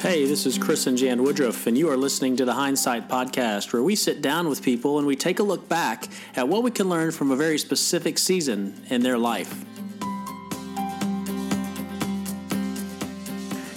Hey, 0.00 0.24
this 0.24 0.46
is 0.46 0.56
Chris 0.56 0.86
and 0.86 0.96
Jan 0.96 1.22
Woodruff, 1.22 1.66
and 1.66 1.76
you 1.76 1.90
are 1.90 1.96
listening 1.96 2.34
to 2.36 2.46
the 2.46 2.54
Hindsight 2.54 3.06
Podcast, 3.06 3.70
where 3.74 3.82
we 3.82 3.94
sit 3.94 4.22
down 4.22 4.48
with 4.48 4.62
people 4.62 4.96
and 4.96 5.06
we 5.06 5.14
take 5.14 5.40
a 5.40 5.42
look 5.42 5.68
back 5.68 6.08
at 6.34 6.48
what 6.48 6.62
we 6.62 6.70
can 6.70 6.88
learn 6.88 7.10
from 7.10 7.30
a 7.30 7.36
very 7.36 7.58
specific 7.58 8.16
season 8.16 8.80
in 8.88 9.02
their 9.02 9.18
life. 9.18 9.52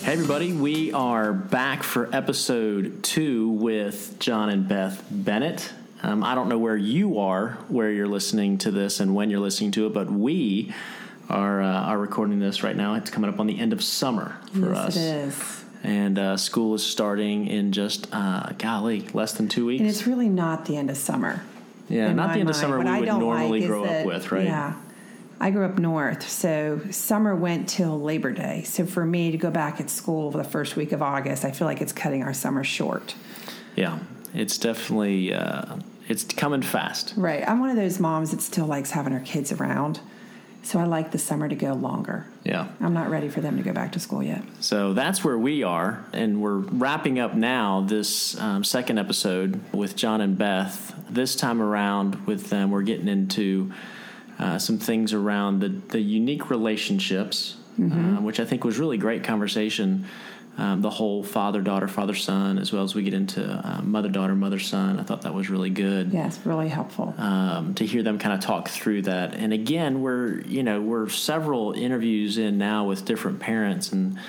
Hey, 0.01 0.13
everybody, 0.13 0.53
we 0.53 0.93
are 0.93 1.33
back 1.33 1.83
for 1.83 2.09
episode 2.15 3.03
two 3.03 3.49
with 3.49 4.15
John 4.19 4.49
and 4.49 4.65
Beth 4.65 5.05
Bennett. 5.11 5.73
Um, 6.03 6.23
I 6.23 6.35
don't 6.35 6.47
know 6.47 6.57
where 6.57 6.77
you 6.77 7.19
are, 7.19 7.57
where 7.67 7.91
you're 7.91 8.07
listening 8.07 8.57
to 8.59 8.71
this, 8.71 9.01
and 9.01 9.13
when 9.13 9.29
you're 9.29 9.41
listening 9.41 9.71
to 9.71 9.87
it, 9.87 9.93
but 9.93 10.09
we 10.09 10.73
are 11.27 11.61
uh, 11.61 11.81
are 11.81 11.97
recording 11.97 12.39
this 12.39 12.63
right 12.63 12.77
now. 12.77 12.93
It's 12.93 13.09
coming 13.09 13.29
up 13.29 13.41
on 13.41 13.47
the 13.47 13.59
end 13.59 13.73
of 13.73 13.83
summer 13.83 14.37
for 14.53 14.69
yes, 14.69 14.77
us 14.77 14.95
it 14.95 15.01
is. 15.01 15.62
And 15.83 16.17
uh, 16.17 16.37
school 16.37 16.73
is 16.75 16.85
starting 16.85 17.47
in 17.47 17.71
just 17.71 18.07
uh, 18.11 18.49
golly 18.57 19.01
less 19.13 19.33
than 19.33 19.47
two 19.49 19.65
weeks. 19.65 19.81
And 19.81 19.89
it's 19.89 20.07
really 20.07 20.29
not 20.29 20.65
the 20.65 20.77
end 20.77 20.89
of 20.89 20.97
summer. 20.97 21.43
yeah, 21.89 22.13
not 22.13 22.33
the 22.33 22.39
end 22.39 22.49
of 22.49 22.55
summer 22.55 22.77
What 22.77 22.87
we 22.87 22.91
I 22.91 22.99
would 23.01 23.09
normally 23.09 23.59
like 23.61 23.69
grow 23.69 23.83
up 23.85 24.05
with, 24.05 24.31
right? 24.31 24.45
Yeah. 24.45 24.75
I 25.39 25.51
grew 25.51 25.65
up 25.65 25.77
north, 25.77 26.29
so 26.29 26.79
summer 26.89 27.35
went 27.35 27.67
till 27.67 27.99
Labor 27.99 28.31
Day. 28.31 28.63
So 28.63 28.85
for 28.85 29.05
me 29.05 29.31
to 29.31 29.37
go 29.37 29.51
back 29.51 29.81
at 29.81 29.89
school 29.89 30.31
the 30.31 30.43
first 30.43 30.77
week 30.77 30.93
of 30.93 31.01
August, 31.01 31.43
I 31.43 31.51
feel 31.51 31.67
like 31.67 31.81
it's 31.81 31.91
cutting 31.91 32.23
our 32.23 32.33
summer 32.33 32.63
short. 32.63 33.15
Yeah, 33.75 33.99
it's 34.33 34.57
definitely 34.57 35.33
uh, 35.33 35.77
it's 36.07 36.23
coming 36.23 36.61
fast. 36.61 37.13
Right. 37.17 37.47
I'm 37.47 37.59
one 37.59 37.69
of 37.69 37.75
those 37.75 37.99
moms 37.99 38.31
that 38.31 38.41
still 38.41 38.67
likes 38.67 38.91
having 38.91 39.11
her 39.11 39.19
kids 39.19 39.51
around. 39.51 39.99
So 40.63 40.79
I 40.79 40.85
like 40.85 41.11
the 41.11 41.17
summer 41.19 41.47
to 41.49 41.55
go 41.55 41.73
longer. 41.73 42.25
Yeah, 42.43 42.67
I'm 42.79 42.93
not 42.93 43.09
ready 43.09 43.29
for 43.29 43.41
them 43.41 43.57
to 43.57 43.63
go 43.63 43.73
back 43.73 43.91
to 43.93 43.99
school 43.99 44.23
yet. 44.23 44.41
so 44.59 44.93
that's 44.93 45.23
where 45.23 45.37
we 45.37 45.63
are, 45.63 46.03
and 46.13 46.41
we're 46.41 46.57
wrapping 46.57 47.19
up 47.19 47.33
now 47.35 47.81
this 47.81 48.39
um, 48.39 48.63
second 48.63 48.97
episode 48.97 49.59
with 49.73 49.95
John 49.95 50.21
and 50.21 50.37
Beth. 50.37 50.95
This 51.09 51.35
time 51.35 51.61
around 51.61 52.25
with 52.25 52.49
them, 52.49 52.71
we're 52.71 52.81
getting 52.83 53.07
into 53.07 53.71
uh, 54.39 54.57
some 54.57 54.77
things 54.77 55.13
around 55.13 55.59
the 55.59 55.69
the 55.69 55.99
unique 55.99 56.49
relationships, 56.49 57.57
uh, 57.79 58.21
which 58.21 58.39
I 58.39 58.45
think 58.45 58.63
was 58.63 58.79
really 58.79 58.97
great 58.97 59.23
conversation. 59.23 60.05
Um, 60.55 60.81
the 60.81 60.89
whole 60.91 61.23
father 61.23 61.61
daughter 61.61 61.87
father 61.87 62.13
son 62.13 62.59
as 62.59 62.71
well 62.71 62.83
as 62.83 62.93
we 62.93 63.01
get 63.01 63.15
into 63.15 63.43
uh, 63.43 63.81
mother 63.81 64.07
daughter 64.09 64.35
mother 64.35 64.59
son 64.59 64.99
i 64.99 65.03
thought 65.03 65.23
that 65.23 65.33
was 65.33 65.49
really 65.49 65.71
good 65.71 66.13
Yes, 66.13 66.39
really 66.45 66.69
helpful. 66.69 67.15
um, 67.17 67.73
to 67.73 67.85
hear 67.87 68.03
them 68.03 68.19
kind 68.19 68.35
of 68.35 68.39
talk 68.39 68.69
through 68.69 69.01
that. 69.03 69.33
And 69.33 69.51
again, 69.51 70.01
we're 70.01 70.41
you 70.41 70.61
know 70.61 70.79
we're 70.79 71.09
several 71.09 71.71
interviews 71.73 72.37
in 72.37 72.59
now 72.59 72.85
with 72.85 73.03
different 73.03 73.39
parents, 73.39 73.91
and 73.91 74.19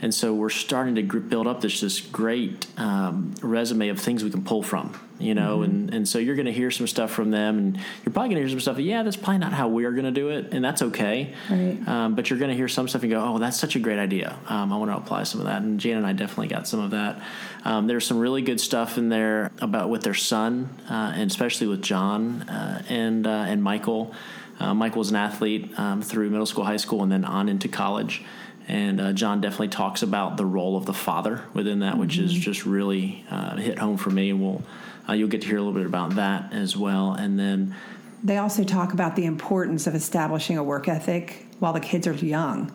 and 0.00 0.14
so 0.14 0.32
we're 0.32 0.48
starting 0.48 0.94
to 0.94 1.02
gr- 1.02 1.18
build 1.18 1.46
up 1.46 1.60
this 1.60 1.80
this 1.80 2.00
great 2.00 2.66
um, 2.76 3.34
resume 3.42 3.88
of 3.88 4.00
things 4.00 4.22
we 4.22 4.30
can 4.30 4.44
pull 4.44 4.62
from. 4.62 4.98
You 5.20 5.34
know, 5.34 5.62
and, 5.62 5.92
and 5.92 6.08
so 6.08 6.20
you're 6.20 6.36
going 6.36 6.46
to 6.46 6.52
hear 6.52 6.70
some 6.70 6.86
stuff 6.86 7.10
from 7.10 7.32
them, 7.32 7.58
and 7.58 7.76
you're 7.76 8.12
probably 8.12 8.28
going 8.28 8.36
to 8.36 8.40
hear 8.42 8.48
some 8.50 8.60
stuff. 8.60 8.76
that, 8.76 8.82
Yeah, 8.82 9.02
that's 9.02 9.16
probably 9.16 9.38
not 9.38 9.52
how 9.52 9.66
we're 9.66 9.90
going 9.90 10.04
to 10.04 10.12
do 10.12 10.28
it, 10.28 10.52
and 10.52 10.64
that's 10.64 10.80
okay. 10.80 11.34
Right. 11.50 11.76
Um, 11.88 12.14
but 12.14 12.30
you're 12.30 12.38
going 12.38 12.52
to 12.52 12.56
hear 12.56 12.68
some 12.68 12.86
stuff 12.86 13.02
and 13.02 13.10
go, 13.10 13.20
"Oh, 13.20 13.38
that's 13.38 13.58
such 13.58 13.74
a 13.74 13.80
great 13.80 13.98
idea. 13.98 14.38
Um, 14.46 14.72
I 14.72 14.76
want 14.76 14.92
to 14.92 14.96
apply 14.96 15.24
some 15.24 15.40
of 15.40 15.46
that." 15.46 15.62
And 15.62 15.80
Jan 15.80 15.96
and 15.96 16.06
I 16.06 16.12
definitely 16.12 16.46
got 16.46 16.68
some 16.68 16.78
of 16.78 16.92
that. 16.92 17.20
Um, 17.64 17.88
there's 17.88 18.06
some 18.06 18.18
really 18.18 18.42
good 18.42 18.60
stuff 18.60 18.96
in 18.96 19.08
there 19.08 19.50
about 19.60 19.90
with 19.90 20.02
their 20.02 20.14
son, 20.14 20.72
uh, 20.88 21.12
and 21.16 21.28
especially 21.28 21.66
with 21.66 21.82
John 21.82 22.42
uh, 22.42 22.84
and 22.88 23.26
uh, 23.26 23.30
and 23.48 23.60
Michael. 23.60 24.14
Uh, 24.60 24.74
Michael 24.74 24.98
was 25.00 25.10
an 25.10 25.16
athlete 25.16 25.76
um, 25.78 26.02
through 26.02 26.30
middle 26.30 26.46
school, 26.46 26.64
high 26.64 26.78
school, 26.78 27.02
and 27.02 27.10
then 27.10 27.24
on 27.24 27.48
into 27.48 27.68
college. 27.68 28.24
And 28.68 29.00
uh, 29.00 29.12
John 29.14 29.40
definitely 29.40 29.68
talks 29.68 30.02
about 30.02 30.36
the 30.36 30.44
role 30.44 30.76
of 30.76 30.84
the 30.84 30.92
father 30.92 31.42
within 31.54 31.80
that, 31.80 31.96
which 31.96 32.18
is 32.18 32.32
just 32.32 32.66
really 32.66 33.24
uh, 33.30 33.56
hit 33.56 33.78
home 33.78 33.96
for 33.96 34.10
me. 34.10 34.30
And 34.30 34.42
we'll 34.42 34.62
uh, 35.08 35.14
you'll 35.14 35.28
get 35.28 35.40
to 35.40 35.48
hear 35.48 35.56
a 35.56 35.62
little 35.62 35.72
bit 35.72 35.86
about 35.86 36.16
that 36.16 36.52
as 36.52 36.76
well. 36.76 37.12
And 37.12 37.38
then 37.38 37.74
They 38.22 38.36
also 38.36 38.64
talk 38.64 38.92
about 38.92 39.16
the 39.16 39.24
importance 39.24 39.86
of 39.86 39.94
establishing 39.94 40.58
a 40.58 40.62
work 40.62 40.86
ethic 40.86 41.46
while 41.60 41.72
the 41.72 41.80
kids 41.80 42.06
are 42.06 42.12
young. 42.12 42.70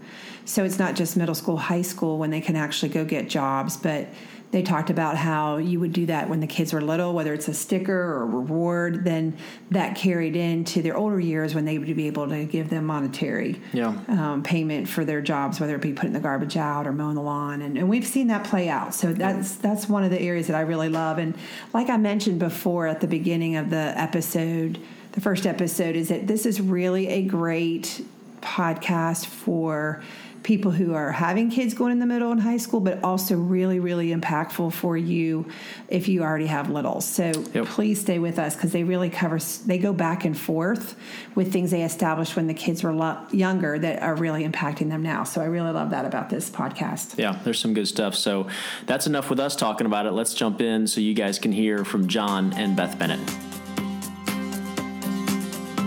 So 0.45 0.63
it's 0.63 0.79
not 0.79 0.95
just 0.95 1.15
middle 1.15 1.35
school, 1.35 1.57
high 1.57 1.83
school 1.83 2.17
when 2.17 2.31
they 2.31 2.41
can 2.41 2.55
actually 2.55 2.89
go 2.89 3.05
get 3.05 3.29
jobs, 3.29 3.77
but 3.77 4.07
they 4.53 4.61
talked 4.61 4.89
about 4.89 5.17
how 5.17 5.57
you 5.57 5.79
would 5.79 5.91
do 5.91 6.05
that 6.05 6.29
when 6.29 6.39
the 6.39 6.47
kids 6.47 6.71
were 6.73 6.79
little, 6.81 7.13
whether 7.13 7.33
it's 7.33 7.47
a 7.47 7.53
sticker 7.53 7.91
or 7.93 8.21
a 8.21 8.25
reward, 8.25 9.03
then 9.03 9.35
that 9.71 9.95
carried 9.97 10.35
into 10.35 10.81
their 10.81 10.95
older 10.95 11.19
years 11.19 11.53
when 11.55 11.65
they 11.65 11.77
would 11.79 11.93
be 11.95 12.07
able 12.07 12.29
to 12.29 12.45
give 12.45 12.69
them 12.69 12.85
monetary 12.85 13.59
Yeah. 13.73 13.97
um, 14.07 14.43
payment 14.43 14.87
for 14.87 15.03
their 15.03 15.21
jobs, 15.21 15.59
whether 15.59 15.75
it 15.75 15.81
be 15.81 15.91
putting 15.91 16.13
the 16.13 16.19
garbage 16.19 16.55
out 16.55 16.85
or 16.87 16.93
mowing 16.93 17.15
the 17.15 17.21
lawn, 17.21 17.61
and, 17.63 17.77
and 17.77 17.89
we've 17.89 18.05
seen 18.07 18.27
that 18.27 18.43
play 18.45 18.69
out. 18.69 18.93
So 18.93 19.11
that's 19.11 19.55
that's 19.55 19.89
one 19.89 20.03
of 20.03 20.11
the 20.11 20.21
areas 20.21 20.47
that 20.47 20.55
I 20.55 20.61
really 20.61 20.89
love. 20.89 21.17
And 21.17 21.35
like 21.73 21.89
I 21.89 21.97
mentioned 21.97 22.37
before 22.39 22.85
at 22.87 23.01
the 23.01 23.07
beginning 23.07 23.55
of 23.55 23.69
the 23.71 23.93
episode, 23.99 24.77
the 25.13 25.21
first 25.21 25.45
episode 25.47 25.95
is 25.95 26.09
that 26.09 26.27
this 26.27 26.45
is 26.45 26.61
really 26.61 27.07
a 27.07 27.23
great 27.23 28.05
podcast 28.41 29.25
for 29.25 30.01
people 30.43 30.71
who 30.71 30.93
are 30.93 31.11
having 31.11 31.49
kids 31.49 31.73
going 31.73 31.91
in 31.93 31.99
the 31.99 32.05
middle 32.05 32.31
and 32.31 32.41
high 32.41 32.57
school, 32.57 32.79
but 32.81 33.01
also 33.03 33.35
really, 33.37 33.79
really 33.79 34.09
impactful 34.13 34.73
for 34.73 34.97
you 34.97 35.45
if 35.87 36.07
you 36.09 36.21
already 36.21 36.47
have 36.47 36.69
littles. 36.69 37.05
So 37.05 37.31
Yep. 37.53 37.65
please 37.67 38.01
stay 38.01 38.19
with 38.19 38.37
us 38.37 38.53
because 38.55 38.71
they 38.73 38.83
really 38.83 39.09
cover, 39.09 39.39
they 39.65 39.77
go 39.77 39.93
back 39.93 40.25
and 40.25 40.37
forth 40.37 40.95
with 41.33 41.51
things 41.53 41.71
they 41.71 41.83
established 41.83 42.35
when 42.35 42.47
the 42.47 42.53
kids 42.53 42.83
were 42.83 42.93
lo- 42.93 43.17
younger 43.31 43.79
that 43.79 44.03
are 44.03 44.15
really 44.15 44.47
impacting 44.47 44.89
them 44.89 45.01
now. 45.01 45.23
So 45.23 45.41
I 45.41 45.45
really 45.45 45.71
love 45.71 45.91
that 45.91 46.05
about 46.05 46.29
this 46.29 46.49
podcast. 46.49 47.17
Yeah, 47.17 47.39
there's 47.43 47.59
some 47.59 47.73
good 47.73 47.87
stuff. 47.87 48.13
So 48.15 48.47
that's 48.85 49.07
enough 49.07 49.29
with 49.29 49.39
us 49.39 49.55
talking 49.55 49.87
about 49.87 50.05
it. 50.05 50.11
Let's 50.11 50.33
jump 50.33 50.59
in 50.61 50.87
so 50.87 50.99
you 50.99 51.13
guys 51.13 51.39
can 51.39 51.51
hear 51.53 51.85
from 51.85 52.07
John 52.07 52.51
and 52.53 52.75
Beth 52.75 52.99
Bennett. 52.99 53.25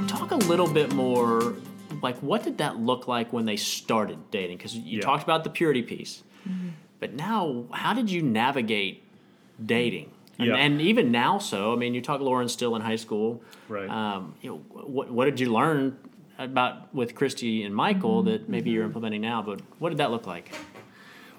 Talk 0.08 0.30
a 0.30 0.36
little 0.48 0.66
bit 0.68 0.92
more 0.94 1.54
like 2.06 2.18
what 2.22 2.42
did 2.44 2.58
that 2.58 2.78
look 2.78 3.08
like 3.08 3.32
when 3.32 3.44
they 3.46 3.56
started 3.56 4.18
dating? 4.30 4.56
Because 4.58 4.74
you 4.76 4.98
Yeah. 4.98 5.02
talked 5.10 5.24
about 5.24 5.42
the 5.44 5.50
purity 5.50 5.82
piece, 5.82 6.22
but 7.00 7.12
now 7.14 7.64
how 7.72 7.92
did 7.94 8.10
you 8.10 8.22
navigate 8.22 9.02
dating? 9.64 10.10
And, 10.38 10.48
Yeah. 10.48 10.56
and 10.64 10.80
even 10.80 11.10
now, 11.10 11.38
so 11.38 11.72
I 11.72 11.76
mean, 11.76 11.94
you 11.94 12.00
talk 12.02 12.20
Lauren's 12.20 12.52
still 12.52 12.76
in 12.76 12.82
high 12.82 12.96
school, 13.06 13.42
Right. 13.68 13.90
Um, 13.90 14.34
you 14.42 14.50
know, 14.50 14.56
what 14.98 15.10
what 15.10 15.24
did 15.24 15.40
you 15.40 15.48
learn 15.52 15.96
about 16.38 16.94
with 16.94 17.14
Christy 17.14 17.64
and 17.64 17.74
Michael 17.74 18.22
that 18.24 18.48
maybe 18.48 18.70
you're 18.70 18.84
implementing 18.84 19.22
now? 19.22 19.42
But 19.42 19.60
what 19.80 19.88
did 19.88 19.98
that 19.98 20.10
look 20.10 20.26
like? 20.26 20.46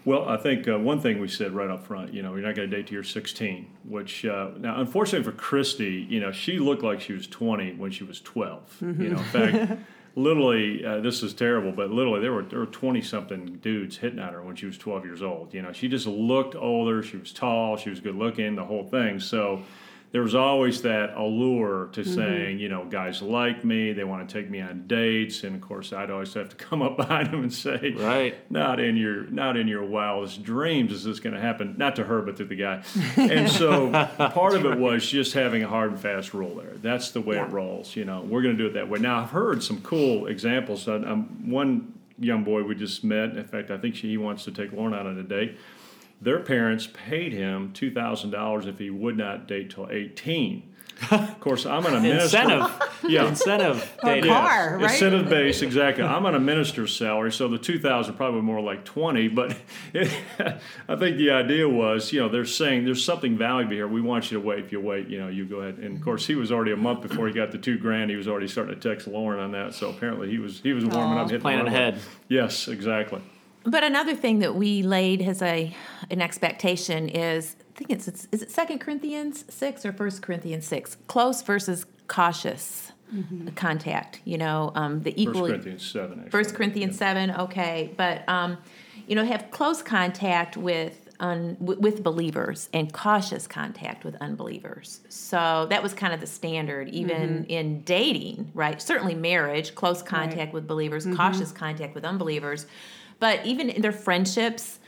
Well, 0.03 0.23
I 0.35 0.37
think 0.37 0.67
uh, 0.69 0.79
one 0.79 0.99
thing 1.01 1.19
we 1.19 1.27
said 1.27 1.51
right 1.51 1.69
up 1.69 1.85
front, 1.85 2.13
you 2.13 2.21
know, 2.23 2.31
you're 2.35 2.45
not 2.49 2.55
going 2.55 2.69
to 2.69 2.75
date 2.77 2.87
till 2.87 2.93
you're 2.95 3.03
16. 3.03 3.67
Which 3.83 4.23
uh, 4.25 4.51
now, 4.57 4.79
unfortunately 4.79 5.25
for 5.29 5.37
Christy, 5.37 6.05
you 6.09 6.19
know, 6.21 6.31
she 6.31 6.59
looked 6.59 6.81
like 6.89 6.99
she 7.01 7.13
was 7.13 7.27
20 7.27 7.73
when 7.75 7.91
she 7.91 8.03
was 8.05 8.19
12. 8.21 8.77
You 8.81 9.09
know, 9.09 9.17
in 9.17 9.23
fact, 9.37 9.55
literally, 10.17 10.83
uh, 10.83 10.99
this 10.99 11.23
is 11.23 11.33
terrible, 11.33 11.71
but 11.71 11.91
literally, 11.91 12.19
there 12.19 12.33
were 12.33 12.43
there 12.43 12.59
were 12.59 12.65
20 12.65 13.01
something 13.01 13.57
dudes 13.61 13.97
hitting 13.97 14.19
at 14.19 14.33
her 14.33 14.41
when 14.41 14.55
she 14.55 14.65
was 14.65 14.77
12 14.77 15.05
years 15.05 15.21
old. 15.21 15.53
You 15.53 15.61
know, 15.61 15.71
she 15.71 15.87
just 15.87 16.07
looked 16.07 16.55
older. 16.55 17.01
She 17.03 17.17
was 17.17 17.31
tall. 17.31 17.77
She 17.77 17.89
was 17.89 18.01
good 18.01 18.15
looking. 18.15 18.55
The 18.55 18.65
whole 18.65 18.83
thing. 18.83 19.19
So. 19.19 19.63
There 20.11 20.21
was 20.21 20.35
always 20.35 20.81
that 20.83 21.15
allure 21.15 21.89
to 21.91 22.03
saying, 22.05 22.59
you 22.59 22.69
know, 22.69 22.85
guys 22.85 23.21
like 23.21 23.65
me, 23.65 23.91
they 23.91 24.05
want 24.05 24.27
to 24.27 24.33
take 24.33 24.49
me 24.49 24.61
on 24.61 24.87
dates, 24.87 25.43
and 25.43 25.53
of 25.55 25.61
course, 25.61 25.91
I'd 25.91 26.09
always 26.09 26.33
have 26.33 26.49
to 26.49 26.55
come 26.65 26.81
up 26.81 26.95
behind 26.97 27.31
them 27.31 27.43
and 27.43 27.53
say, 27.53 27.93
Right. 27.97 28.35
not 28.49 28.79
in 28.79 28.95
your 28.95 29.23
not 29.25 29.57
in 29.57 29.67
your 29.67 29.83
wildest 29.83 30.43
dreams 30.43 30.91
is 30.93 31.03
this 31.03 31.19
going 31.19 31.35
to 31.35 31.41
happen. 31.41 31.75
Not 31.77 31.97
to 31.97 32.05
her 32.05 32.21
but 32.21 32.37
to 32.37 32.45
the 32.45 32.55
guy. 32.55 32.83
And 33.17 33.49
so 33.49 33.91
part 33.91 34.53
of 34.55 34.65
it 34.65 34.77
was 34.79 35.05
just 35.07 35.33
having 35.33 35.63
a 35.63 35.67
hard 35.67 35.91
and 35.91 35.99
fast 35.99 36.33
rule 36.33 36.55
there. 36.55 36.75
That's 36.81 37.11
the 37.11 37.21
way 37.21 37.37
it 37.37 37.49
rolls 37.49 37.95
you 37.95 38.05
know. 38.05 38.21
We're 38.21 38.41
going 38.41 38.57
to 38.57 38.63
do 38.63 38.69
it 38.69 38.73
that 38.73 38.89
way. 38.89 38.99
Now 38.99 39.21
i've 39.21 39.31
heard 39.31 39.61
some 39.61 39.81
cool 39.81 40.27
examples. 40.27 40.87
Uh, 40.87 41.03
um, 41.05 41.49
one 41.49 41.93
young 42.19 42.43
boy 42.43 42.63
we 42.63 42.73
just 42.73 43.03
met 43.03 43.37
in 43.37 43.43
fact 43.45 43.69
i 43.69 43.77
think 43.77 43.95
she, 43.95 44.09
he 44.09 44.17
wants 44.17 44.43
to 44.43 44.51
take 44.51 44.71
lauren 44.73 44.91
out 44.91 45.05
on 45.05 45.19
a 45.19 45.23
date 45.23 45.55
their 46.21 46.39
parents 46.39 46.87
paid 46.91 47.31
him 47.33 47.71
$2000 47.73 48.65
if 48.67 48.79
he 48.79 48.89
would 48.89 49.17
not 49.17 49.47
date 49.47 49.69
till 49.69 49.87
18 49.89 50.73
of 51.11 51.39
course 51.39 51.67
i'm 51.67 51.85
an 51.85 52.01
minister 52.01 52.39
Incentive. 52.39 52.71
yeah 53.07 53.27
Incentive 53.27 53.97
Or 54.01 54.15
dating. 54.15 54.31
car, 54.31 54.77
right? 54.81 54.91
Incentive 54.91 55.29
base, 55.29 55.61
exactly. 55.61 56.03
I'm 56.03 56.25
on 56.25 56.33
a 56.33 56.39
minister's 56.39 56.95
salary, 56.95 57.31
so 57.31 57.47
the 57.47 57.59
2000 57.59 58.15
probably 58.15 58.41
more 58.41 58.59
like 58.59 58.83
20. 58.83 59.27
But 59.27 59.55
it, 59.93 60.11
I 60.89 60.95
think 60.95 61.17
the 61.17 61.29
idea 61.29 61.69
was, 61.69 62.11
you 62.11 62.19
know, 62.19 62.29
they're 62.29 62.45
saying 62.45 62.85
there's 62.85 63.05
something 63.05 63.37
valuable 63.37 63.73
here. 63.73 63.87
We 63.87 64.01
want 64.01 64.31
you 64.31 64.39
to 64.39 64.43
wait. 64.43 64.65
If 64.65 64.71
you 64.71 64.81
wait, 64.81 65.07
you 65.07 65.19
know, 65.19 65.27
you 65.27 65.45
go 65.45 65.57
ahead. 65.57 65.77
And 65.77 65.97
of 65.97 66.03
course, 66.03 66.25
he 66.25 66.33
was 66.33 66.51
already 66.51 66.71
a 66.71 66.75
month 66.77 67.01
before 67.07 67.27
he 67.27 67.33
got 67.33 67.51
the 67.51 67.59
two 67.59 67.77
grand. 67.77 68.09
He 68.09 68.15
was 68.15 68.27
already 68.27 68.47
starting 68.47 68.73
to 68.73 68.89
text 68.89 69.05
Lauren 69.07 69.39
on 69.39 69.51
that. 69.51 69.75
So 69.75 69.91
apparently, 69.91 70.31
he 70.31 70.39
was 70.39 70.61
he 70.61 70.73
was 70.73 70.83
warming 70.83 71.19
Aw. 71.19 71.21
up, 71.21 71.27
hitting 71.29 71.41
Planning 71.41 71.67
ahead. 71.67 71.99
Yes, 72.27 72.67
exactly. 72.67 73.21
But 73.67 73.83
another 73.83 74.15
thing 74.15 74.39
that 74.39 74.55
we 74.55 74.81
laid 74.81 75.21
as 75.21 75.41
a 75.41 75.75
an 76.09 76.21
expectation 76.21 77.09
is 77.09 77.57
I 77.75 77.77
think 77.77 77.91
it's, 77.91 78.07
it's 78.07 78.27
is 78.31 78.41
it 78.41 78.49
Second 78.49 78.79
Corinthians 78.79 79.43
six 79.53 79.85
or 79.85 79.91
First 79.91 80.21
Corinthians 80.21 80.65
six? 80.65 80.95
Close 81.07 81.41
versus 81.41 81.85
cautious 82.07 82.93
contact. 83.55 84.21
You 84.23 84.37
know, 84.37 84.71
um, 84.73 85.01
the 85.01 85.11
First 85.11 85.19
equally 85.19 85.51
Corinthians 85.51 85.85
seven. 85.85 86.19
Actually. 86.19 86.31
First 86.31 86.55
Corinthians 86.55 86.97
seven, 86.97 87.31
okay, 87.31 87.93
but 87.97 88.27
um, 88.29 88.57
you 89.05 89.15
know, 89.15 89.25
have 89.25 89.51
close 89.51 89.81
contact 89.81 90.55
with 90.55 91.09
un, 91.19 91.57
with 91.59 92.03
believers 92.03 92.69
and 92.73 92.93
cautious 92.93 93.47
contact 93.47 94.05
with 94.05 94.15
unbelievers. 94.21 95.01
So 95.09 95.67
that 95.69 95.83
was 95.83 95.93
kind 95.93 96.13
of 96.13 96.21
the 96.21 96.27
standard, 96.27 96.89
even 96.89 97.43
mm-hmm. 97.43 97.51
in 97.51 97.81
dating, 97.81 98.51
right? 98.53 98.81
Certainly 98.81 99.15
marriage, 99.15 99.75
close 99.75 100.01
contact 100.01 100.37
right. 100.37 100.53
with 100.53 100.67
believers, 100.67 101.05
mm-hmm. 101.05 101.15
cautious 101.15 101.51
contact 101.51 101.95
with 101.95 102.05
unbelievers, 102.05 102.65
but 103.19 103.45
even 103.45 103.69
in 103.69 103.81
their 103.81 103.91
friendships, 103.91 104.79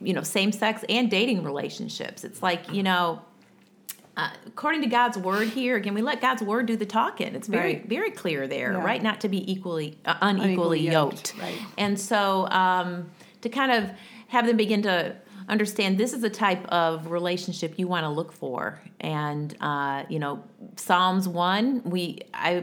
you 0.00 0.12
know, 0.12 0.22
same 0.22 0.52
sex 0.52 0.84
and 0.88 1.10
dating 1.10 1.42
relationships. 1.42 2.24
It's 2.24 2.42
like 2.42 2.72
you 2.72 2.82
know. 2.82 3.22
Uh, 4.16 4.30
according 4.48 4.82
to 4.82 4.88
God's 4.88 5.16
word 5.16 5.46
here, 5.46 5.76
again, 5.76 5.94
we 5.94 6.02
let 6.02 6.20
God's 6.20 6.42
word 6.42 6.66
do 6.66 6.74
the 6.74 6.84
talking. 6.84 7.36
It's 7.36 7.46
very, 7.46 7.74
right. 7.74 7.88
very 7.88 8.10
clear 8.10 8.48
there, 8.48 8.72
yeah. 8.72 8.82
right? 8.82 9.00
Not 9.00 9.20
to 9.20 9.28
be 9.28 9.48
equally 9.48 9.96
uh, 10.04 10.16
unequally, 10.20 10.48
unequally 10.48 10.80
yoked. 10.80 11.34
yoked. 11.34 11.40
Right. 11.40 11.58
And 11.78 12.00
so, 12.00 12.48
um, 12.48 13.12
to 13.42 13.48
kind 13.48 13.70
of 13.70 13.92
have 14.26 14.44
them 14.48 14.56
begin 14.56 14.82
to 14.82 15.14
understand 15.48 15.98
this 15.98 16.12
is 16.12 16.20
the 16.20 16.30
type 16.30 16.64
of 16.68 17.10
relationship 17.10 17.78
you 17.78 17.88
want 17.88 18.04
to 18.04 18.08
look 18.08 18.32
for 18.32 18.80
and 19.00 19.56
uh, 19.60 20.04
you 20.08 20.18
know 20.18 20.42
psalms 20.76 21.26
1 21.26 21.82
we 21.84 22.20
i 22.34 22.62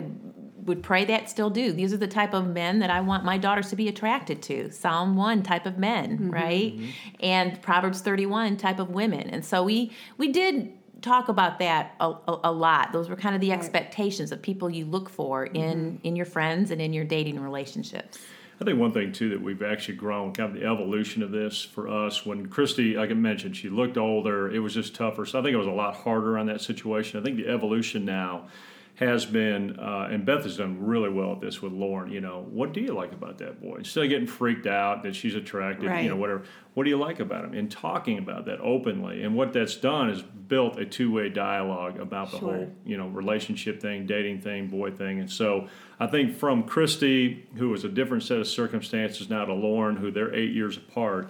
would 0.65 0.83
pray 0.83 1.05
that 1.05 1.29
still 1.29 1.49
do 1.49 1.71
these 1.71 1.93
are 1.93 1.97
the 1.97 2.07
type 2.07 2.33
of 2.33 2.47
men 2.47 2.79
that 2.79 2.89
i 2.89 2.99
want 2.99 3.23
my 3.23 3.37
daughters 3.37 3.69
to 3.69 3.75
be 3.75 3.87
attracted 3.87 4.41
to 4.41 4.69
psalm 4.71 5.15
1 5.15 5.43
type 5.43 5.65
of 5.65 5.77
men 5.77 6.17
mm-hmm. 6.17 6.29
right 6.31 6.75
mm-hmm. 6.75 6.89
and 7.19 7.61
proverbs 7.61 8.01
31 8.01 8.57
type 8.57 8.79
of 8.79 8.89
women 8.89 9.29
and 9.29 9.45
so 9.45 9.63
we 9.63 9.91
we 10.17 10.31
did 10.31 10.73
talk 11.01 11.29
about 11.29 11.59
that 11.59 11.93
a, 11.99 12.09
a, 12.27 12.39
a 12.45 12.51
lot 12.51 12.91
those 12.91 13.09
were 13.09 13.15
kind 13.15 13.35
of 13.35 13.41
the 13.41 13.51
right. 13.51 13.59
expectations 13.59 14.31
of 14.31 14.41
people 14.41 14.69
you 14.69 14.85
look 14.85 15.09
for 15.09 15.45
in 15.45 15.93
mm-hmm. 15.93 15.97
in 16.03 16.15
your 16.15 16.25
friends 16.25 16.71
and 16.71 16.81
in 16.81 16.93
your 16.93 17.05
dating 17.05 17.39
relationships 17.39 18.19
I 18.59 18.63
think 18.63 18.79
one 18.79 18.93
thing 18.93 19.11
too 19.11 19.29
that 19.31 19.41
we've 19.41 19.61
actually 19.61 19.95
grown, 19.95 20.31
kind 20.31 20.55
of 20.55 20.61
the 20.61 20.65
evolution 20.65 21.21
of 21.21 21.31
this 21.31 21.61
for 21.61 21.89
us. 21.89 22.25
When 22.25 22.47
Christy, 22.47 22.95
like 22.95 23.11
I 23.11 23.13
mentioned, 23.13 23.57
she 23.57 23.67
looked 23.67 23.97
older. 23.97 24.49
It 24.49 24.59
was 24.59 24.73
just 24.73 24.95
tougher. 24.95 25.25
So 25.25 25.39
I 25.39 25.43
think 25.43 25.53
it 25.53 25.57
was 25.57 25.67
a 25.67 25.71
lot 25.71 25.95
harder 25.95 26.37
on 26.37 26.45
that 26.45 26.61
situation. 26.61 27.19
I 27.19 27.23
think 27.23 27.35
the 27.35 27.49
evolution 27.49 28.05
now 28.05 28.47
has 28.95 29.25
been, 29.25 29.77
uh, 29.77 30.07
and 30.09 30.25
Beth 30.25 30.43
has 30.43 30.55
done 30.55 30.85
really 30.85 31.09
well 31.09 31.33
at 31.33 31.41
this 31.41 31.61
with 31.61 31.73
Lauren. 31.73 32.09
You 32.11 32.21
know, 32.21 32.45
what 32.49 32.71
do 32.71 32.79
you 32.79 32.93
like 32.93 33.11
about 33.11 33.37
that 33.39 33.61
boy? 33.61 33.75
Instead 33.79 34.05
of 34.05 34.09
getting 34.09 34.27
freaked 34.27 34.67
out 34.67 35.03
that 35.03 35.15
she's 35.15 35.35
attracted, 35.35 35.89
right. 35.89 36.03
you 36.03 36.09
know, 36.09 36.15
whatever. 36.15 36.43
What 36.75 36.85
do 36.85 36.89
you 36.89 36.97
like 36.97 37.19
about 37.19 37.43
him? 37.43 37.53
And 37.53 37.69
talking 37.69 38.17
about 38.17 38.45
that 38.45 38.61
openly, 38.61 39.23
and 39.23 39.35
what 39.35 39.51
that's 39.51 39.75
done 39.75 40.09
is 40.09 40.21
built 40.21 40.79
a 40.79 40.85
two-way 40.85 41.27
dialogue 41.27 41.99
about 41.99 42.31
the 42.31 42.39
sure. 42.39 42.53
whole, 42.53 42.71
you 42.85 42.97
know, 42.97 43.07
relationship 43.09 43.81
thing, 43.81 44.05
dating 44.05 44.39
thing, 44.41 44.67
boy 44.67 44.91
thing. 44.91 45.19
And 45.19 45.29
so 45.29 45.67
I 45.99 46.07
think 46.07 46.37
from 46.37 46.63
Christy, 46.63 47.47
who 47.57 47.69
was 47.69 47.83
a 47.83 47.89
different 47.89 48.23
set 48.23 48.39
of 48.39 48.47
circumstances, 48.47 49.29
now 49.29 49.43
to 49.43 49.53
Lauren, 49.53 49.97
who 49.97 50.09
they're 50.09 50.33
eight 50.33 50.53
years 50.53 50.77
apart 50.77 51.29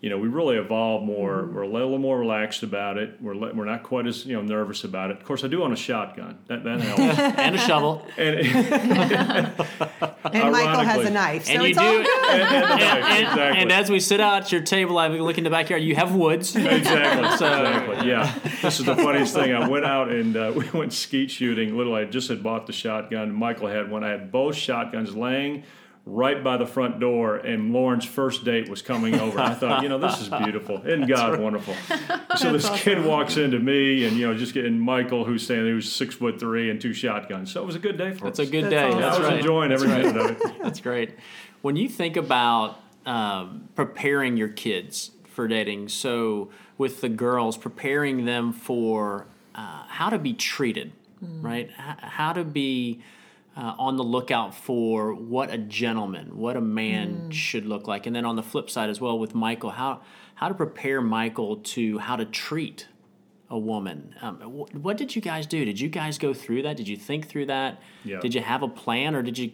you 0.00 0.08
know, 0.08 0.16
we 0.16 0.28
really 0.28 0.56
evolved 0.56 1.04
more. 1.04 1.42
Mm-hmm. 1.42 1.54
We're 1.54 1.62
a 1.62 1.68
little 1.68 1.98
more 1.98 2.18
relaxed 2.18 2.62
about 2.62 2.96
it. 2.96 3.20
We're 3.20 3.34
we're 3.34 3.66
not 3.66 3.82
quite 3.82 4.06
as 4.06 4.24
you 4.24 4.34
know 4.34 4.40
nervous 4.40 4.84
about 4.84 5.10
it. 5.10 5.18
Of 5.18 5.24
course, 5.24 5.44
I 5.44 5.48
do 5.48 5.62
own 5.62 5.74
a 5.74 5.76
shotgun. 5.76 6.38
That 6.46 6.64
that 6.64 6.80
helps. 6.80 7.00
and 7.38 7.54
a 7.54 7.58
shovel. 7.58 8.06
And, 8.16 8.38
and 10.32 10.52
Michael 10.52 10.80
has 10.80 11.06
a 11.06 11.10
knife. 11.10 11.44
So 11.44 11.52
and 11.52 11.62
you 11.64 11.74
do. 11.74 12.06
And, 12.30 12.42
and, 12.42 12.54
and, 12.54 13.22
exactly. 13.22 13.62
and, 13.62 13.72
as 13.72 13.90
we 13.90 13.98
sit 13.98 14.20
out 14.20 14.42
at 14.42 14.52
your 14.52 14.60
table, 14.60 14.98
I 14.98 15.08
look 15.08 15.36
in 15.36 15.42
the 15.42 15.50
backyard. 15.50 15.82
You 15.82 15.96
have 15.96 16.14
woods. 16.14 16.54
Exactly. 16.54 17.36
so. 17.38 17.64
Exactly. 17.64 18.08
Yeah. 18.08 18.38
This 18.62 18.78
is 18.78 18.86
the 18.86 18.94
funniest 18.94 19.34
thing. 19.34 19.52
I 19.52 19.68
went 19.68 19.84
out 19.84 20.10
and 20.10 20.36
uh, 20.36 20.52
we 20.54 20.70
went 20.70 20.92
skeet 20.92 21.30
shooting. 21.30 21.76
Little, 21.76 21.94
I 21.94 22.04
just 22.04 22.28
had 22.28 22.42
bought 22.42 22.68
the 22.68 22.72
shotgun. 22.72 23.32
Michael 23.32 23.66
had 23.66 23.90
one. 23.90 24.04
I 24.04 24.10
had 24.10 24.30
both 24.30 24.54
shotguns 24.54 25.16
laying 25.16 25.64
right 26.10 26.42
by 26.42 26.56
the 26.56 26.66
front 26.66 26.98
door, 26.98 27.36
and 27.36 27.72
Lauren's 27.72 28.04
first 28.04 28.44
date 28.44 28.68
was 28.68 28.82
coming 28.82 29.14
over. 29.14 29.38
I 29.38 29.54
thought, 29.54 29.82
you 29.82 29.88
know, 29.88 29.98
this 29.98 30.20
is 30.20 30.28
beautiful. 30.28 30.76
Isn't 30.84 31.06
God 31.06 31.32
right. 31.34 31.40
wonderful? 31.40 31.74
So 32.36 32.52
this 32.52 32.64
awesome. 32.64 32.78
kid 32.78 33.04
walks 33.04 33.36
into 33.36 33.58
me, 33.58 34.04
and 34.06 34.16
you 34.16 34.26
know, 34.26 34.36
just 34.36 34.54
getting 34.54 34.78
Michael, 34.78 35.24
who's 35.24 35.42
standing 35.42 35.64
there, 35.66 35.74
who's 35.74 35.92
six 35.92 36.14
foot 36.14 36.38
three 36.38 36.70
and 36.70 36.80
two 36.80 36.92
shotguns. 36.92 37.52
So 37.52 37.60
it 37.60 37.66
was 37.66 37.74
a 37.74 37.80
good 37.80 37.98
day 37.98 38.12
for 38.12 38.24
That's 38.24 38.38
us. 38.38 38.48
That's 38.48 38.48
a 38.48 38.52
good 38.52 38.70
day. 38.70 38.84
Awesome. 38.84 39.00
That's 39.00 39.16
I 39.16 39.18
was 39.18 39.28
right. 39.28 39.38
enjoying 39.38 39.72
every 39.72 39.88
minute 39.88 40.16
of 40.16 40.30
it. 40.30 40.42
That's 40.62 40.80
great. 40.80 41.16
When 41.60 41.76
you 41.76 41.88
think 41.88 42.16
about 42.16 42.80
um, 43.04 43.68
preparing 43.74 44.36
your 44.36 44.48
kids 44.48 45.10
for 45.24 45.48
dating, 45.48 45.88
so 45.88 46.50
with 46.78 47.00
the 47.00 47.08
girls, 47.08 47.56
preparing 47.56 48.24
them 48.24 48.52
for 48.52 49.26
uh, 49.54 49.84
how 49.88 50.08
to 50.08 50.18
be 50.18 50.32
treated, 50.32 50.92
mm. 51.22 51.42
right? 51.42 51.68
H- 51.68 51.96
how 52.00 52.32
to 52.32 52.44
be 52.44 53.02
uh, 53.56 53.74
on 53.78 53.96
the 53.96 54.04
lookout 54.04 54.54
for 54.54 55.12
what 55.12 55.52
a 55.52 55.58
gentleman, 55.58 56.36
what 56.36 56.56
a 56.56 56.60
man 56.60 57.26
mm. 57.28 57.32
should 57.32 57.66
look 57.66 57.88
like, 57.88 58.06
and 58.06 58.14
then 58.14 58.24
on 58.24 58.36
the 58.36 58.42
flip 58.42 58.70
side 58.70 58.90
as 58.90 59.00
well 59.00 59.18
with 59.18 59.34
Michael, 59.34 59.70
how 59.70 60.02
how 60.36 60.48
to 60.48 60.54
prepare 60.54 61.00
Michael 61.00 61.56
to 61.56 61.98
how 61.98 62.16
to 62.16 62.24
treat 62.24 62.88
a 63.50 63.58
woman. 63.58 64.14
Um, 64.22 64.36
wh- 64.36 64.74
what 64.74 64.96
did 64.96 65.16
you 65.16 65.20
guys 65.20 65.46
do? 65.46 65.64
Did 65.64 65.80
you 65.80 65.88
guys 65.88 66.16
go 66.16 66.32
through 66.32 66.62
that? 66.62 66.76
Did 66.76 66.88
you 66.88 66.96
think 66.96 67.28
through 67.28 67.46
that? 67.46 67.82
Yeah. 68.04 68.20
Did 68.20 68.34
you 68.34 68.40
have 68.40 68.62
a 68.62 68.68
plan, 68.68 69.14
or 69.14 69.22
did 69.22 69.36
you 69.36 69.52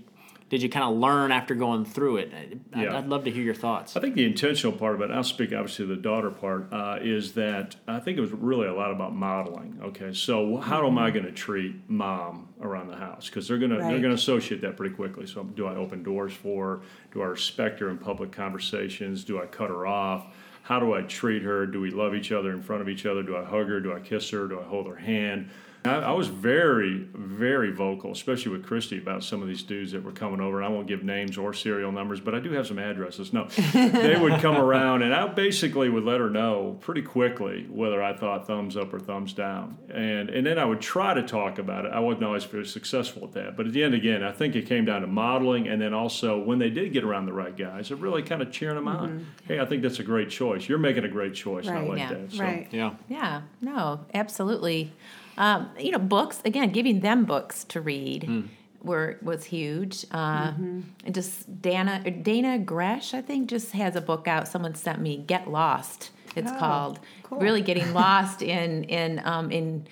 did 0.48 0.62
you 0.62 0.68
kind 0.68 0.84
of 0.84 0.96
learn 0.96 1.32
after 1.32 1.54
going 1.54 1.84
through 1.84 2.18
it? 2.18 2.32
I'd, 2.32 2.60
yeah. 2.76 2.96
I'd 2.96 3.08
love 3.08 3.24
to 3.24 3.30
hear 3.30 3.42
your 3.42 3.54
thoughts. 3.54 3.96
I 3.96 4.00
think 4.00 4.14
the 4.14 4.24
intentional 4.24 4.76
part 4.76 4.94
of 4.94 5.00
it, 5.00 5.10
I'll 5.10 5.24
speak 5.24 5.52
obviously 5.52 5.86
the 5.86 5.96
daughter 5.96 6.30
part, 6.30 6.72
uh, 6.72 6.98
is 7.00 7.32
that 7.32 7.74
I 7.88 7.98
think 7.98 8.16
it 8.16 8.20
was 8.20 8.30
really 8.30 8.68
a 8.68 8.74
lot 8.74 8.92
about 8.92 9.14
modeling. 9.14 9.80
Okay, 9.82 10.12
so 10.12 10.58
how 10.58 10.82
mm-hmm. 10.82 10.86
am 10.86 10.98
I 10.98 11.08
mm-hmm. 11.08 11.18
going 11.18 11.26
to 11.26 11.32
treat 11.32 11.74
mom 11.88 12.48
around 12.60 12.88
the 12.88 12.96
house? 12.96 13.28
Because 13.28 13.48
they're 13.48 13.58
going 13.58 13.72
right. 13.72 13.78
to 13.78 13.84
they're 13.84 14.00
going 14.00 14.14
to 14.14 14.20
associate 14.22 14.60
that 14.60 14.76
pretty 14.76 14.94
quickly. 14.94 15.26
So 15.26 15.42
do 15.42 15.66
I 15.66 15.74
open 15.74 16.02
doors 16.04 16.32
for? 16.32 16.82
Do 17.12 17.22
I 17.22 17.26
respect 17.26 17.80
her 17.80 17.90
in 17.90 17.98
public 17.98 18.30
conversations? 18.30 19.24
Do 19.24 19.42
I 19.42 19.46
cut 19.46 19.68
her 19.68 19.86
off? 19.86 20.32
How 20.62 20.80
do 20.80 20.94
I 20.94 21.02
treat 21.02 21.42
her? 21.42 21.64
Do 21.66 21.80
we 21.80 21.90
love 21.90 22.14
each 22.14 22.32
other 22.32 22.50
in 22.50 22.60
front 22.60 22.82
of 22.82 22.88
each 22.88 23.06
other? 23.06 23.22
Do 23.22 23.36
I 23.36 23.44
hug 23.44 23.68
her? 23.68 23.80
Do 23.80 23.92
I 23.92 24.00
kiss 24.00 24.30
her? 24.30 24.48
Do 24.48 24.60
I 24.60 24.64
hold 24.64 24.86
her 24.88 24.96
hand? 24.96 25.50
I, 25.86 26.00
I, 26.00 26.12
was 26.12 26.28
very, 26.28 27.06
very 27.14 27.72
vocal, 27.72 28.12
especially 28.12 28.52
with 28.52 28.66
Christy, 28.66 28.98
about 28.98 29.24
some 29.24 29.42
of 29.42 29.48
these 29.48 29.62
dudes 29.62 29.92
that 29.92 30.02
were 30.02 30.12
coming 30.12 30.40
over. 30.40 30.62
I 30.62 30.68
won't 30.68 30.86
give 30.86 31.02
names 31.02 31.38
or 31.38 31.52
serial 31.52 31.92
numbers, 31.92 32.20
but 32.20 32.34
I 32.34 32.40
do 32.40 32.52
have 32.52 32.66
some 32.66 32.78
addresses. 32.78 33.32
No, 33.32 33.44
they 33.72 34.16
would 34.18 34.40
come 34.40 34.56
around, 34.56 35.02
and 35.02 35.14
I 35.14 35.26
basically 35.28 35.88
would 35.88 36.04
let 36.04 36.20
her 36.20 36.30
know 36.30 36.78
pretty 36.80 37.02
quickly 37.02 37.66
whether 37.70 38.02
I 38.02 38.16
thought 38.16 38.46
thumbs 38.46 38.76
up 38.76 38.92
or 38.92 39.00
thumbs 39.00 39.32
down, 39.32 39.78
and 39.88 40.30
and 40.30 40.46
then 40.46 40.58
I 40.58 40.64
would 40.64 40.80
try 40.80 41.14
to 41.14 41.22
talk 41.22 41.58
about 41.58 41.84
it. 41.84 41.92
I 41.92 42.00
wasn't 42.00 42.24
always 42.24 42.44
very 42.44 42.66
successful 42.66 43.24
at 43.24 43.32
that, 43.32 43.56
but 43.56 43.66
at 43.66 43.72
the 43.72 43.82
end, 43.82 43.94
again, 43.94 44.22
I 44.22 44.32
think 44.32 44.56
it 44.56 44.66
came 44.66 44.84
down 44.84 45.02
to 45.02 45.06
modeling, 45.06 45.68
and 45.68 45.80
then 45.80 45.94
also 45.94 46.38
when 46.38 46.58
they 46.58 46.70
did 46.70 46.92
get 46.92 47.04
around 47.04 47.26
the 47.26 47.32
right 47.32 47.56
guys, 47.56 47.90
it 47.90 47.98
really 47.98 48.22
kind 48.22 48.42
of 48.42 48.50
cheering 48.50 48.76
them 48.76 48.86
mm-hmm. 48.86 49.04
on. 49.04 49.26
Hey, 49.44 49.60
I 49.60 49.64
think 49.64 49.82
that's 49.82 49.98
a 49.98 50.04
great 50.04 50.30
choice. 50.30 50.68
You're 50.68 50.78
making 50.78 51.04
a 51.04 51.08
great 51.08 51.34
choice. 51.34 51.66
Right, 51.66 51.84
I 51.84 51.88
like 51.88 51.98
yeah, 51.98 52.14
that. 52.14 52.32
So. 52.32 52.42
Right. 52.42 52.68
Yeah. 52.70 52.94
Yeah. 53.08 53.42
No, 53.60 54.00
absolutely. 54.14 54.92
Um, 55.38 55.70
you 55.78 55.90
know, 55.90 55.98
books 55.98 56.40
again, 56.44 56.70
giving 56.70 57.00
them 57.00 57.24
books 57.24 57.64
to 57.64 57.80
read. 57.80 58.22
Mm. 58.22 58.48
Were, 58.82 59.18
was 59.20 59.42
huge, 59.42 60.06
uh, 60.12 60.52
mm-hmm. 60.52 60.82
and 61.04 61.12
just 61.12 61.60
Dannah 61.60 62.22
Dannah 62.22 62.64
Gresh, 62.64 63.14
I 63.14 63.20
think, 63.20 63.48
just 63.50 63.72
has 63.72 63.96
a 63.96 64.00
book 64.00 64.28
out. 64.28 64.46
Someone 64.46 64.76
sent 64.76 65.00
me 65.00 65.16
"Get 65.16 65.50
Lost." 65.50 66.10
It's 66.36 66.52
oh, 66.52 66.56
called. 66.56 67.00
Cool. 67.24 67.38
Really 67.38 67.62
getting 67.62 67.92
lost 67.94 68.42
in 68.42 68.84
in 68.84 69.20
um, 69.24 69.50
in 69.50 69.88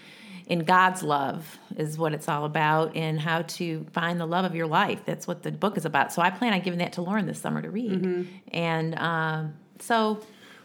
in 0.46 0.60
God's 0.60 1.02
love 1.02 1.58
is 1.76 1.98
what 1.98 2.12
it's 2.12 2.28
all 2.28 2.44
about, 2.44 2.94
and 2.94 3.18
how 3.18 3.42
to 3.42 3.84
find 3.92 4.20
the 4.20 4.26
love 4.26 4.44
of 4.44 4.54
your 4.54 4.66
life. 4.68 5.00
That's 5.04 5.26
what 5.26 5.42
the 5.42 5.50
book 5.50 5.76
is 5.76 5.84
about. 5.84 6.12
So 6.12 6.22
I 6.22 6.30
plan 6.30 6.52
on 6.52 6.60
giving 6.60 6.78
that 6.78 6.92
to 6.92 7.02
Lauren 7.02 7.26
this 7.26 7.40
summer 7.40 7.62
to 7.62 7.70
read, 7.70 8.02
mm-hmm. 8.02 8.22
and 8.52 8.94
um, 8.96 9.54
so 9.80 10.20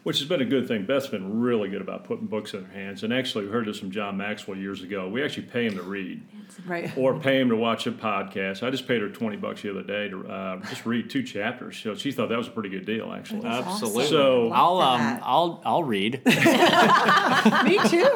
which 0.09 0.17
has 0.17 0.27
been 0.27 0.41
a 0.41 0.45
good 0.45 0.67
thing. 0.67 0.87
Beth's 0.87 1.05
been 1.05 1.39
really 1.39 1.69
good 1.69 1.83
about 1.83 2.03
putting 2.03 2.25
books 2.25 2.55
in 2.55 2.65
her 2.65 2.73
hands. 2.73 3.03
And 3.03 3.13
actually, 3.13 3.45
we 3.45 3.51
heard 3.51 3.67
this 3.67 3.77
from 3.77 3.91
John 3.91 4.17
Maxwell 4.17 4.57
years 4.57 4.81
ago. 4.81 5.07
We 5.07 5.23
actually 5.23 5.43
pay 5.43 5.67
him 5.67 5.75
to 5.75 5.83
read, 5.83 6.23
right? 6.65 6.91
Or 6.97 7.19
pay 7.19 7.39
him 7.39 7.49
to 7.49 7.55
watch 7.55 7.85
a 7.85 7.91
podcast. 7.91 8.65
I 8.65 8.71
just 8.71 8.87
paid 8.87 9.03
her 9.03 9.09
twenty 9.09 9.37
bucks 9.37 9.61
the 9.61 9.69
other 9.69 9.83
day 9.83 10.09
to 10.09 10.27
uh, 10.27 10.59
just 10.67 10.87
read 10.87 11.11
two 11.11 11.21
chapters. 11.21 11.77
So 11.77 11.93
she 11.93 12.11
thought 12.11 12.29
that 12.29 12.39
was 12.39 12.47
a 12.47 12.51
pretty 12.51 12.69
good 12.69 12.87
deal, 12.87 13.13
actually. 13.13 13.45
Absolutely. 13.45 14.05
Awesome. 14.05 14.11
So 14.11 14.51
I'll 14.51 14.81
um, 14.81 15.19
I'll 15.21 15.61
I'll 15.63 15.83
read. 15.83 16.13
Me 16.25 17.77
too. 17.87 18.09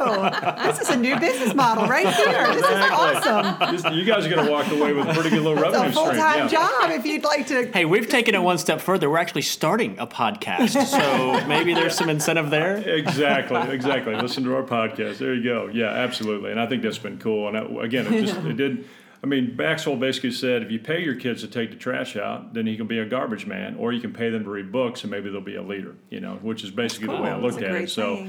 This 0.63 0.79
is 0.79 0.89
a 0.89 0.97
new 0.97 1.19
business 1.19 1.53
model 1.53 1.85
right 1.85 2.07
here. 2.07 2.47
This 2.53 2.57
exactly. 2.57 3.19
is 3.19 3.27
awesome. 3.27 3.75
This, 3.75 3.85
you 3.93 4.03
guys 4.03 4.25
are 4.25 4.29
going 4.29 4.47
to 4.47 4.51
walk 4.51 4.67
away 4.71 4.93
with 4.93 5.07
a 5.09 5.13
pretty 5.13 5.29
good 5.29 5.43
little 5.43 5.62
revenue 5.62 5.89
it's 5.89 5.95
a 5.95 6.00
full 6.00 6.12
time 6.12 6.39
yeah. 6.39 6.47
job 6.47 6.89
if 6.89 7.05
you'd 7.05 7.23
like 7.23 7.45
to. 7.47 7.67
Hey, 7.67 7.85
we've 7.85 8.09
taken 8.09 8.33
it 8.33 8.41
one 8.41 8.57
step 8.57 8.81
further. 8.81 9.12
We're 9.12 9.19
actually 9.19 9.43
starting 9.43 10.00
a 10.00 10.07
podcast, 10.07 10.88
so 10.88 11.45
maybe 11.47 11.75
there's 11.75 11.83
some 11.90 12.10
incentive 12.10 12.50
there. 12.50 12.78
Exactly, 13.04 13.60
exactly. 13.74 14.16
Listen 14.16 14.44
to 14.44 14.56
our 14.56 14.63
podcast. 14.63 15.18
There 15.18 15.34
you 15.34 15.44
go. 15.44 15.68
Yeah, 15.68 15.88
absolutely. 15.88 16.52
And 16.52 16.60
I 16.60 16.68
think 16.68 16.84
that's 16.84 16.98
been 16.98 17.18
cool. 17.18 17.48
And 17.48 17.58
I, 17.58 17.84
again, 17.84 18.12
it 18.12 18.25
just 18.25 18.38
it 18.38 18.54
did. 18.54 18.88
I 19.24 19.28
mean, 19.28 19.56
Maxwell 19.56 19.96
basically 19.96 20.32
said 20.32 20.63
if 20.63 20.72
you 20.72 20.80
pay 20.80 21.02
your 21.02 21.16
kids 21.16 21.42
to 21.42 21.48
take 21.48 21.72
the 21.72 21.78
trash 21.78 22.16
out, 22.16 22.54
then 22.54 22.68
you 22.68 22.78
can 22.78 22.88
be 22.88 23.00
a 23.00 23.06
garbage 23.06 23.46
man, 23.46 23.75
or 23.75 23.94
you 23.94 24.02
can 24.02 24.13
pay 24.13 24.30
them 24.30 24.44
to 24.44 24.50
read 24.50 24.72
books, 24.72 25.04
and 25.04 25.12
maybe 25.12 25.30
they'll 25.30 25.42
be 25.42 25.56
a 25.56 25.62
leader. 25.62 25.96
You 26.10 26.20
know, 26.20 26.36
which 26.42 26.63
is 26.63 26.72
basically 26.72 27.08
cool. 27.08 27.18
the 27.18 27.24
way 27.24 27.30
I 27.30 27.38
looked 27.38 27.62
at 27.62 27.75
it. 27.75 27.90
So. 27.90 28.28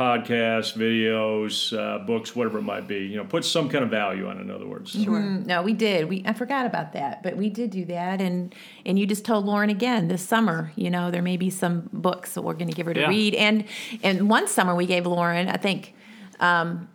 Podcasts, 0.00 0.72
videos, 0.74 1.76
uh, 1.78 1.98
books, 2.04 2.34
whatever 2.34 2.58
it 2.58 2.62
might 2.62 2.88
be. 2.88 3.00
You 3.00 3.18
know, 3.18 3.24
put 3.24 3.44
some 3.44 3.68
kind 3.68 3.84
of 3.84 3.90
value 3.90 4.26
on. 4.28 4.38
it, 4.38 4.40
In 4.40 4.50
other 4.50 4.66
words, 4.66 4.92
Sure. 4.92 5.20
Mm, 5.20 5.44
No, 5.46 5.62
we 5.62 5.74
did. 5.74 6.08
We 6.08 6.22
I 6.26 6.32
forgot 6.32 6.64
about 6.64 6.94
that, 6.94 7.22
but 7.22 7.36
we 7.36 7.50
did 7.50 7.70
do 7.70 7.84
that, 7.86 8.20
and 8.22 8.54
and 8.86 8.98
you 8.98 9.06
just 9.06 9.24
told 9.24 9.44
Lauren 9.44 9.68
again 9.70 10.08
this 10.08 10.22
summer. 10.22 10.72
You 10.74 10.90
know, 10.90 11.10
there 11.10 11.22
may 11.22 11.36
be 11.36 11.50
some 11.50 11.90
books 11.92 12.34
that 12.34 12.42
we're 12.42 12.54
going 12.54 12.68
to 12.70 12.74
give 12.74 12.86
her 12.86 12.94
to 12.94 13.00
Yeah. 13.00 13.08
read, 13.08 13.34
and 13.34 13.64
and 14.02 14.30
one 14.30 14.48
summer 14.48 14.74
we 14.74 14.86
gave 14.86 15.06
Lauren, 15.06 15.48
I 15.48 15.56
think. 15.58 15.94
Um, 16.40 16.88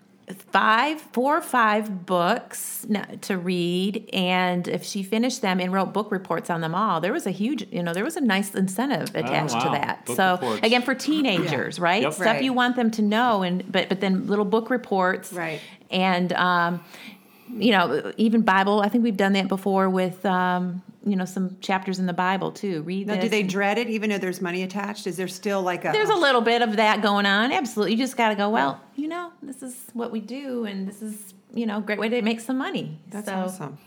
five 0.52 1.00
four 1.14 1.38
or 1.38 1.42
five 1.42 2.06
books 2.08 2.86
to 3.22 3.38
read 3.38 4.10
and 4.12 4.68
if 4.68 4.84
she 4.84 5.04
finished 5.04 5.44
them 5.44 5.60
and 5.60 5.72
wrote 5.72 5.94
book 5.94 6.12
reports 6.12 6.50
on 6.50 6.62
them 6.62 6.74
all 6.74 7.00
there 7.00 7.14
was 7.14 7.28
a 7.28 7.32
huge 7.32 7.68
you 7.72 7.84
know 7.84 7.94
there 7.94 8.04
was 8.04 8.16
a 8.16 8.22
nice 8.22 8.56
incentive 8.56 9.14
attached 9.16 9.54
to 9.60 9.68
wow. 9.68 9.72
that 9.74 10.04
Book 10.08 10.16
so 10.16 10.32
reports. 10.34 10.66
again 10.66 10.82
for 10.82 10.96
teenagers 10.96 11.80
right 11.80 12.02
Yep. 12.02 12.14
stuff 12.14 12.26
Right. 12.26 12.44
you 12.44 12.54
want 12.54 12.76
them 12.76 12.90
to 12.92 13.02
know 13.04 13.44
and 13.44 13.72
but 13.72 13.88
but 13.88 14.02
then 14.02 14.26
little 14.26 14.46
book 14.46 14.72
reports 14.72 15.32
Right. 15.32 15.62
and 15.92 16.34
um, 16.34 16.84
you 17.50 17.72
know 17.72 18.12
even 18.18 18.42
bible 18.42 18.82
i 18.82 18.90
think 18.90 19.04
we've 19.04 19.18
done 19.18 19.34
that 19.34 19.48
before 19.48 19.90
with 19.90 20.26
um, 20.26 20.82
you 21.06 21.16
know 21.16 21.26
some 21.26 21.58
chapters 21.62 22.00
in 22.00 22.06
the 22.06 22.14
bible 22.14 22.52
too 22.52 22.82
read 22.82 23.08
Now, 23.08 23.22
do 23.22 23.30
they 23.30 23.44
dread 23.44 23.78
it 23.78 23.88
even 23.90 24.10
though 24.10 24.18
there's 24.18 24.42
money 24.42 24.64
attached? 24.64 25.06
Is 25.06 25.18
there 25.18 25.28
still 25.28 25.62
like 25.62 25.86
a 25.86 25.92
there's 25.92 26.10
a 26.10 26.16
little 26.16 26.42
bit 26.42 26.62
of 26.62 26.78
that 26.78 27.02
going 27.02 27.26
on 27.26 27.52
absolutely 27.52 27.92
you 27.94 27.98
just 27.98 28.18
got 28.18 28.30
to 28.30 28.36
go 28.36 28.50
well 28.50 28.82
you 28.96 29.08
know 29.08 29.32
this 29.44 29.62
is 29.62 29.76
what 29.94 30.12
we 30.12 30.20
do 30.20 30.66
and 30.66 30.88
this 30.88 31.02
is 31.02 31.34
you 31.54 31.66
know 31.66 31.78
a 31.78 31.82
great 31.82 32.00
way 32.00 32.10
to 32.10 32.22
make 32.22 32.40
some 32.40 32.58
money 32.58 33.00
That's 33.10 33.28
so 33.28 33.34
awesome. 33.34 33.78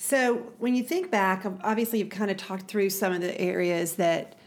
So 0.00 0.36
when 0.58 0.76
you 0.76 0.84
think 0.84 1.10
back, 1.10 1.44
obviously 1.64 1.98
you've 1.98 2.08
kind 2.08 2.30
of 2.30 2.36
talked 2.36 2.68
through 2.68 2.90
some 2.90 3.12
of 3.12 3.20
the 3.20 3.38
areas 3.40 3.94
that 3.96 4.37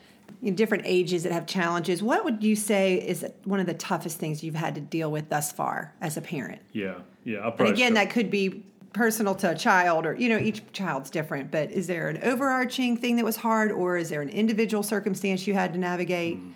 different 0.55 0.83
ages 0.85 1.23
that 1.23 1.31
have 1.31 1.45
challenges. 1.45 2.01
What 2.01 2.23
would 2.23 2.43
you 2.43 2.55
say 2.55 2.95
is 2.95 3.25
one 3.43 3.59
of 3.59 3.65
the 3.65 3.73
toughest 3.73 4.17
things 4.17 4.43
you've 4.43 4.55
had 4.55 4.75
to 4.75 4.81
deal 4.81 5.11
with 5.11 5.29
thus 5.29 5.51
far 5.51 5.93
as 6.01 6.17
a 6.17 6.21
parent? 6.21 6.61
yeah, 6.73 6.95
yeah. 7.23 7.39
I'll 7.39 7.55
And 7.57 7.69
again, 7.69 7.93
that 7.95 8.09
could 8.09 8.29
be 8.31 8.65
personal 8.93 9.33
to 9.33 9.49
a 9.49 9.55
child 9.55 10.05
or 10.05 10.13
you 10.15 10.27
know 10.27 10.37
each 10.37 10.61
child's 10.73 11.09
different 11.09 11.49
but 11.49 11.71
is 11.71 11.87
there 11.87 12.09
an 12.09 12.21
overarching 12.23 12.97
thing 12.97 13.15
that 13.15 13.23
was 13.23 13.37
hard 13.37 13.71
or 13.71 13.95
is 13.95 14.09
there 14.09 14.21
an 14.21 14.27
individual 14.27 14.83
circumstance 14.83 15.47
you 15.47 15.53
had 15.53 15.71
to 15.71 15.79
navigate 15.79 16.37
mm-hmm. 16.37 16.51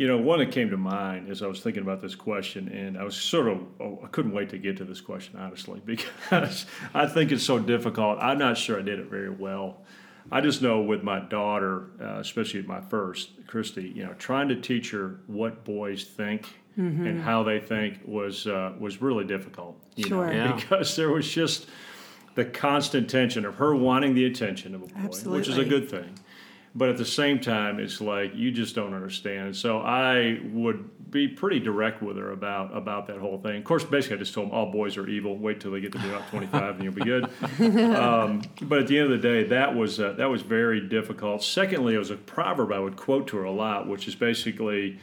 You 0.00 0.08
know, 0.08 0.16
one 0.16 0.38
that 0.38 0.50
came 0.50 0.70
to 0.70 0.78
mind 0.78 1.28
as 1.28 1.42
I 1.42 1.46
was 1.46 1.60
thinking 1.60 1.82
about 1.82 2.00
this 2.00 2.14
question, 2.14 2.68
and 2.68 2.96
I 2.96 3.04
was 3.04 3.14
sort 3.14 3.48
of, 3.48 3.60
oh, 3.80 4.00
I 4.02 4.06
couldn't 4.06 4.32
wait 4.32 4.48
to 4.48 4.56
get 4.56 4.78
to 4.78 4.84
this 4.84 4.98
question, 4.98 5.38
honestly, 5.38 5.82
because 5.84 6.64
I 6.94 7.06
think 7.06 7.32
it's 7.32 7.44
so 7.44 7.58
difficult. 7.58 8.16
I'm 8.18 8.38
not 8.38 8.56
sure 8.56 8.78
I 8.78 8.82
did 8.82 8.98
it 8.98 9.10
very 9.10 9.28
well. 9.28 9.82
I 10.32 10.40
just 10.40 10.62
know 10.62 10.80
with 10.80 11.02
my 11.02 11.18
daughter, 11.20 11.86
uh, 12.00 12.18
especially 12.20 12.60
at 12.60 12.66
my 12.66 12.80
first, 12.80 13.30
Christy, 13.46 13.92
you 13.94 14.04
know, 14.04 14.14
trying 14.14 14.48
to 14.48 14.56
teach 14.56 14.90
her 14.92 15.20
what 15.26 15.64
boys 15.64 16.04
think 16.04 16.46
and 16.76 17.20
how 17.20 17.42
they 17.42 17.60
think 17.60 17.98
was 18.06 18.46
uh, 18.46 18.72
was 18.78 19.02
really 19.02 19.24
difficult. 19.24 19.76
You 19.96 20.06
Sure. 20.06 20.26
know, 20.28 20.32
Yeah. 20.32 20.52
because 20.56 20.96
there 20.96 21.10
was 21.10 21.30
just 21.30 21.68
the 22.36 22.44
constant 22.46 23.10
tension 23.10 23.44
of 23.44 23.56
her 23.56 23.74
wanting 23.74 24.14
the 24.14 24.24
attention 24.24 24.74
of 24.74 24.82
a 24.84 24.86
boy, 24.86 25.30
which 25.30 25.48
is 25.48 25.58
a 25.58 25.64
good 25.64 25.90
thing. 25.90 26.14
But 26.74 26.88
at 26.88 26.96
the 26.96 27.04
same 27.04 27.40
time, 27.40 27.80
it's 27.80 28.00
like 28.00 28.34
you 28.34 28.52
just 28.52 28.76
don't 28.76 28.94
understand. 28.94 29.56
So 29.56 29.80
I 29.80 30.40
would 30.52 31.10
be 31.10 31.26
pretty 31.26 31.58
direct 31.58 32.00
with 32.00 32.16
her 32.16 32.30
about 32.30 32.76
about 32.76 33.08
that 33.08 33.18
whole 33.18 33.38
thing. 33.38 33.56
Of 33.56 33.64
course, 33.64 33.82
basically, 33.82 34.16
I 34.16 34.20
just 34.20 34.34
told 34.34 34.48
them 34.48 34.54
all 34.54 34.70
boys 34.70 34.96
are 34.96 35.08
evil. 35.08 35.36
Wait 35.36 35.60
till 35.60 35.72
they 35.72 35.80
get 35.80 35.92
to 35.92 35.98
be 35.98 36.08
about 36.08 36.28
twenty 36.30 36.46
five, 36.46 36.76
and 36.76 36.84
you'll 36.84 36.92
be 36.92 37.02
good. 37.02 37.28
Um, 38.00 38.42
but 38.62 38.78
at 38.78 38.86
the 38.86 38.98
end 38.98 39.12
of 39.12 39.20
the 39.20 39.28
day, 39.28 39.44
that 39.48 39.74
was 39.74 39.98
uh, 39.98 40.12
that 40.12 40.26
was 40.26 40.42
very 40.42 40.80
difficult. 40.80 41.42
Secondly, 41.42 41.94
it 41.94 41.98
was 41.98 42.10
a 42.10 42.16
proverb 42.16 42.72
I 42.72 42.78
would 42.78 42.96
quote 42.96 43.26
to 43.28 43.36
her 43.38 43.44
a 43.44 43.52
lot, 43.52 43.88
which 43.88 44.06
is 44.06 44.14
basically. 44.14 44.98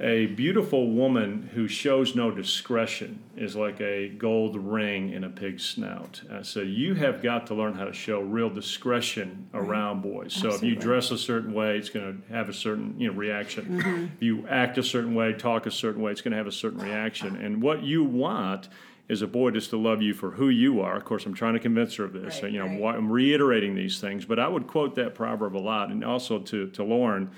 A 0.00 0.26
beautiful 0.26 0.92
woman 0.92 1.50
who 1.54 1.66
shows 1.66 2.14
no 2.14 2.30
discretion 2.30 3.20
is 3.36 3.56
like 3.56 3.80
a 3.80 4.08
gold 4.10 4.54
ring 4.56 5.10
in 5.10 5.24
a 5.24 5.28
pig's 5.28 5.64
snout. 5.64 6.22
Uh, 6.30 6.40
so 6.44 6.60
you 6.60 6.94
have 6.94 7.20
got 7.20 7.48
to 7.48 7.54
learn 7.54 7.74
how 7.74 7.84
to 7.84 7.92
show 7.92 8.20
real 8.20 8.48
discretion 8.48 9.48
around 9.54 10.02
boys. 10.02 10.32
So 10.34 10.54
if 10.54 10.62
you 10.62 10.76
dress 10.76 11.10
a 11.10 11.18
certain 11.18 11.52
way, 11.52 11.78
it's 11.78 11.88
going 11.88 12.22
to 12.22 12.32
have 12.32 12.48
a 12.48 12.52
certain 12.52 12.94
you 13.00 13.08
know 13.08 13.14
reaction. 13.14 14.12
If 14.14 14.22
you 14.22 14.46
act 14.46 14.78
a 14.78 14.84
certain 14.84 15.16
way, 15.16 15.32
talk 15.32 15.66
a 15.66 15.70
certain 15.70 16.00
way, 16.00 16.12
it's 16.12 16.20
going 16.20 16.30
to 16.30 16.38
have 16.38 16.46
a 16.46 16.52
certain 16.52 16.78
reaction. 16.78 17.34
And 17.34 17.60
what 17.60 17.82
you 17.82 18.04
want 18.04 18.68
is 19.08 19.20
a 19.20 19.26
boy 19.26 19.50
just 19.50 19.70
to 19.70 19.76
love 19.78 20.00
you 20.00 20.14
for 20.14 20.30
who 20.30 20.48
you 20.48 20.80
are. 20.80 20.96
Of 20.96 21.06
course, 21.06 21.26
I'm 21.26 21.34
trying 21.34 21.54
to 21.54 21.60
convince 21.60 21.96
her 21.96 22.04
of 22.04 22.12
this. 22.12 22.22
Right, 22.22 22.40
So, 22.40 22.46
you 22.46 22.60
know, 22.60 22.84
right. 22.84 22.94
I'm 22.94 23.10
reiterating 23.10 23.74
these 23.74 24.00
things, 24.00 24.24
but 24.26 24.38
I 24.38 24.46
would 24.46 24.68
quote 24.68 24.94
that 24.94 25.16
proverb 25.16 25.56
a 25.56 25.58
lot, 25.58 25.90
and 25.90 26.04
also 26.04 26.38
to 26.38 26.68
to 26.68 26.84
Lauren 26.84 27.32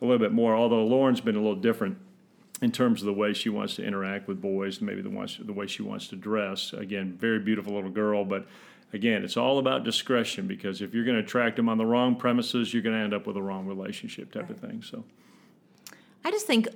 a 0.00 0.04
little 0.04 0.18
bit 0.18 0.32
more. 0.32 0.54
Although 0.54 0.84
Lauren's 0.84 1.20
been 1.20 1.36
a 1.36 1.40
little 1.40 1.56
different 1.56 1.98
in 2.64 2.72
terms 2.72 3.02
of 3.02 3.06
the 3.06 3.12
way 3.12 3.34
she 3.34 3.50
wants 3.50 3.76
to 3.76 3.84
interact 3.84 4.26
with 4.26 4.40
boys, 4.40 4.80
maybe 4.80 5.02
the 5.02 5.10
wants 5.10 5.38
the 5.38 5.52
way 5.52 5.66
she 5.66 5.82
wants 5.82 6.08
to 6.08 6.16
dress. 6.16 6.72
Again, 6.72 7.16
very 7.20 7.38
beautiful 7.38 7.74
little 7.74 7.90
girl, 7.90 8.24
but 8.24 8.46
again, 8.94 9.22
it's 9.22 9.36
all 9.36 9.58
about 9.58 9.84
discretion 9.84 10.46
because 10.46 10.80
if 10.80 10.94
you're 10.94 11.04
going 11.04 11.16
to 11.16 11.22
attract 11.22 11.56
them 11.56 11.68
on 11.68 11.76
the 11.76 11.84
wrong 11.84 12.16
premises, 12.16 12.72
you're 12.72 12.82
going 12.82 12.96
to 12.96 13.02
end 13.02 13.12
up 13.12 13.26
with 13.26 13.36
a 13.36 13.42
wrong 13.42 13.66
relationship 13.66 14.32
type 14.32 14.48
of 14.48 14.58
thing. 14.58 14.82
So. 14.82 15.04
I 16.24 16.30
just 16.30 16.46
think, 16.46 16.68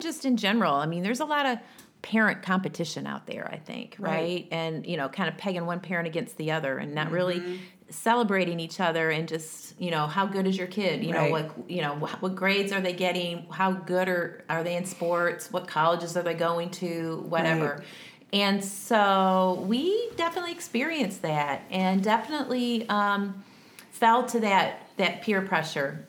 just 0.00 0.24
in 0.24 0.36
general, 0.36 0.74
I 0.74 0.86
mean, 0.86 1.04
there's 1.04 1.20
a 1.20 1.24
lot 1.24 1.46
of 1.46 1.58
parent 2.02 2.42
competition 2.42 3.06
out 3.06 3.26
there, 3.26 3.48
I 3.52 3.58
think, 3.58 3.96
right? 3.98 4.12
Right. 4.12 4.48
And, 4.50 4.84
you 4.84 4.96
know, 4.96 5.08
kind 5.08 5.28
of 5.28 5.38
pegging 5.38 5.64
one 5.64 5.78
parent 5.78 6.08
against 6.08 6.36
the 6.36 6.50
other 6.50 6.78
and 6.78 6.92
not 6.92 7.12
really 7.12 7.40
Mm-hmm. 7.40 7.56
Celebrating 7.88 8.58
each 8.60 8.80
other 8.80 9.10
and 9.10 9.28
just, 9.28 9.80
you 9.80 9.90
know, 9.90 10.06
how 10.06 10.26
good 10.26 10.46
is 10.46 10.58
your 10.58 10.66
kid? 10.66 11.04
You 11.04 11.12
Right. 11.12 11.24
know, 11.24 11.30
what, 11.30 11.70
you 11.70 11.82
know, 11.82 11.94
what, 11.94 12.20
what 12.20 12.34
grades 12.34 12.72
are 12.72 12.80
they 12.80 12.92
getting? 12.92 13.46
How 13.50 13.72
good 13.72 14.08
are, 14.08 14.44
are 14.48 14.64
they 14.64 14.76
in 14.76 14.84
sports? 14.84 15.52
What 15.52 15.68
colleges 15.68 16.16
are 16.16 16.22
they 16.22 16.34
going 16.34 16.70
to? 16.70 17.24
Whatever. 17.28 17.76
Right. 17.76 17.86
And 18.32 18.64
so 18.64 19.64
we 19.66 20.10
definitely 20.16 20.52
experienced 20.52 21.22
that 21.22 21.62
and 21.70 22.02
definitely 22.02 22.88
um, 22.88 23.44
fell 23.90 24.26
to 24.26 24.40
that, 24.40 24.88
that 24.96 25.22
peer 25.22 25.42
pressure 25.42 26.04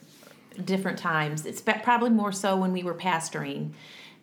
different 0.64 0.98
times. 0.98 1.46
It's 1.46 1.60
probably 1.60 2.10
more 2.10 2.32
so 2.32 2.56
when 2.56 2.72
we 2.72 2.82
were 2.82 2.94
pastoring 2.94 3.70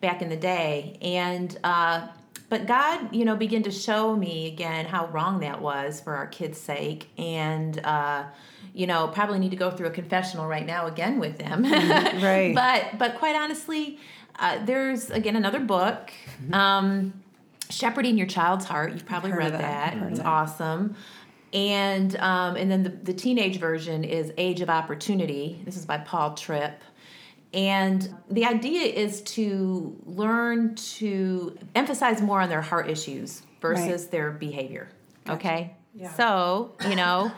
back 0.02 0.20
in 0.20 0.28
the 0.28 0.36
day. 0.36 0.98
And 1.00 1.58
uh, 1.64 2.08
but 2.48 2.66
God, 2.66 3.14
you 3.14 3.24
know, 3.24 3.36
began 3.36 3.62
to 3.64 3.70
show 3.70 4.14
me 4.14 4.46
again 4.46 4.86
how 4.86 5.06
wrong 5.06 5.40
that 5.40 5.60
was 5.60 6.00
for 6.00 6.14
our 6.14 6.26
kids' 6.26 6.60
sake, 6.60 7.08
and 7.18 7.78
uh, 7.84 8.24
you 8.72 8.86
know, 8.86 9.08
probably 9.08 9.38
need 9.38 9.50
to 9.50 9.56
go 9.56 9.70
through 9.70 9.88
a 9.88 9.90
confessional 9.90 10.46
right 10.46 10.66
now 10.66 10.86
again 10.86 11.18
with 11.18 11.38
them. 11.38 11.64
Right. 12.22 12.54
but 12.54 12.98
but 12.98 13.18
quite 13.18 13.36
honestly, 13.36 13.98
uh, 14.38 14.64
there's 14.64 15.10
again 15.10 15.36
another 15.36 15.60
book. 15.60 16.12
Um, 16.52 17.22
Shepherding 17.68 18.16
Your 18.16 18.26
Child's 18.26 18.64
Heart. 18.64 18.92
You've 18.92 19.06
probably 19.06 19.32
read 19.32 19.52
that. 19.52 19.94
that. 19.94 20.10
It's 20.10 20.18
that. 20.18 20.26
awesome. 20.26 20.96
And 21.52 22.16
um, 22.16 22.56
and 22.56 22.70
then 22.70 22.82
the, 22.82 22.90
the 22.90 23.14
teenage 23.14 23.58
version 23.58 24.04
is 24.04 24.32
Age 24.36 24.60
of 24.60 24.70
Opportunity. 24.70 25.60
This 25.64 25.76
is 25.76 25.86
by 25.86 25.98
Paul 25.98 26.34
Tripp. 26.34 26.80
And 27.52 28.14
the 28.30 28.44
idea 28.44 28.82
is 28.82 29.22
to 29.22 29.96
learn 30.04 30.74
to 30.74 31.56
emphasize 31.74 32.20
more 32.20 32.40
on 32.40 32.48
their 32.48 32.62
heart 32.62 32.90
issues 32.90 33.42
versus 33.60 34.02
Right. 34.02 34.10
their 34.10 34.30
behavior. 34.30 34.88
Okay? 35.28 35.74
Yeah. 35.94 36.12
So, 36.12 36.72
you 36.88 36.96
know, 36.96 37.32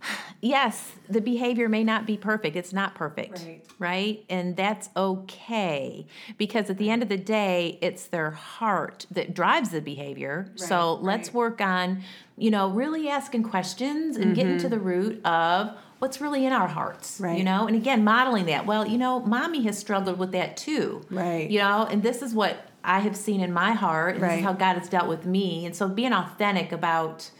yes, 0.40 0.92
the 1.08 1.20
behavior 1.20 1.68
may 1.68 1.82
not 1.82 2.06
be 2.06 2.16
perfect. 2.16 2.56
It's 2.56 2.72
not 2.72 2.94
perfect. 2.94 3.44
Right. 3.44 3.64
Right? 3.78 4.24
And 4.28 4.56
that's 4.56 4.90
okay 4.96 6.06
because 6.36 6.70
at 6.70 6.78
the 6.78 6.90
end 6.90 7.02
of 7.02 7.08
the 7.08 7.16
day, 7.16 7.78
it's 7.80 8.06
their 8.06 8.30
heart 8.30 9.06
that 9.10 9.34
drives 9.34 9.70
the 9.70 9.80
behavior. 9.80 10.52
so 10.54 10.94
let's 10.94 11.28
right. 11.28 11.34
work 11.34 11.60
on, 11.60 12.02
you 12.36 12.50
know, 12.50 12.68
really 12.70 13.08
asking 13.08 13.42
questions 13.44 14.16
and 14.16 14.34
getting 14.34 14.58
to 14.58 14.64
mm-hmm. 14.64 14.70
the 14.70 14.78
root 14.78 15.26
of 15.26 15.76
what's 15.98 16.20
really 16.20 16.46
in 16.46 16.52
our 16.52 16.68
hearts. 16.68 17.20
right 17.20 17.38
You. 17.38 17.44
Know, 17.44 17.66
and 17.66 17.76
again, 17.76 18.04
modeling 18.04 18.46
that. 18.46 18.66
Well, 18.66 18.86
you 18.86 18.98
know, 18.98 19.20
mommy 19.20 19.62
has 19.64 19.78
struggled 19.78 20.18
with 20.18 20.32
that 20.32 20.56
too. 20.56 21.02
Right. 21.10 21.50
You 21.50 21.58
know, 21.58 21.86
and 21.90 22.02
this 22.02 22.22
is 22.22 22.34
what 22.34 22.64
I 22.84 23.00
have 23.00 23.16
seen 23.16 23.40
in 23.40 23.52
my 23.52 23.72
heart, 23.72 24.14
and 24.14 24.22
this 24.22 24.28
Right. 24.28 24.38
is 24.38 24.44
how 24.44 24.52
God 24.52 24.78
has 24.78 24.88
dealt 24.88 25.08
with 25.08 25.26
me. 25.26 25.66
And 25.66 25.74
so 25.74 25.88
being 25.88 26.12
authentic 26.12 26.72
about, 26.72 27.30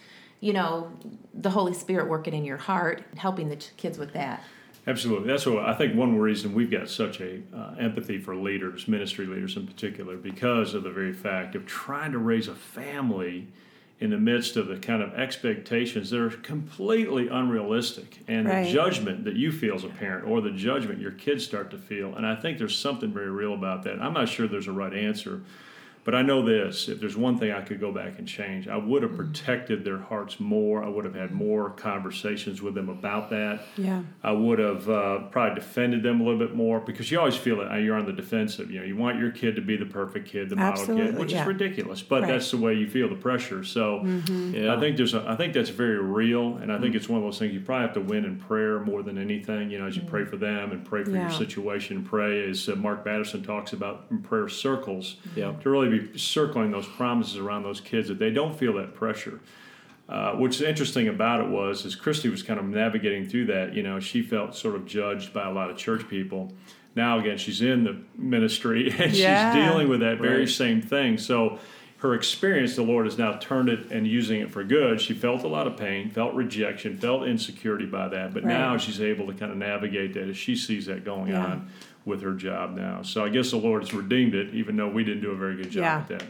you 0.40 0.52
know, 0.52 0.90
the 1.32 1.50
Holy 1.50 1.72
Spirit 1.74 2.08
working 2.08 2.34
in 2.34 2.44
your 2.44 2.56
heart, 2.56 3.02
helping 3.16 3.48
the 3.48 3.56
ch- 3.56 3.70
kids 3.76 3.98
with 3.98 4.12
that. 4.14 4.42
Absolutely. 4.86 5.28
That's 5.28 5.44
what 5.46 5.64
I 5.64 5.74
think. 5.74 5.94
One 5.94 6.18
reason 6.18 6.54
we've 6.54 6.70
got 6.70 6.88
such 6.88 7.20
a 7.20 7.40
uh, 7.54 7.74
empathy 7.78 8.18
for 8.18 8.34
leaders, 8.34 8.88
ministry 8.88 9.26
leaders 9.26 9.56
in 9.56 9.66
particular, 9.66 10.16
because 10.16 10.72
of 10.74 10.82
the 10.82 10.90
very 10.90 11.12
fact 11.12 11.54
of 11.54 11.66
trying 11.66 12.12
to 12.12 12.18
raise 12.18 12.48
a 12.48 12.54
family 12.54 13.48
in 14.00 14.10
the 14.10 14.18
midst 14.18 14.56
of 14.56 14.68
the 14.68 14.76
kind 14.76 15.02
of 15.02 15.12
expectations 15.14 16.10
that 16.10 16.20
are 16.20 16.30
completely 16.30 17.26
unrealistic, 17.28 18.18
and 18.28 18.46
Right. 18.46 18.64
the 18.66 18.72
judgment 18.72 19.24
that 19.24 19.34
you 19.34 19.50
feel 19.50 19.74
as 19.74 19.82
a 19.84 19.88
parent, 19.88 20.26
or 20.26 20.40
the 20.40 20.52
judgment 20.52 21.00
your 21.00 21.10
kids 21.10 21.44
start 21.44 21.70
to 21.72 21.78
feel. 21.78 22.14
And 22.14 22.24
I 22.24 22.36
think 22.36 22.58
there's 22.58 22.78
something 22.78 23.12
very 23.12 23.30
real 23.30 23.54
about 23.54 23.82
that. 23.84 24.00
I'm 24.00 24.12
not 24.12 24.28
sure 24.28 24.46
there's 24.46 24.68
a 24.68 24.72
right 24.72 24.94
answer. 24.94 25.40
But 26.08 26.14
I 26.14 26.22
know 26.22 26.40
this: 26.40 26.88
if 26.88 27.00
there's 27.00 27.18
one 27.18 27.36
thing 27.36 27.52
I 27.52 27.60
could 27.60 27.80
go 27.80 27.92
back 27.92 28.18
and 28.18 28.26
change, 28.26 28.66
I 28.66 28.78
would 28.78 29.02
have 29.02 29.14
protected 29.14 29.84
their 29.84 29.98
hearts 29.98 30.40
more. 30.40 30.82
I 30.82 30.88
would 30.88 31.04
have 31.04 31.14
had 31.14 31.32
more 31.32 31.68
conversations 31.68 32.62
with 32.62 32.74
them 32.74 32.88
about 32.88 33.28
that. 33.28 33.60
Yeah. 33.76 34.00
I 34.22 34.32
would 34.32 34.58
have 34.58 34.88
uh, 34.88 35.18
probably 35.30 35.56
defended 35.56 36.02
them 36.02 36.22
a 36.22 36.24
little 36.24 36.38
bit 36.38 36.54
more 36.56 36.80
because 36.80 37.10
you 37.10 37.18
always 37.18 37.36
feel 37.36 37.58
that 37.58 37.76
you're 37.82 37.94
on 37.94 38.06
the 38.06 38.14
defensive. 38.14 38.70
You 38.70 38.80
know, 38.80 38.86
you 38.86 38.96
want 38.96 39.18
your 39.18 39.30
kid 39.30 39.54
to 39.56 39.60
be 39.60 39.76
the 39.76 39.84
perfect 39.84 40.26
kid, 40.30 40.48
the 40.48 40.56
model 40.56 40.80
Absolutely, 40.80 41.06
kid, 41.10 41.18
which 41.18 41.32
yeah. 41.32 41.42
is 41.42 41.46
ridiculous, 41.46 42.00
but 42.00 42.22
Right. 42.22 42.28
that's 42.32 42.50
the 42.52 42.56
way 42.56 42.72
you 42.72 42.88
feel 42.88 43.10
the 43.10 43.14
pressure. 43.14 43.62
So 43.62 44.02
Yeah. 44.02 44.74
I 44.74 44.80
think 44.80 44.96
there's 44.96 45.12
a, 45.12 45.26
I 45.28 45.36
think 45.36 45.52
that's 45.52 45.68
very 45.68 45.98
real, 46.02 46.56
and 46.56 46.72
I 46.72 46.76
Mm-hmm. 46.76 46.84
think 46.84 46.94
it's 46.94 47.10
one 47.10 47.18
of 47.18 47.24
those 47.26 47.38
things 47.38 47.52
you 47.52 47.60
probably 47.60 47.82
have 47.86 47.92
to 47.96 48.00
win 48.00 48.24
in 48.24 48.36
prayer 48.36 48.78
more 48.80 49.02
than 49.02 49.18
anything. 49.18 49.70
You 49.70 49.78
know, 49.80 49.86
as 49.86 49.94
you 49.94 50.04
pray 50.04 50.24
for 50.24 50.38
them 50.38 50.72
and 50.72 50.86
pray 50.86 51.04
for 51.04 51.10
Yeah. 51.10 51.22
your 51.28 51.30
situation, 51.32 51.98
and 51.98 52.06
pray 52.06 52.48
as 52.48 52.66
uh, 52.66 52.76
Mark 52.76 53.04
Batterson 53.04 53.42
talks 53.44 53.74
about 53.74 54.06
in 54.10 54.22
prayer 54.22 54.48
circles. 54.48 55.16
Yeah. 55.36 55.52
To 55.52 55.68
really 55.68 55.90
be 55.90 55.97
circling 56.16 56.70
those 56.70 56.86
promises 56.86 57.36
around 57.36 57.62
those 57.62 57.80
kids 57.80 58.08
that 58.08 58.18
they 58.18 58.30
don't 58.30 58.56
feel 58.58 58.74
that 58.74 58.94
pressure. 58.94 59.40
Uh, 60.08 60.32
what's 60.32 60.60
interesting 60.62 61.08
about 61.08 61.40
it 61.40 61.48
was, 61.48 61.84
as 61.84 61.94
Christy 61.94 62.28
was 62.30 62.42
kind 62.42 62.58
of 62.58 62.66
navigating 62.66 63.28
through 63.28 63.46
that, 63.46 63.74
you 63.74 63.82
know, 63.82 64.00
she 64.00 64.22
felt 64.22 64.54
sort 64.56 64.74
of 64.74 64.86
judged 64.86 65.34
by 65.34 65.46
a 65.46 65.52
lot 65.52 65.70
of 65.70 65.76
church 65.76 66.08
people. 66.08 66.52
Now, 66.96 67.18
again, 67.18 67.36
she's 67.36 67.60
in 67.60 67.84
the 67.84 67.96
ministry 68.16 68.90
and 68.98 69.12
Yeah. 69.14 69.52
she's 69.52 69.62
dealing 69.62 69.88
with 69.88 70.00
that 70.00 70.18
very 70.18 70.40
Right. 70.40 70.48
same 70.48 70.80
thing. 70.80 71.18
So, 71.18 71.58
her 71.98 72.14
experience, 72.14 72.76
the 72.76 72.82
Lord 72.84 73.06
has 73.06 73.18
now 73.18 73.32
turned 73.38 73.68
it 73.68 73.90
and 73.90 74.06
using 74.06 74.40
it 74.40 74.50
for 74.52 74.62
good. 74.62 75.00
She 75.00 75.14
felt 75.14 75.42
a 75.42 75.48
lot 75.48 75.66
of 75.66 75.76
pain, 75.76 76.08
felt 76.10 76.32
rejection, 76.32 76.96
felt 76.96 77.26
insecurity 77.26 77.86
by 77.86 78.06
that, 78.08 78.32
but 78.32 78.44
Right. 78.44 78.52
now 78.52 78.76
she's 78.78 79.00
able 79.00 79.26
to 79.26 79.32
kind 79.32 79.50
of 79.50 79.58
navigate 79.58 80.14
that 80.14 80.28
as 80.28 80.36
she 80.36 80.54
sees 80.54 80.86
that 80.86 81.04
going 81.04 81.32
Yeah. 81.32 81.44
on 81.44 81.68
with 82.08 82.22
her 82.22 82.32
job 82.32 82.74
now. 82.74 83.02
So, 83.02 83.24
I 83.24 83.28
guess 83.28 83.50
the 83.52 83.56
Lord 83.58 83.82
has 83.82 83.94
redeemed 83.94 84.34
it, 84.34 84.52
even 84.54 84.76
though 84.76 84.88
we 84.88 85.04
didn't 85.04 85.22
do 85.22 85.30
a 85.30 85.36
very 85.36 85.56
good 85.56 85.70
job 85.70 85.82
Yeah. 85.82 85.98
at 85.98 86.08
that. 86.08 86.24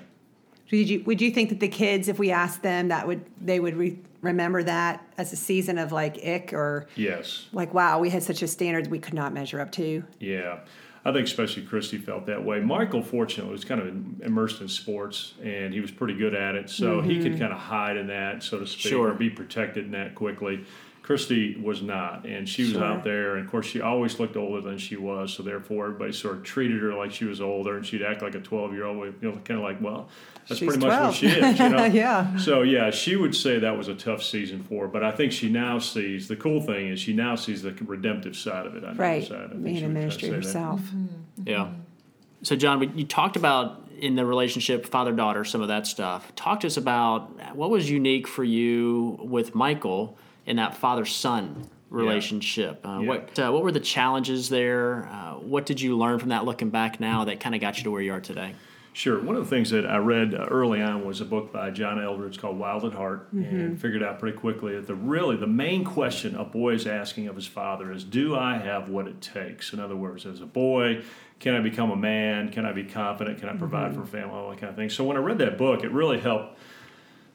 Would 0.71 0.91
you 0.91 1.03
would 1.07 1.23
you 1.23 1.31
think 1.31 1.49
that 1.49 1.61
the 1.61 1.69
kids, 1.69 2.09
if 2.09 2.19
we 2.19 2.31
asked 2.31 2.63
them, 2.63 2.89
that 2.89 3.07
would 3.07 3.25
they 3.41 3.59
would 3.59 3.77
re- 3.77 3.99
remember 4.21 4.63
that 4.65 5.03
as 5.17 5.33
a 5.33 5.37
season 5.37 5.79
of 5.79 5.93
like 5.93 6.19
ick 6.23 6.53
or 6.53 6.87
Yes. 6.95 7.47
like 7.53 7.73
wow, 7.73 7.99
we 8.01 8.11
had 8.11 8.23
such 8.23 8.43
a 8.43 8.47
standard 8.49 8.89
we 8.89 8.99
could 8.99 9.15
not 9.15 9.33
measure 9.33 9.61
up 9.61 9.73
to? 9.73 10.05
Yeah, 10.21 10.59
I 11.07 11.13
think 11.13 11.27
especially 11.27 11.63
Christy 11.63 11.97
felt 11.97 12.27
that 12.27 12.45
way. 12.45 12.61
Michael, 12.61 13.03
fortunately, 13.03 13.51
was 13.53 13.65
kind 13.65 13.81
of 13.81 13.87
immersed 14.23 14.61
in 14.61 14.69
sports, 14.69 15.33
and 15.43 15.73
he 15.73 15.81
was 15.81 15.91
pretty 15.91 16.15
good 16.15 16.35
at 16.35 16.55
it, 16.55 16.69
so 16.69 17.01
he 17.01 17.23
could 17.23 17.33
mm-hmm. 17.33 17.41
kind 17.41 17.53
of 17.53 17.59
hide 17.59 17.97
in 17.97 18.09
that, 18.09 18.43
so 18.43 18.59
to 18.59 18.67
speak, 18.67 18.91
Sure. 18.93 19.09
or 19.09 19.15
be 19.15 19.31
protected 19.31 19.87
in 19.87 19.93
that 19.93 20.15
quickly. 20.15 20.67
Christy 21.09 21.57
was 21.59 21.81
not, 21.81 22.27
and 22.27 22.47
she 22.47 22.65
was 22.65 22.73
Sure. 22.73 22.85
out 22.85 23.03
there, 23.03 23.37
and 23.37 23.47
of 23.47 23.51
course, 23.51 23.65
she 23.65 23.81
always 23.81 24.21
looked 24.21 24.37
older 24.37 24.61
than 24.61 24.77
she 24.77 24.95
was, 24.97 25.33
so 25.33 25.43
therefore, 25.43 25.87
everybody 25.87 26.13
sort 26.13 26.37
of 26.37 26.43
treated 26.43 26.83
her 26.83 26.93
like 26.93 27.13
she 27.13 27.25
was 27.25 27.41
older, 27.41 27.79
and 27.79 27.87
she'd 27.87 28.03
act 28.03 28.21
like 28.21 28.35
a 28.35 28.41
twelve-year-old, 28.41 28.99
you 28.99 29.15
know, 29.23 29.33
kind 29.43 29.59
of 29.59 29.61
like, 29.65 29.81
well, 29.81 30.11
that's 30.47 30.61
She's 30.61 30.69
pretty 30.69 30.87
much 30.87 31.01
what 31.01 31.15
she 31.15 31.29
is, 31.29 31.59
you 31.59 31.69
know. 31.71 31.87
Yeah. 31.87 32.37
So 32.37 32.61
yeah, 32.61 32.91
she 32.91 33.17
would 33.17 33.35
say 33.35 33.59
that 33.59 33.75
was 33.79 33.89
a 33.89 33.95
tough 33.95 34.23
season 34.23 34.63
for 34.65 34.83
her, 34.83 34.89
but 34.89 35.03
I 35.03 35.11
think 35.11 35.33
she 35.33 35.49
now 35.49 35.79
sees 35.79 36.29
the 36.29 36.37
cool 36.37 36.61
thing 36.61 36.89
is 36.89 37.01
she 37.01 37.15
now 37.15 37.37
sees 37.37 37.63
the 37.63 37.73
redemptive 37.87 38.37
side 38.37 38.67
of 38.67 38.75
it. 38.75 38.85
On 38.85 38.95
the 38.95 39.03
other 39.03 39.03
Right, 39.03 39.25
side. 39.27 39.45
I 39.47 39.49
think 39.49 39.65
being 39.65 39.77
she 39.79 39.85
a 39.85 39.89
would 39.89 39.95
try 39.95 40.01
to 40.03 40.07
ministry 40.07 40.29
say 40.29 40.29
that. 40.29 40.37
herself. 40.45 40.81
Mm-hmm. 40.83 41.05
Mm-hmm. 41.41 41.49
Yeah. 41.49 41.71
So, 42.43 42.55
John, 42.55 42.99
you 42.99 43.07
talked 43.07 43.37
about 43.37 43.89
in 43.99 44.15
the 44.15 44.27
relationship 44.27 44.85
father 44.85 45.13
daughter 45.13 45.43
some 45.47 45.63
of 45.63 45.69
that 45.69 45.87
stuff. 45.87 46.35
Talk 46.37 46.61
to 46.61 46.67
us 46.67 46.77
about 46.77 47.57
what 47.57 47.71
was 47.71 47.91
unique 47.91 48.29
for 48.29 48.45
you 48.45 49.19
with 49.23 49.55
Michael 49.55 50.19
in 50.49 50.57
that 50.57 50.77
father 50.77 51.05
son 51.05 51.69
relationship. 51.91 52.85
Uh, 52.85 53.01
Yeah. 53.01 53.09
What 53.09 53.39
uh, 53.39 53.51
what 53.53 53.63
were 53.63 53.73
the 53.73 53.81
challenges 53.81 54.49
there? 54.49 55.07
Uh, 55.13 55.35
what 55.35 55.67
did 55.67 55.81
you 55.81 55.97
learn 55.97 56.19
from 56.19 56.31
that 56.31 56.45
looking 56.45 56.71
back 56.71 56.99
now 57.01 57.25
that 57.25 57.39
kind 57.41 57.55
of 57.55 57.61
got 57.61 57.79
you 57.79 57.85
to 57.85 57.91
where 57.91 58.03
you 58.03 58.13
are 58.13 58.21
today? 58.21 58.55
Sure. 58.95 59.21
One 59.23 59.37
of 59.37 59.45
the 59.45 59.51
things 59.51 59.71
that 59.71 59.87
I 59.87 59.99
read 59.99 60.35
uh, 60.35 60.47
early 60.51 60.83
on 60.83 61.05
was 61.05 61.21
a 61.21 61.25
book 61.25 61.53
by 61.53 61.71
John 61.71 61.99
Eldredge 61.99 62.39
called 62.41 62.59
Wild 62.59 62.85
at 62.85 62.95
Heart, 62.95 63.29
and 63.33 63.81
figured 63.81 64.03
out 64.03 64.19
pretty 64.19 64.37
quickly 64.37 64.75
that 64.75 64.89
the 64.89 64.95
really 64.95 65.37
the 65.37 65.47
main 65.47 65.85
question 65.85 66.35
a 66.35 66.45
boy 66.45 66.75
is 66.75 66.87
asking 66.87 67.29
of 67.29 67.37
his 67.37 67.47
father 67.47 67.93
is, 67.93 68.03
"Do 68.03 68.35
I 68.35 68.59
have 68.59 68.89
what 68.89 69.07
it 69.07 69.21
takes?" 69.21 69.73
In 69.73 69.79
other 69.79 69.95
words, 69.95 70.27
as 70.27 70.41
a 70.41 70.47
boy, 70.47 71.03
can 71.39 71.55
I 71.55 71.61
become 71.61 71.91
a 71.93 71.97
man? 71.97 72.51
Can 72.51 72.67
I 72.67 72.73
be 72.73 72.85
confident? 72.85 73.39
Can 73.39 73.49
I 73.49 73.57
provide 73.57 73.95
for 73.95 74.03
a 74.03 74.07
family? 74.07 74.35
All 74.35 74.51
that 74.51 74.59
kind 74.59 74.71
of 74.71 74.77
thing. 74.77 74.91
So 74.91 75.05
when 75.05 75.17
I 75.17 75.21
read 75.21 75.39
that 75.39 75.59
book, 75.59 75.85
it 75.85 75.93
really 75.93 76.19
helped. 76.19 76.59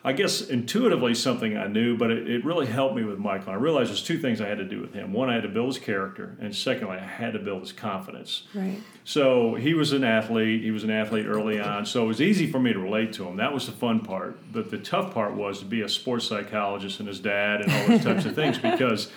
I 0.06 0.12
guess 0.12 0.42
intuitively 0.42 1.16
something 1.16 1.56
I 1.56 1.68
knew, 1.68 1.98
but 1.98 2.12
it, 2.12 2.30
it 2.30 2.44
really 2.44 2.66
helped 2.66 2.94
me 2.96 3.06
with 3.06 3.20
Michael. 3.20 3.54
I 3.54 3.56
realized 3.56 3.90
there's 3.90 4.04
two 4.04 4.18
things 4.18 4.42
I 4.42 4.50
had 4.50 4.58
to 4.58 4.66
do 4.66 4.82
with 4.82 4.94
him. 4.94 5.14
One, 5.14 5.30
I 5.30 5.36
had 5.36 5.44
to 5.44 5.50
build 5.50 5.68
his 5.68 5.80
character, 5.80 6.36
and 6.42 6.54
secondly, 6.54 6.98
I 6.98 7.06
had 7.06 7.34
to 7.34 7.40
build 7.40 7.62
his 7.62 7.72
confidence. 7.72 8.44
Right. 8.54 8.80
So 9.06 9.56
he 9.56 9.74
was 9.74 9.94
an 9.94 10.04
athlete. 10.04 10.62
He 10.62 10.72
was 10.72 10.84
an 10.84 10.90
athlete 10.90 11.26
early 11.26 11.58
on. 11.60 11.86
So 11.86 12.04
it 12.04 12.08
was 12.08 12.22
easy 12.22 12.52
for 12.52 12.60
me 12.60 12.74
to 12.74 12.80
relate 12.80 13.14
to 13.14 13.26
him. 13.26 13.38
That 13.38 13.54
was 13.54 13.66
the 13.66 13.72
fun 13.72 14.02
part. 14.02 14.38
But 14.52 14.72
the 14.72 14.78
tough 14.78 15.14
part 15.14 15.36
was 15.36 15.60
to 15.60 15.66
be 15.66 15.82
a 15.82 15.90
sports 15.90 16.28
psychologist 16.28 17.00
and 17.00 17.08
his 17.08 17.22
dad 17.22 17.62
and 17.62 17.72
all 17.72 17.88
those 17.88 18.04
types 18.04 18.26
of 18.26 18.36
things 18.36 18.58
because 18.58 19.10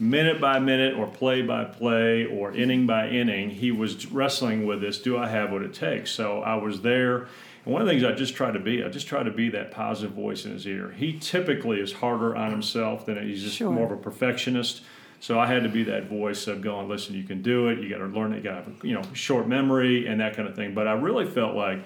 minute 0.00 0.40
by 0.40 0.58
minute 0.58 0.94
or 0.94 1.06
play 1.06 1.42
by 1.42 1.64
play 1.64 2.26
or 2.26 2.52
inning 2.52 2.86
by 2.86 3.08
inning, 3.08 3.50
he 3.50 3.70
was 3.70 4.06
wrestling 4.06 4.66
with 4.66 4.80
this 4.80 5.00
do 5.00 5.16
I 5.16 5.28
have 5.28 5.52
what 5.52 5.62
it 5.62 5.74
takes? 5.74 6.10
So 6.10 6.40
I 6.40 6.56
was 6.56 6.80
there. 6.82 7.28
And 7.64 7.72
one 7.72 7.82
of 7.82 7.86
the 7.86 7.92
things 7.92 8.04
I 8.04 8.12
just 8.12 8.34
try 8.34 8.50
to 8.50 8.58
be, 8.58 8.84
I 8.84 8.88
just 8.88 9.06
try 9.06 9.22
to 9.22 9.30
be 9.30 9.48
that 9.50 9.70
positive 9.70 10.12
voice 10.14 10.44
in 10.44 10.52
his 10.52 10.66
ear. 10.66 10.94
He 10.96 11.18
typically 11.18 11.80
is 11.80 11.92
harder 11.92 12.36
on 12.36 12.50
himself 12.50 13.06
than 13.06 13.26
he's 13.26 13.42
just 13.42 13.56
Sure. 13.56 13.70
more 13.70 13.86
of 13.86 13.92
a 13.92 13.96
perfectionist. 13.96 14.82
So 15.20 15.38
I 15.40 15.46
had 15.46 15.62
to 15.62 15.70
be 15.70 15.84
that 15.84 16.08
voice 16.08 16.46
of 16.46 16.60
going, 16.60 16.88
listen, 16.88 17.14
you 17.14 17.24
can 17.24 17.40
do 17.40 17.68
it. 17.68 17.78
You 17.78 17.88
got 17.88 17.98
to 17.98 18.06
learn 18.06 18.32
it. 18.34 18.36
You 18.38 18.42
got 18.42 18.66
to 18.66 18.70
have, 18.70 18.84
you 18.84 18.92
know, 18.92 19.02
short 19.14 19.48
memory 19.48 20.06
and 20.06 20.20
that 20.20 20.36
kind 20.36 20.46
of 20.46 20.54
thing. 20.54 20.74
But 20.74 20.86
I 20.86 20.92
really 20.92 21.24
felt 21.24 21.54
like 21.56 21.84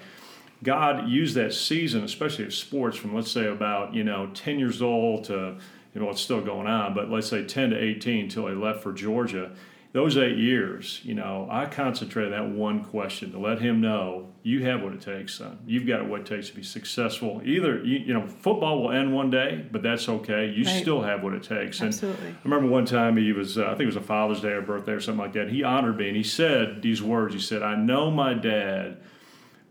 God 0.61 1.07
used 1.07 1.35
that 1.35 1.53
season, 1.53 2.03
especially 2.03 2.43
of 2.45 2.53
sports, 2.53 2.97
from 2.97 3.15
let's 3.15 3.31
say 3.31 3.45
about 3.47 3.93
you 3.93 4.03
know 4.03 4.29
10 4.33 4.59
years 4.59 4.81
old 4.81 5.23
to 5.25 5.55
you 5.95 6.01
know 6.01 6.09
it's 6.09 6.19
still 6.19 6.41
going 6.41 6.67
on, 6.67 6.93
but 6.93 7.09
let's 7.09 7.27
say 7.29 7.45
10 7.45 7.69
to 7.69 7.77
18 7.81 8.25
until 8.25 8.47
he 8.47 8.53
left 8.55 8.83
for 8.83 8.91
Georgia. 8.91 9.51
Those 9.91 10.17
eight 10.17 10.37
years, 10.37 11.01
you 11.03 11.15
know, 11.15 11.47
I 11.49 11.65
concentrated 11.65 12.31
that 12.33 12.47
one 12.47 12.83
question 12.83 13.31
to 13.31 13.39
let 13.39 13.59
him 13.59 13.81
know 13.81 14.27
you 14.43 14.63
have 14.65 14.83
what 14.83 14.93
it 14.93 15.01
takes, 15.01 15.33
son. 15.33 15.57
You've 15.65 15.87
got 15.87 16.07
what 16.07 16.21
it 16.21 16.25
takes 16.27 16.49
to 16.49 16.55
be 16.55 16.61
successful. 16.61 17.41
Either 17.43 17.83
you, 17.83 17.97
you 17.97 18.13
know, 18.13 18.27
football 18.27 18.83
will 18.83 18.91
end 18.91 19.13
one 19.15 19.31
day, 19.31 19.65
but 19.71 19.81
that's 19.81 20.07
okay. 20.07 20.47
You 20.51 20.63
Right. 20.63 20.79
still 20.81 21.01
have 21.01 21.23
what 21.23 21.33
it 21.33 21.41
takes. 21.41 21.79
And 21.79 21.87
Absolutely. 21.87 22.29
I 22.29 22.35
remember 22.43 22.67
one 22.69 22.85
time 22.85 23.17
he 23.17 23.33
was, 23.33 23.57
uh, 23.57 23.65
I 23.65 23.69
think 23.69 23.81
it 23.81 23.85
was 23.87 23.95
a 23.95 24.01
Father's 24.01 24.41
Day 24.41 24.49
or 24.51 24.61
birthday 24.61 24.91
or 24.91 24.99
something 24.99 25.21
like 25.23 25.33
that. 25.33 25.49
He 25.49 25.63
honored 25.63 25.97
me 25.97 26.07
and 26.09 26.15
he 26.17 26.23
said 26.23 26.83
these 26.83 27.01
words. 27.01 27.33
He 27.33 27.39
said, 27.39 27.63
"I 27.63 27.75
know 27.75 28.11
my 28.11 28.35
dad 28.35 28.97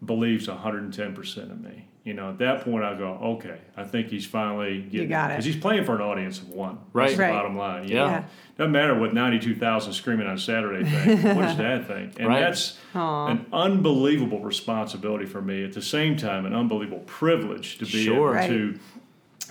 believes 0.05 0.49
110% 0.49 1.51
of 1.53 1.61
me." 1.61 1.88
You 2.09 2.15
know, 2.15 2.31
at 2.31 2.39
that 2.39 2.63
point, 2.65 2.85
I 2.85 2.95
go, 2.95 3.19
"Okay, 3.23 3.59
I 3.77 3.85
think 3.85 4.09
he's 4.09 4.25
finally 4.25 4.81
getting 4.81 5.11
got 5.11 5.27
it. 5.31 5.35
because 5.35 5.45
he's 5.45 5.57
playing 5.59 5.85
for 5.85 5.95
an 5.95 6.01
audience 6.01 6.39
of 6.41 6.49
one. 6.49 6.79
Right. 6.95 7.09
That's 7.09 7.19
the 7.19 7.27
bottom 7.29 7.55
line. 7.59 7.87
you 7.87 7.97
Yeah. 7.97 8.01
know? 8.01 8.07
Yeah. 8.11 8.25
Doesn't 8.57 8.73
matter 8.73 8.99
what 8.99 9.13
92,000 9.13 9.93
screaming 9.93 10.27
on 10.27 10.39
Saturday 10.39 10.85
think. 10.89 11.23
what 11.37 11.43
does 11.43 11.57
Dad 11.59 11.87
think? 11.87 12.19
And 12.19 12.29
Right. 12.29 12.41
that's 12.41 12.79
an 12.95 13.45
unbelievable 13.53 14.41
responsibility 14.41 15.27
for 15.27 15.43
me. 15.43 15.63
At 15.63 15.75
the 15.75 15.83
same 15.83 16.17
time, 16.17 16.47
an 16.47 16.55
unbelievable 16.55 17.03
privilege 17.05 17.77
to 17.77 17.85
be 17.85 18.05
Sure. 18.05 18.15
able 18.15 18.25
Right. 18.29 18.49
to 18.49 18.75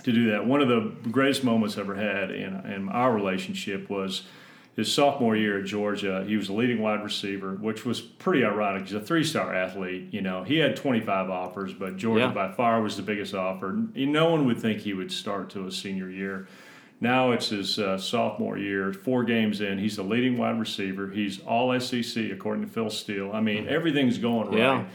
to 0.04 0.12
do 0.12 0.30
that. 0.30 0.46
One 0.46 0.60
of 0.62 0.68
the 0.68 0.92
greatest 1.10 1.44
moments 1.44 1.76
I 1.76 1.80
ever 1.82 1.94
had 1.96 2.30
in, 2.30 2.54
in 2.72 2.88
our 2.88 3.12
relationship 3.12 3.88
was 3.90 4.22
his 4.78 4.92
sophomore 4.92 5.34
year 5.34 5.58
at 5.58 5.64
Georgia. 5.64 6.24
He 6.24 6.36
was 6.36 6.48
a 6.48 6.52
leading 6.52 6.80
wide 6.80 7.02
receiver, 7.02 7.54
which 7.60 7.84
was 7.84 8.00
pretty 8.00 8.44
ironic. 8.44 8.82
He's 8.84 8.92
a 8.94 9.00
three 9.00 9.24
star 9.24 9.52
athlete. 9.52 10.06
You 10.12 10.22
know, 10.22 10.44
he 10.44 10.58
had 10.58 10.76
25 10.76 11.28
offers, 11.30 11.72
but 11.74 11.96
Georgia 11.96 12.26
Yeah. 12.26 12.30
by 12.30 12.52
far 12.52 12.80
was 12.80 12.96
the 12.96 13.02
biggest 13.02 13.34
offer. 13.34 13.76
No 13.96 14.30
one 14.30 14.46
would 14.46 14.58
think 14.58 14.82
he 14.82 14.94
would 14.94 15.10
start 15.10 15.50
to 15.50 15.66
a 15.66 15.72
senior 15.72 16.08
year. 16.08 16.46
Now 17.00 17.32
it's 17.32 17.48
his 17.48 17.76
uh, 17.80 17.98
sophomore 17.98 18.56
year, 18.56 18.92
four 18.92 19.24
games 19.24 19.60
in. 19.60 19.78
He's 19.78 19.96
the 19.96 20.04
leading 20.04 20.38
wide 20.38 20.60
receiver. 20.60 21.10
He's 21.10 21.40
all 21.40 21.76
SEC, 21.80 22.30
according 22.30 22.64
to 22.64 22.70
Phil 22.70 22.88
Steele. 22.90 23.32
I 23.34 23.40
mean, 23.40 23.66
everything's 23.68 24.18
going 24.18 24.52
Yeah. 24.56 24.76
right. 24.76 24.86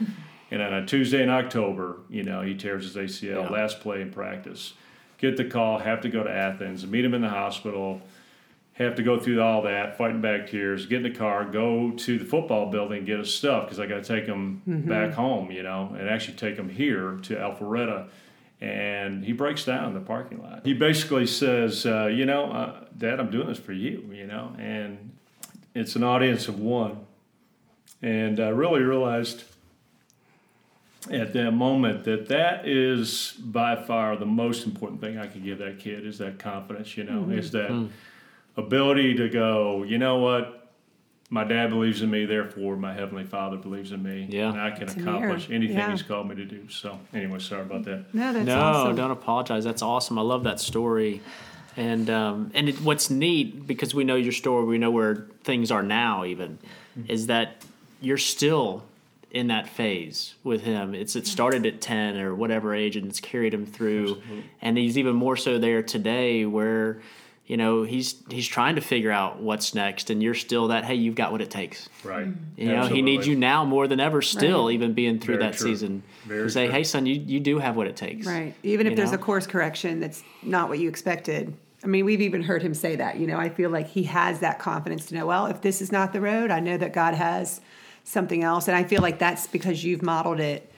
And 0.50 0.62
on 0.62 0.72
a 0.72 0.86
Tuesday 0.86 1.22
in 1.22 1.28
October, 1.28 1.96
you 2.08 2.22
know, 2.22 2.40
he 2.40 2.54
tears 2.54 2.84
his 2.84 2.96
ACL, 2.96 3.42
Yeah. 3.42 3.48
last 3.50 3.80
play 3.80 4.00
in 4.00 4.10
practice. 4.10 4.72
Get 5.18 5.36
the 5.36 5.44
call, 5.44 5.78
have 5.80 6.00
to 6.02 6.08
go 6.08 6.22
to 6.22 6.30
Athens, 6.30 6.86
meet 6.86 7.04
him 7.04 7.12
in 7.12 7.20
the 7.20 7.28
hospital, 7.28 8.00
have 8.74 8.96
to 8.96 9.02
go 9.02 9.18
through 9.18 9.40
all 9.40 9.62
that, 9.62 9.96
fighting 9.96 10.20
back 10.20 10.48
tears, 10.48 10.86
get 10.86 10.98
in 10.98 11.12
the 11.12 11.16
car, 11.16 11.44
go 11.44 11.92
to 11.92 12.18
the 12.18 12.24
football 12.24 12.70
building, 12.70 13.04
get 13.04 13.20
his 13.20 13.32
stuff 13.32 13.64
because 13.64 13.78
I 13.78 13.86
got 13.86 14.02
to 14.02 14.08
take 14.08 14.26
him 14.26 14.62
back 14.88 15.12
home, 15.12 15.50
you 15.52 15.62
know, 15.62 15.94
and 15.98 16.08
actually 16.08 16.36
take 16.36 16.56
him 16.56 16.68
here 16.68 17.18
to 17.22 17.36
Alpharetta. 17.36 18.08
And 18.60 19.24
he 19.24 19.32
breaks 19.32 19.64
down 19.64 19.88
in 19.88 19.94
the 19.94 20.00
parking 20.00 20.42
lot. 20.42 20.62
He 20.64 20.74
basically 20.74 21.26
says, 21.26 21.86
uh, 21.86 22.06
You 22.06 22.24
know, 22.26 22.50
uh, 22.50 22.84
Dad, 22.96 23.20
I'm 23.20 23.30
doing 23.30 23.46
this 23.48 23.58
for 23.58 23.72
you, 23.72 24.10
you 24.12 24.26
know, 24.26 24.54
and 24.58 25.12
it's 25.74 25.94
an 25.96 26.02
audience 26.02 26.48
of 26.48 26.58
one. 26.58 26.98
And 28.02 28.40
I 28.40 28.48
really 28.48 28.80
realized 28.80 29.44
at 31.10 31.32
that 31.34 31.52
moment 31.52 32.04
that 32.04 32.28
that 32.28 32.66
is 32.66 33.32
by 33.38 33.76
far 33.76 34.16
the 34.16 34.26
most 34.26 34.64
important 34.66 35.00
thing 35.00 35.18
I 35.18 35.26
could 35.26 35.44
give 35.44 35.58
that 35.58 35.78
kid 35.78 36.06
is 36.06 36.18
that 36.18 36.38
confidence, 36.38 36.96
you 36.96 37.04
know, 37.04 37.28
is 37.30 37.50
that 37.52 37.70
ability 38.56 39.14
to 39.14 39.28
go, 39.28 39.82
you 39.82 39.98
know 39.98 40.18
what, 40.18 40.72
my 41.30 41.42
dad 41.42 41.70
believes 41.70 42.02
in 42.02 42.10
me, 42.10 42.26
therefore 42.26 42.76
my 42.76 42.92
heavenly 42.92 43.24
Father 43.24 43.56
believes 43.56 43.92
in 43.92 44.02
me. 44.02 44.26
Yeah. 44.30 44.50
and 44.50 44.60
I 44.60 44.70
can 44.70 44.88
a 44.88 44.92
accomplish 44.92 45.50
anything 45.50 45.76
Yeah. 45.76 45.90
He's 45.90 46.02
called 46.02 46.28
me 46.28 46.36
to 46.36 46.44
do. 46.44 46.68
So, 46.68 46.98
anyway, 47.12 47.38
sorry 47.40 47.62
about 47.62 47.84
that. 47.84 48.14
No, 48.14 48.32
that's 48.32 48.46
no, 48.46 48.60
awesome. 48.60 48.96
don't 48.96 49.10
apologize. 49.10 49.64
That's 49.64 49.82
awesome. 49.82 50.18
I 50.18 50.22
love 50.22 50.44
that 50.44 50.60
story. 50.60 51.22
And 51.76 52.08
um, 52.08 52.52
and 52.54 52.68
it, 52.68 52.80
what's 52.82 53.10
neat 53.10 53.66
because 53.66 53.94
we 53.94 54.04
know 54.04 54.14
your 54.14 54.32
story, 54.32 54.64
we 54.64 54.78
know 54.78 54.92
where 54.92 55.26
things 55.42 55.72
are 55.72 55.82
now. 55.82 56.24
Even 56.24 56.58
is 57.08 57.26
that 57.26 57.64
you're 58.00 58.16
still 58.16 58.84
in 59.32 59.48
that 59.48 59.68
phase 59.68 60.34
with 60.44 60.60
him. 60.60 60.94
It's 60.94 61.16
it 61.16 61.26
started 61.26 61.66
at 61.66 61.80
ten 61.80 62.16
or 62.16 62.32
whatever 62.32 62.76
age, 62.76 62.94
and 62.94 63.08
it's 63.08 63.18
carried 63.18 63.52
him 63.52 63.66
through. 63.66 64.22
And 64.62 64.78
he's 64.78 64.96
even 64.96 65.16
more 65.16 65.36
so 65.36 65.58
there 65.58 65.82
today, 65.82 66.46
where 66.46 67.00
you 67.46 67.56
know 67.58 67.82
he's 67.82 68.14
he's 68.30 68.46
trying 68.48 68.76
to 68.76 68.80
figure 68.80 69.10
out 69.10 69.40
what's 69.40 69.74
next, 69.74 70.10
and 70.10 70.22
you're 70.22 70.34
still 70.34 70.68
that. 70.68 70.84
Hey, 70.84 70.94
you've 70.94 71.14
got 71.14 71.30
what 71.32 71.40
it 71.42 71.50
takes. 71.50 71.88
Right. 72.02 72.28
You 72.56 72.68
know, 72.68 72.86
he 72.86 73.02
needs 73.02 73.26
you 73.26 73.36
now 73.36 73.64
more 73.64 73.86
than 73.86 74.00
ever. 74.00 74.22
Still, 74.22 74.70
even 74.70 74.94
being 74.94 75.18
through 75.18 75.36
Very 75.38 75.50
that 75.50 75.56
true. 75.58 75.68
season, 75.70 76.02
Very 76.26 76.44
to 76.44 76.50
say, 76.50 76.64
true. 76.66 76.74
"Hey, 76.74 76.84
son, 76.84 77.04
you, 77.06 77.14
you 77.16 77.40
do 77.40 77.58
have 77.58 77.76
what 77.76 77.86
it 77.86 77.96
takes." 77.96 78.26
Right. 78.26 78.54
Even 78.62 78.86
if 78.86 78.92
You 78.92 78.96
there's 78.96 79.10
know? 79.12 79.16
a 79.18 79.20
course 79.20 79.46
correction 79.46 80.00
that's 80.00 80.22
not 80.42 80.68
what 80.68 80.78
you 80.78 80.88
expected. 80.88 81.54
I 81.82 81.86
mean, 81.86 82.06
we've 82.06 82.22
even 82.22 82.42
heard 82.42 82.62
him 82.62 82.72
say 82.72 82.96
that. 82.96 83.18
You 83.18 83.26
know, 83.26 83.36
I 83.38 83.50
feel 83.50 83.68
like 83.68 83.88
he 83.88 84.04
has 84.04 84.40
that 84.40 84.58
confidence 84.58 85.04
to 85.06 85.14
know, 85.14 85.26
well, 85.26 85.44
if 85.46 85.60
this 85.60 85.82
is 85.82 85.92
not 85.92 86.14
the 86.14 86.20
road, 86.22 86.50
I 86.50 86.60
know 86.60 86.78
that 86.78 86.94
God 86.94 87.12
has 87.12 87.60
something 88.04 88.42
else. 88.42 88.68
And 88.68 88.76
I 88.76 88.84
feel 88.84 89.02
like 89.02 89.18
that's 89.18 89.46
because 89.46 89.84
you've 89.84 90.00
modeled 90.00 90.40
it 90.40 90.72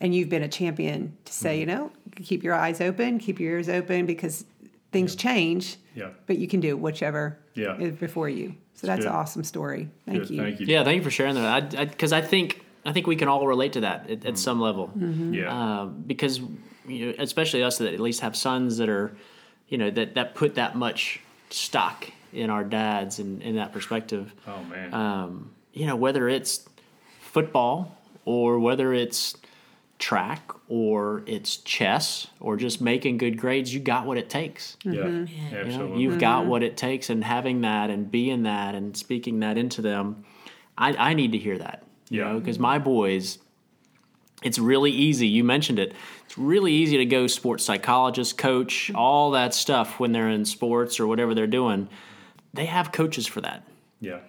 and 0.00 0.14
you've 0.14 0.28
been 0.28 0.42
a 0.42 0.48
champion 0.48 1.16
to 1.24 1.32
say, 1.32 1.60
Mm-hmm. 1.60 1.60
you 1.60 1.66
know, 1.76 1.90
keep 2.16 2.42
your 2.44 2.52
eyes 2.54 2.82
open, 2.82 3.18
keep 3.18 3.40
your 3.40 3.52
ears 3.52 3.70
open 3.70 4.04
because 4.04 4.44
things 4.92 5.16
change. 5.16 5.76
Yeah. 5.94 6.10
But 6.26 6.38
you 6.38 6.48
can 6.48 6.60
do 6.60 6.76
whichever 6.76 7.38
Yeah. 7.54 7.78
is 7.78 7.94
before 7.96 8.28
you. 8.28 8.54
So 8.74 8.86
that's 8.86 9.00
good. 9.04 9.08
an 9.10 9.14
awesome 9.14 9.44
story. 9.44 9.88
Thank 10.06 10.20
Good, 10.20 10.30
you. 10.30 10.42
Thank 10.42 10.60
you. 10.60 10.66
Yeah, 10.66 10.84
thank 10.84 10.96
you 10.98 11.02
for 11.04 11.10
sharing 11.10 11.34
that. 11.34 11.74
I 11.76 11.84
because 11.84 12.12
I, 12.12 12.22
think 12.22 12.64
I 12.84 12.92
think 12.92 13.06
we 13.06 13.16
can 13.16 13.28
all 13.28 13.46
relate 13.46 13.74
to 13.74 13.80
that 13.82 14.08
at, 14.08 14.24
at 14.24 14.38
some 14.38 14.60
level. 14.60 14.90
Yeah. 14.96 15.52
Uh, 15.54 15.84
because 15.86 16.40
you 16.86 17.06
know, 17.06 17.14
especially 17.18 17.62
us 17.62 17.78
that 17.78 17.92
at 17.92 18.00
least 18.00 18.20
have 18.20 18.34
sons 18.34 18.78
that 18.78 18.88
are, 18.88 19.14
you 19.68 19.76
know, 19.78 19.90
that 19.90 20.14
that 20.14 20.34
put 20.34 20.54
that 20.54 20.76
much 20.76 21.20
stock 21.50 22.06
in 22.32 22.48
our 22.48 22.64
dads 22.64 23.18
and 23.18 23.42
in 23.42 23.56
that 23.56 23.72
perspective. 23.72 24.32
oh 24.46 24.64
man. 24.64 24.94
Um, 24.94 25.50
you 25.72 25.86
know, 25.86 25.96
whether 25.96 26.28
it's 26.28 26.66
football 27.20 27.96
or 28.24 28.58
whether 28.58 28.92
it's 28.94 29.36
track 30.00 30.50
or 30.68 31.22
it's 31.26 31.58
chess 31.58 32.26
or 32.40 32.56
just 32.56 32.80
making 32.80 33.18
good 33.18 33.38
grades, 33.38 33.72
you 33.72 33.78
got 33.78 34.06
what 34.06 34.16
it 34.18 34.28
takes. 34.28 34.76
yeah. 34.82 34.92
Mm-hmm. 35.02 35.26
You 35.36 35.50
know, 35.50 35.58
Absolutely. 35.58 36.02
you've 36.02 36.18
got 36.18 36.40
mm-hmm. 36.40 36.50
what 36.50 36.62
it 36.64 36.76
takes, 36.76 37.10
and 37.10 37.22
having 37.22 37.60
that 37.60 37.90
and 37.90 38.10
being 38.10 38.42
that 38.44 38.74
and 38.74 38.96
speaking 38.96 39.40
that 39.40 39.56
into 39.58 39.82
them, 39.82 40.24
I, 40.76 40.94
I 41.10 41.14
need 41.14 41.32
to 41.32 41.38
hear 41.38 41.58
that. 41.58 41.84
You 42.08 42.20
Yeah. 42.22 42.32
know, 42.32 42.40
because 42.40 42.58
my 42.58 42.78
boys, 42.78 43.38
it's 44.42 44.58
really 44.58 44.90
easy. 44.90 45.28
You 45.28 45.44
mentioned 45.44 45.78
it. 45.78 45.92
It's 46.24 46.38
really 46.38 46.72
easy 46.72 46.96
to 46.98 47.04
go 47.04 47.26
sports 47.26 47.62
psychologist, 47.64 48.38
coach, 48.38 48.90
all 48.94 49.32
that 49.32 49.52
stuff 49.54 50.00
when 50.00 50.12
they're 50.12 50.28
in 50.30 50.44
sports 50.44 50.98
or 50.98 51.06
whatever 51.06 51.34
they're 51.34 51.46
doing. 51.46 51.88
They 52.54 52.64
have 52.66 52.90
coaches 52.90 53.26
for 53.26 53.40
that. 53.42 53.64
yeah. 54.00 54.20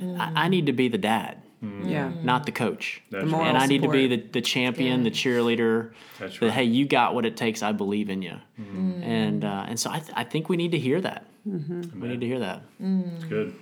I, 0.00 0.32
I 0.44 0.48
need 0.48 0.66
to 0.66 0.72
be 0.72 0.88
the 0.88 0.98
dad, 0.98 1.41
Mm. 1.62 1.88
Yeah. 1.88 2.08
Mm. 2.08 2.24
not 2.24 2.44
the 2.44 2.52
coach. 2.52 3.02
That's 3.10 3.24
moral 3.24 3.44
right. 3.44 3.48
and 3.50 3.58
I 3.58 3.66
need 3.66 3.82
to 3.82 3.88
be 3.88 4.08
the, 4.08 4.16
the 4.16 4.40
champion, 4.40 5.04
the 5.04 5.10
cheerleader. 5.10 5.92
That's 6.18 6.38
that 6.40 6.46
right. 6.46 6.54
hey, 6.54 6.64
you 6.64 6.86
got 6.86 7.14
what 7.14 7.24
it 7.24 7.36
takes. 7.36 7.62
I 7.62 7.70
believe 7.70 8.10
in 8.10 8.20
you, 8.20 8.36
mm. 8.60 9.02
and 9.04 9.44
uh, 9.44 9.66
and 9.68 9.78
so 9.78 9.90
I, 9.90 10.00
th- 10.00 10.12
I 10.14 10.24
think 10.24 10.48
we 10.48 10.56
need 10.56 10.72
to 10.72 10.78
hear 10.78 11.00
that. 11.00 11.26
Mm-hmm. 11.48 12.00
We 12.00 12.08
need 12.08 12.20
to 12.20 12.26
hear 12.26 12.40
that. 12.40 12.62
It's 12.80 13.24
good. 13.24 13.54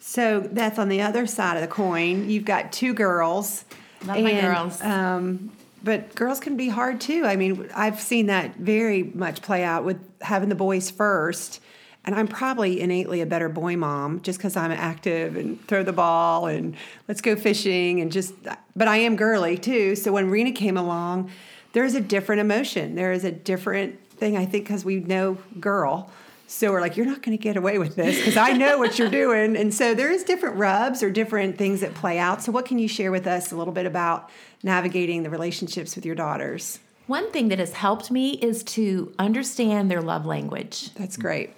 So 0.00 0.40
that's 0.40 0.78
on 0.78 0.88
the 0.88 1.02
other 1.02 1.26
side 1.26 1.56
of 1.56 1.62
the 1.62 1.68
coin. 1.68 2.28
You've 2.28 2.44
got 2.44 2.72
two 2.72 2.94
girls. 2.94 3.64
Love 4.04 4.20
my 4.20 4.40
girls. 4.40 4.82
Um, 4.82 5.52
but 5.84 6.14
girls 6.14 6.40
can 6.40 6.56
be 6.56 6.68
hard 6.68 7.00
too. 7.00 7.24
I 7.24 7.36
mean, 7.36 7.68
I've 7.74 8.00
seen 8.00 8.26
that 8.26 8.56
very 8.56 9.02
much 9.02 9.42
play 9.42 9.62
out 9.62 9.84
with 9.84 9.98
having 10.20 10.48
the 10.48 10.54
boys 10.54 10.90
first. 10.90 11.60
And 12.04 12.14
I'm 12.16 12.26
probably 12.26 12.80
innately 12.80 13.20
a 13.20 13.26
better 13.26 13.48
boy 13.48 13.76
mom 13.76 14.22
just 14.22 14.38
because 14.38 14.56
I'm 14.56 14.72
active 14.72 15.36
and 15.36 15.64
throw 15.68 15.84
the 15.84 15.92
ball 15.92 16.46
and 16.46 16.76
let's 17.06 17.20
go 17.20 17.36
fishing 17.36 18.00
and 18.00 18.10
just, 18.10 18.34
but 18.74 18.88
I 18.88 18.96
am 18.98 19.14
girly 19.14 19.56
too. 19.56 19.94
So 19.94 20.12
when 20.12 20.28
Rena 20.28 20.52
came 20.52 20.76
along, 20.76 21.30
there's 21.72 21.94
a 21.94 22.00
different 22.00 22.40
emotion. 22.40 22.96
There 22.96 23.12
is 23.12 23.24
a 23.24 23.30
different 23.30 24.04
thing, 24.10 24.36
I 24.36 24.46
think, 24.46 24.64
because 24.64 24.84
we 24.84 24.96
know 24.96 25.38
girl. 25.60 26.10
So 26.48 26.70
we're 26.70 26.80
like, 26.80 26.96
you're 26.96 27.06
not 27.06 27.22
going 27.22 27.36
to 27.36 27.42
get 27.42 27.56
away 27.56 27.78
with 27.78 27.96
this 27.96 28.18
because 28.18 28.36
I 28.36 28.52
know 28.52 28.76
what 28.78 28.98
you're 28.98 29.08
doing. 29.08 29.56
And 29.56 29.72
so 29.72 29.94
there 29.94 30.10
is 30.10 30.22
different 30.22 30.56
rubs 30.56 31.02
or 31.02 31.10
different 31.10 31.56
things 31.56 31.80
that 31.80 31.94
play 31.94 32.18
out. 32.18 32.42
So 32.42 32.52
what 32.52 32.66
can 32.66 32.78
you 32.78 32.88
share 32.88 33.10
with 33.10 33.26
us 33.26 33.52
a 33.52 33.56
little 33.56 33.72
bit 33.72 33.86
about 33.86 34.28
navigating 34.62 35.22
the 35.22 35.30
relationships 35.30 35.96
with 35.96 36.04
your 36.04 36.14
daughters? 36.14 36.78
One 37.06 37.30
thing 37.32 37.48
that 37.48 37.58
has 37.58 37.72
helped 37.72 38.10
me 38.10 38.32
is 38.32 38.62
to 38.64 39.14
understand 39.18 39.90
their 39.90 40.02
love 40.02 40.26
language. 40.26 40.92
That's 40.94 41.16
great. 41.16 41.54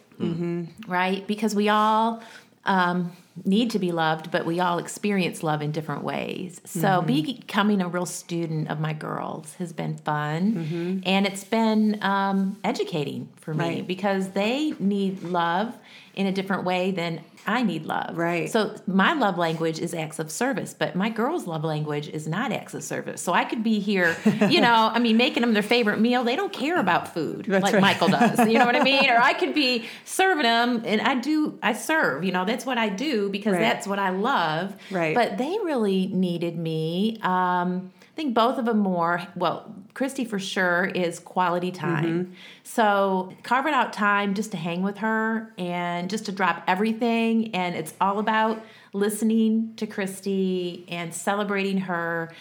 Right? 0.86 1.26
Because 1.26 1.54
we 1.54 1.68
all 1.68 2.22
um, 2.64 3.12
need 3.44 3.70
to 3.72 3.78
be 3.78 3.92
loved, 3.92 4.30
but 4.30 4.46
we 4.46 4.58
all 4.60 4.78
experience 4.78 5.42
love 5.42 5.60
in 5.60 5.70
different 5.70 6.02
ways. 6.02 6.60
So 6.64 7.02
becoming 7.02 7.82
a 7.82 7.88
real 7.88 8.06
student 8.06 8.70
of 8.70 8.80
my 8.80 8.92
girls 8.94 9.54
has 9.54 9.72
been 9.72 9.96
fun, 9.98 11.02
and 11.04 11.26
it's 11.26 11.44
been 11.44 12.02
um, 12.02 12.58
educating 12.64 13.28
for 13.36 13.52
me 13.52 13.64
Right. 13.64 13.86
because 13.86 14.30
they 14.30 14.72
need 14.78 15.22
love 15.22 15.74
in 16.14 16.26
a 16.26 16.32
different 16.32 16.64
way 16.64 16.90
than 16.92 17.20
I 17.46 17.62
need 17.62 17.84
love. 17.84 18.16
Right. 18.16 18.50
So 18.50 18.74
my 18.86 19.12
love 19.12 19.36
language 19.36 19.78
is 19.78 19.92
acts 19.92 20.18
of 20.18 20.30
service, 20.30 20.72
but 20.72 20.94
my 20.96 21.10
girls' 21.10 21.46
love 21.46 21.62
language 21.64 22.08
is 22.08 22.26
not 22.26 22.52
acts 22.52 22.72
of 22.74 22.82
service. 22.82 23.20
So 23.20 23.32
I 23.32 23.44
could 23.44 23.62
be 23.62 23.80
here, 23.80 24.16
you 24.48 24.60
know, 24.60 24.90
I 24.92 24.98
mean, 24.98 25.16
making 25.16 25.42
them 25.42 25.52
their 25.52 25.62
favorite 25.62 26.00
meal. 26.00 26.24
They 26.24 26.36
don't 26.36 26.52
care 26.52 26.78
about 26.80 27.12
food 27.12 27.44
That's 27.46 27.62
like 27.62 27.74
right. 27.74 27.80
Michael 27.82 28.08
does. 28.08 28.38
You 28.48 28.58
know 28.58 28.66
what 28.66 28.76
I 28.76 28.82
mean? 28.92 29.10
Or 29.10 29.18
I 29.18 29.34
could 29.34 29.54
be 29.54 29.86
serving 30.04 30.44
them, 30.44 30.82
and 30.86 31.00
I 31.00 31.16
do. 31.16 31.58
I 31.62 31.74
serve. 31.74 32.24
You 32.24 32.32
know, 32.32 32.44
that's 32.44 32.64
what 32.64 32.78
I 32.78 32.88
do 32.88 33.28
because 33.28 33.52
Right. 33.52 33.60
that's 33.60 33.86
what 33.86 33.98
I 33.98 34.10
love. 34.10 34.74
Right. 34.90 35.14
But 35.14 35.36
they 35.38 35.56
really 35.62 36.06
needed 36.06 36.56
me. 36.56 37.18
Um, 37.22 37.92
I 38.14 38.16
think 38.16 38.32
both 38.32 38.58
of 38.58 38.66
them 38.66 38.78
more. 38.78 39.20
Well, 39.34 39.74
Christy 39.92 40.24
for 40.24 40.38
sure 40.38 40.84
is 40.84 41.18
quality 41.18 41.72
time. 41.72 42.04
Mm-hmm. 42.26 42.32
So 42.62 43.32
carving 43.42 43.74
out 43.74 43.92
time 43.92 44.34
just 44.34 44.52
to 44.52 44.56
hang 44.56 44.82
with 44.82 44.98
her 44.98 45.52
and 45.58 46.08
just 46.08 46.26
to 46.26 46.32
drop 46.32 46.62
everything. 46.68 47.52
And 47.56 47.74
it's 47.74 47.92
all 48.00 48.20
about 48.20 48.62
listening 48.92 49.74
to 49.78 49.88
Christy 49.88 50.84
and 50.86 51.12
celebrating 51.12 51.78
her 51.78 52.32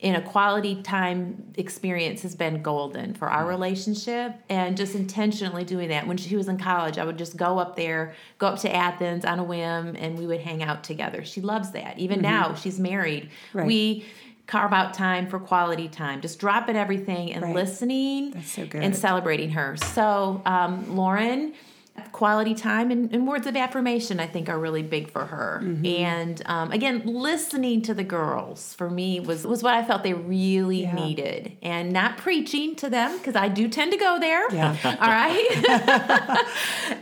in 0.00 0.16
a 0.16 0.20
quality 0.20 0.82
time 0.82 1.52
experience 1.56 2.22
has 2.22 2.34
been 2.34 2.60
golden 2.62 3.14
for 3.14 3.30
our 3.30 3.46
relationship 3.46 4.34
and 4.48 4.76
just 4.76 4.96
intentionally 4.96 5.62
doing 5.62 5.90
that 5.90 6.08
when 6.08 6.16
she 6.16 6.36
was 6.36 6.48
in 6.48 6.56
college 6.56 6.96
i 6.96 7.04
would 7.04 7.18
just 7.18 7.36
go 7.36 7.58
up 7.58 7.76
there 7.76 8.14
go 8.38 8.46
up 8.46 8.58
to 8.58 8.74
athens 8.74 9.26
on 9.26 9.38
a 9.38 9.44
whim 9.44 9.94
and 9.96 10.18
we 10.18 10.26
would 10.26 10.40
hang 10.40 10.62
out 10.62 10.82
together 10.82 11.22
she 11.22 11.42
loves 11.42 11.72
that 11.72 11.98
even 11.98 12.20
now 12.22 12.54
she's 12.54 12.80
married 12.80 13.28
Right. 13.52 13.66
we 13.66 14.06
carve 14.50 14.72
out 14.72 14.92
time 14.92 15.28
for 15.28 15.38
quality 15.38 15.86
time 15.88 16.20
just 16.20 16.40
dropping 16.40 16.74
everything 16.76 17.32
and 17.32 17.42
Right. 17.44 17.54
listening 17.54 18.32
That's 18.32 18.50
so 18.50 18.66
good. 18.66 18.82
and 18.82 18.96
celebrating 18.96 19.50
her 19.50 19.76
so 19.76 20.42
um, 20.44 20.96
lauren 20.96 21.54
quality 22.20 22.54
time 22.54 22.90
and, 22.90 23.10
and 23.14 23.26
words 23.26 23.46
of 23.46 23.56
affirmation 23.56 24.20
i 24.20 24.26
think 24.26 24.48
are 24.50 24.58
really 24.66 24.82
big 24.96 25.10
for 25.10 25.24
her 25.24 25.60
Mm-hmm. 25.62 25.86
and 25.86 26.42
um, 26.54 26.70
again 26.78 26.96
listening 27.06 27.80
to 27.88 27.92
the 27.94 28.04
girls 28.04 28.74
for 28.74 28.88
me 28.90 29.20
was 29.20 29.46
was 29.46 29.62
what 29.62 29.74
i 29.74 29.82
felt 29.88 30.02
they 30.02 30.12
really 30.12 30.82
Yeah. 30.82 30.94
needed 31.02 31.42
and 31.62 31.84
not 32.00 32.18
preaching 32.18 32.68
to 32.82 32.90
them 32.90 33.16
because 33.18 33.36
i 33.36 33.48
do 33.48 33.68
tend 33.68 33.90
to 33.92 33.98
go 33.98 34.18
there 34.20 34.44
Yeah. 34.52 34.76
all 35.04 35.14
right 35.22 35.48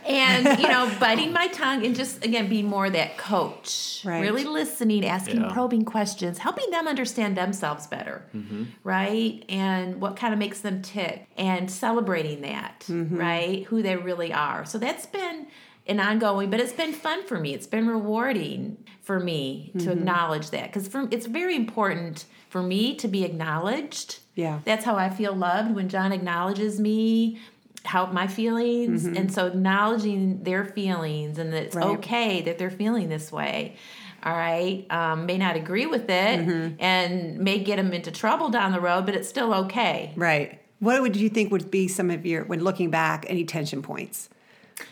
and 0.07 0.61
you 0.61 0.69
know 0.69 0.91
biting 1.01 1.33
my 1.33 1.49
tongue 1.49 1.85
and 1.85 1.95
just 1.97 2.25
again 2.25 2.49
being 2.49 2.67
more 2.67 2.89
that 2.91 3.19
coach 3.19 4.03
Right. 4.05 4.21
really 4.21 4.45
listening 4.45 5.05
asking 5.05 5.41
Yeah. 5.41 5.53
probing 5.53 5.85
questions 5.85 6.39
helping 6.39 6.71
them 6.71 6.87
understand 6.87 7.37
themselves 7.37 7.87
better 7.89 8.23
right 8.85 9.45
and 9.49 10.01
what 10.01 10.15
kind 10.17 10.33
of 10.33 10.39
makes 10.39 10.61
them 10.61 10.83
tick 10.83 11.27
and 11.37 11.69
celebrating 11.71 12.43
that 12.43 12.85
right 12.89 13.65
who 13.65 13.83
they 13.83 13.97
really 13.97 14.33
are 14.33 14.65
so 14.65 14.79
that's 14.79 15.07
been 15.09 15.47
an 15.87 16.01
ongoing 16.01 16.51
but 16.51 16.61
it's 16.61 16.73
been 16.73 16.93
fun 16.93 17.25
for 17.27 17.39
me 17.39 17.55
it's 17.55 17.67
been 17.67 17.87
rewarding 17.87 18.77
for 19.03 19.19
me 19.19 19.71
to 19.73 19.79
mm-hmm. 19.79 19.91
acknowledge 19.91 20.51
that 20.51 20.71
because 20.71 20.91
it's 21.11 21.27
very 21.27 21.57
important 21.57 22.27
for 22.51 22.63
me 22.63 22.95
to 22.97 23.09
be 23.09 23.25
acknowledged 23.25 24.19
Yeah. 24.35 24.61
that's 24.65 24.85
how 24.85 24.97
I 24.97 25.09
feel 25.11 25.35
loved 25.35 25.75
when 25.75 25.89
John 25.89 26.13
acknowledges 26.13 26.79
me, 26.79 27.39
how 27.85 28.07
my 28.07 28.27
feelings, 28.27 29.05
mm-hmm. 29.05 29.17
and 29.17 29.33
so 29.33 29.47
acknowledging 29.47 30.43
their 30.43 30.65
feelings 30.65 31.39
and 31.39 31.53
that 31.53 31.63
it's 31.65 31.77
Right. 31.77 31.87
okay 31.87 32.43
that 32.43 32.59
they're 32.59 32.71
feeling 32.71 33.09
this 33.09 33.33
way. 33.33 33.77
All 34.23 34.33
right, 34.33 34.85
um, 34.91 35.27
may 35.27 35.39
not 35.39 35.57
agree 35.57 35.87
with 35.87 36.11
it 36.11 36.41
mm-hmm. 36.41 36.75
and 36.79 37.39
may 37.39 37.61
get 37.61 37.77
them 37.77 37.93
into 37.93 38.11
trouble 38.11 38.51
down 38.51 38.73
the 38.73 38.81
road, 38.81 39.07
but 39.07 39.15
it's 39.15 39.29
still 39.29 39.55
okay. 39.55 40.13
Right. 40.17 40.61
What 40.81 41.01
would 41.01 41.17
you 41.17 41.29
think 41.29 41.51
would 41.51 41.71
be 41.71 41.89
some 41.89 42.11
of 42.11 42.27
your, 42.27 42.45
when 42.45 42.63
looking 42.63 42.91
back, 42.91 43.25
any 43.29 43.45
tension 43.45 43.81
points? 43.81 44.29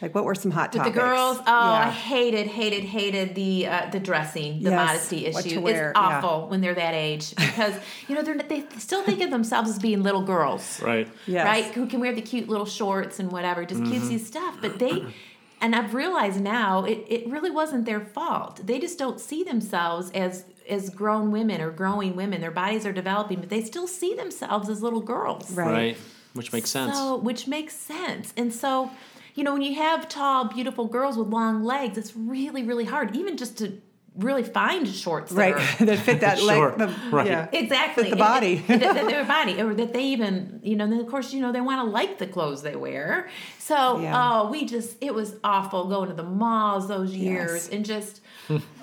Like, 0.02 0.14
what 0.14 0.24
were 0.24 0.34
some 0.34 0.50
hot 0.50 0.72
With 0.72 0.78
topics? 0.82 0.94
the 0.96 1.00
girls, 1.00 1.38
oh, 1.38 1.42
I 1.46 1.90
hated, 1.90 2.46
hated, 2.46 2.84
hated 2.84 3.34
the 3.34 3.66
uh, 3.66 3.90
the 3.90 4.00
dressing, 4.00 4.62
the 4.62 4.70
Yes, 4.70 4.86
modesty 4.88 5.30
what 5.30 5.42
to 5.44 5.48
issue. 5.50 5.60
wear, 5.60 5.90
It's 5.90 5.98
yeah. 5.98 6.18
awful 6.18 6.48
when 6.48 6.60
they're 6.60 6.74
that 6.74 6.94
age 6.94 7.34
because 7.36 7.74
you 8.08 8.14
know 8.14 8.22
they're 8.22 8.36
they 8.38 8.64
still 8.78 9.02
think 9.04 9.20
of 9.22 9.30
themselves 9.30 9.70
as 9.70 9.78
being 9.78 10.02
little 10.02 10.22
girls, 10.22 10.80
Right. 10.82 11.08
Yes. 11.26 11.46
right? 11.46 11.64
Who 11.74 11.86
can 11.86 12.00
wear 12.00 12.14
the 12.14 12.22
cute 12.22 12.48
little 12.48 12.66
shorts 12.66 13.18
and 13.20 13.30
whatever, 13.32 13.64
just 13.64 13.82
cutesy 13.82 14.18
stuff. 14.18 14.58
But 14.60 14.78
they, 14.78 15.04
and 15.60 15.74
I've 15.74 15.94
realized 15.94 16.40
now, 16.40 16.84
it, 16.84 17.04
it 17.08 17.28
really 17.28 17.50
wasn't 17.50 17.84
their 17.86 18.00
fault. 18.00 18.66
They 18.66 18.78
just 18.78 18.98
don't 18.98 19.20
see 19.20 19.44
themselves 19.44 20.10
as 20.12 20.44
as 20.68 20.90
grown 20.90 21.30
women 21.30 21.60
or 21.60 21.70
growing 21.70 22.16
women. 22.16 22.40
Their 22.40 22.50
bodies 22.50 22.84
are 22.84 22.92
developing, 22.92 23.38
but 23.40 23.50
they 23.50 23.62
still 23.62 23.86
see 23.86 24.14
themselves 24.14 24.68
as 24.68 24.82
little 24.82 25.00
girls. 25.00 25.50
Right. 25.52 25.72
Right. 25.72 25.96
Which 26.34 26.52
makes 26.52 26.68
sense. 26.70 26.92
So, 26.94 27.16
which 27.16 27.46
makes 27.46 27.72
sense. 27.74 28.34
And 28.36 28.52
so, 28.52 28.90
you 29.36 29.44
know, 29.44 29.52
when 29.52 29.62
you 29.62 29.74
have 29.76 30.08
tall, 30.08 30.46
beautiful 30.46 30.86
girls 30.86 31.16
with 31.16 31.28
long 31.28 31.62
legs, 31.62 31.96
it's 31.96 32.16
really, 32.16 32.64
really 32.64 32.84
hard, 32.84 33.14
even 33.14 33.36
just 33.36 33.58
to 33.58 33.80
really 34.16 34.42
find 34.42 34.88
shorts 34.88 35.30
that 35.30 35.38
Right. 35.54 35.80
are 35.80 35.84
that 35.84 35.98
fit 35.98 36.20
that 36.20 36.38
Sure. 36.48 36.70
leg. 36.70 36.78
The, 36.78 36.94
Right. 37.14 37.26
Yeah. 37.26 37.48
Exactly. 37.52 38.04
Fit 38.04 38.10
the 38.12 38.16
body. 38.16 38.64
And- 38.66 38.82
and 38.82 39.08
their 39.10 39.24
body, 39.36 39.60
or 39.60 39.74
that 39.74 39.92
they 39.92 40.04
even, 40.04 40.60
you 40.62 40.74
know, 40.74 40.84
and 40.84 40.92
then 40.94 41.00
of 41.00 41.06
course, 41.06 41.34
you 41.34 41.40
know, 41.42 41.52
they 41.52 41.60
want 41.60 41.84
to 41.86 41.90
like 41.90 42.16
the 42.18 42.26
clothes 42.26 42.62
they 42.62 42.76
wear. 42.76 43.28
So, 43.58 44.00
Yeah. 44.00 44.14
oh, 44.42 44.50
we 44.50 44.64
just, 44.64 44.96
it 45.02 45.14
was 45.14 45.36
awful 45.44 45.84
going 45.88 46.08
to 46.08 46.14
the 46.14 46.22
malls 46.22 46.88
those 46.88 47.14
years 47.14 47.52
Yes. 47.64 47.68
and 47.68 47.84
just, 47.84 48.22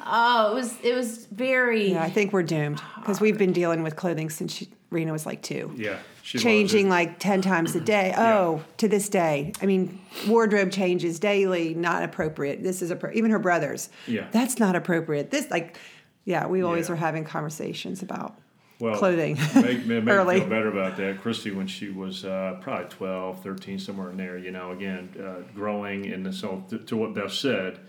oh, 0.05 0.51
it 0.51 0.53
was, 0.53 0.75
it 0.83 0.93
was 0.93 1.25
very, 1.31 1.93
Yeah, 1.93 2.03
I 2.03 2.11
think 2.11 2.31
we're 2.31 2.43
doomed 2.43 2.79
because 2.97 3.19
we've 3.19 3.37
been 3.37 3.53
dealing 3.53 3.81
with 3.81 3.95
clothing 3.95 4.29
since 4.29 4.53
she, 4.53 4.69
Rena 4.91 5.11
was 5.11 5.25
like 5.25 5.41
two. 5.41 5.73
Yeah, 5.75 5.97
she 6.23 6.38
changing 6.39 6.89
like 6.89 7.19
10 7.19 7.41
times 7.41 7.75
a 7.75 7.79
day. 7.81 8.13
Oh, 8.17 8.63
to 8.77 8.88
this 8.88 9.09
day. 9.09 9.51
I 9.62 9.65
mean, 9.65 9.99
wardrobe 10.27 10.71
changes 10.71 11.19
daily, 11.19 11.73
not 11.73 12.01
appropriate. 12.03 12.63
This 12.63 12.81
is 12.81 12.91
appro- 12.91 13.13
even 13.13 13.29
her 13.31 13.39
brothers. 13.39 13.89
Yeah. 14.07 14.27
That's 14.31 14.57
not 14.57 14.75
appropriate. 14.75 15.29
This 15.29 15.51
like 15.51 15.77
yeah, 16.25 16.47
we 16.47 16.63
always 16.63 16.88
Yeah. 16.88 16.93
are 16.93 16.97
having 16.97 17.25
conversations 17.25 18.01
about 18.01 18.39
well, 18.79 18.95
clothing. 18.97 19.38
Make, 19.55 19.86
make 19.86 20.03
me 20.03 20.12
early. 20.12 20.39
feel 20.39 20.49
better 20.49 20.69
about 20.69 20.95
that. 20.97 21.19
Christy, 21.21 21.51
when 21.51 21.67
she 21.67 21.89
was 21.89 22.23
uh, 22.25 22.57
probably 22.62 22.88
12, 22.89 23.43
13, 23.43 23.77
somewhere 23.79 24.09
in 24.09 24.17
there, 24.17 24.38
you 24.38 24.51
know, 24.51 24.71
again, 24.71 25.09
uh, 25.21 25.41
growing, 25.53 26.12
and 26.12 26.33
so 26.33 26.63
to, 26.69 26.79
to 26.79 26.97
what 26.97 27.13
Beth 27.13 27.31
said. 27.33 27.79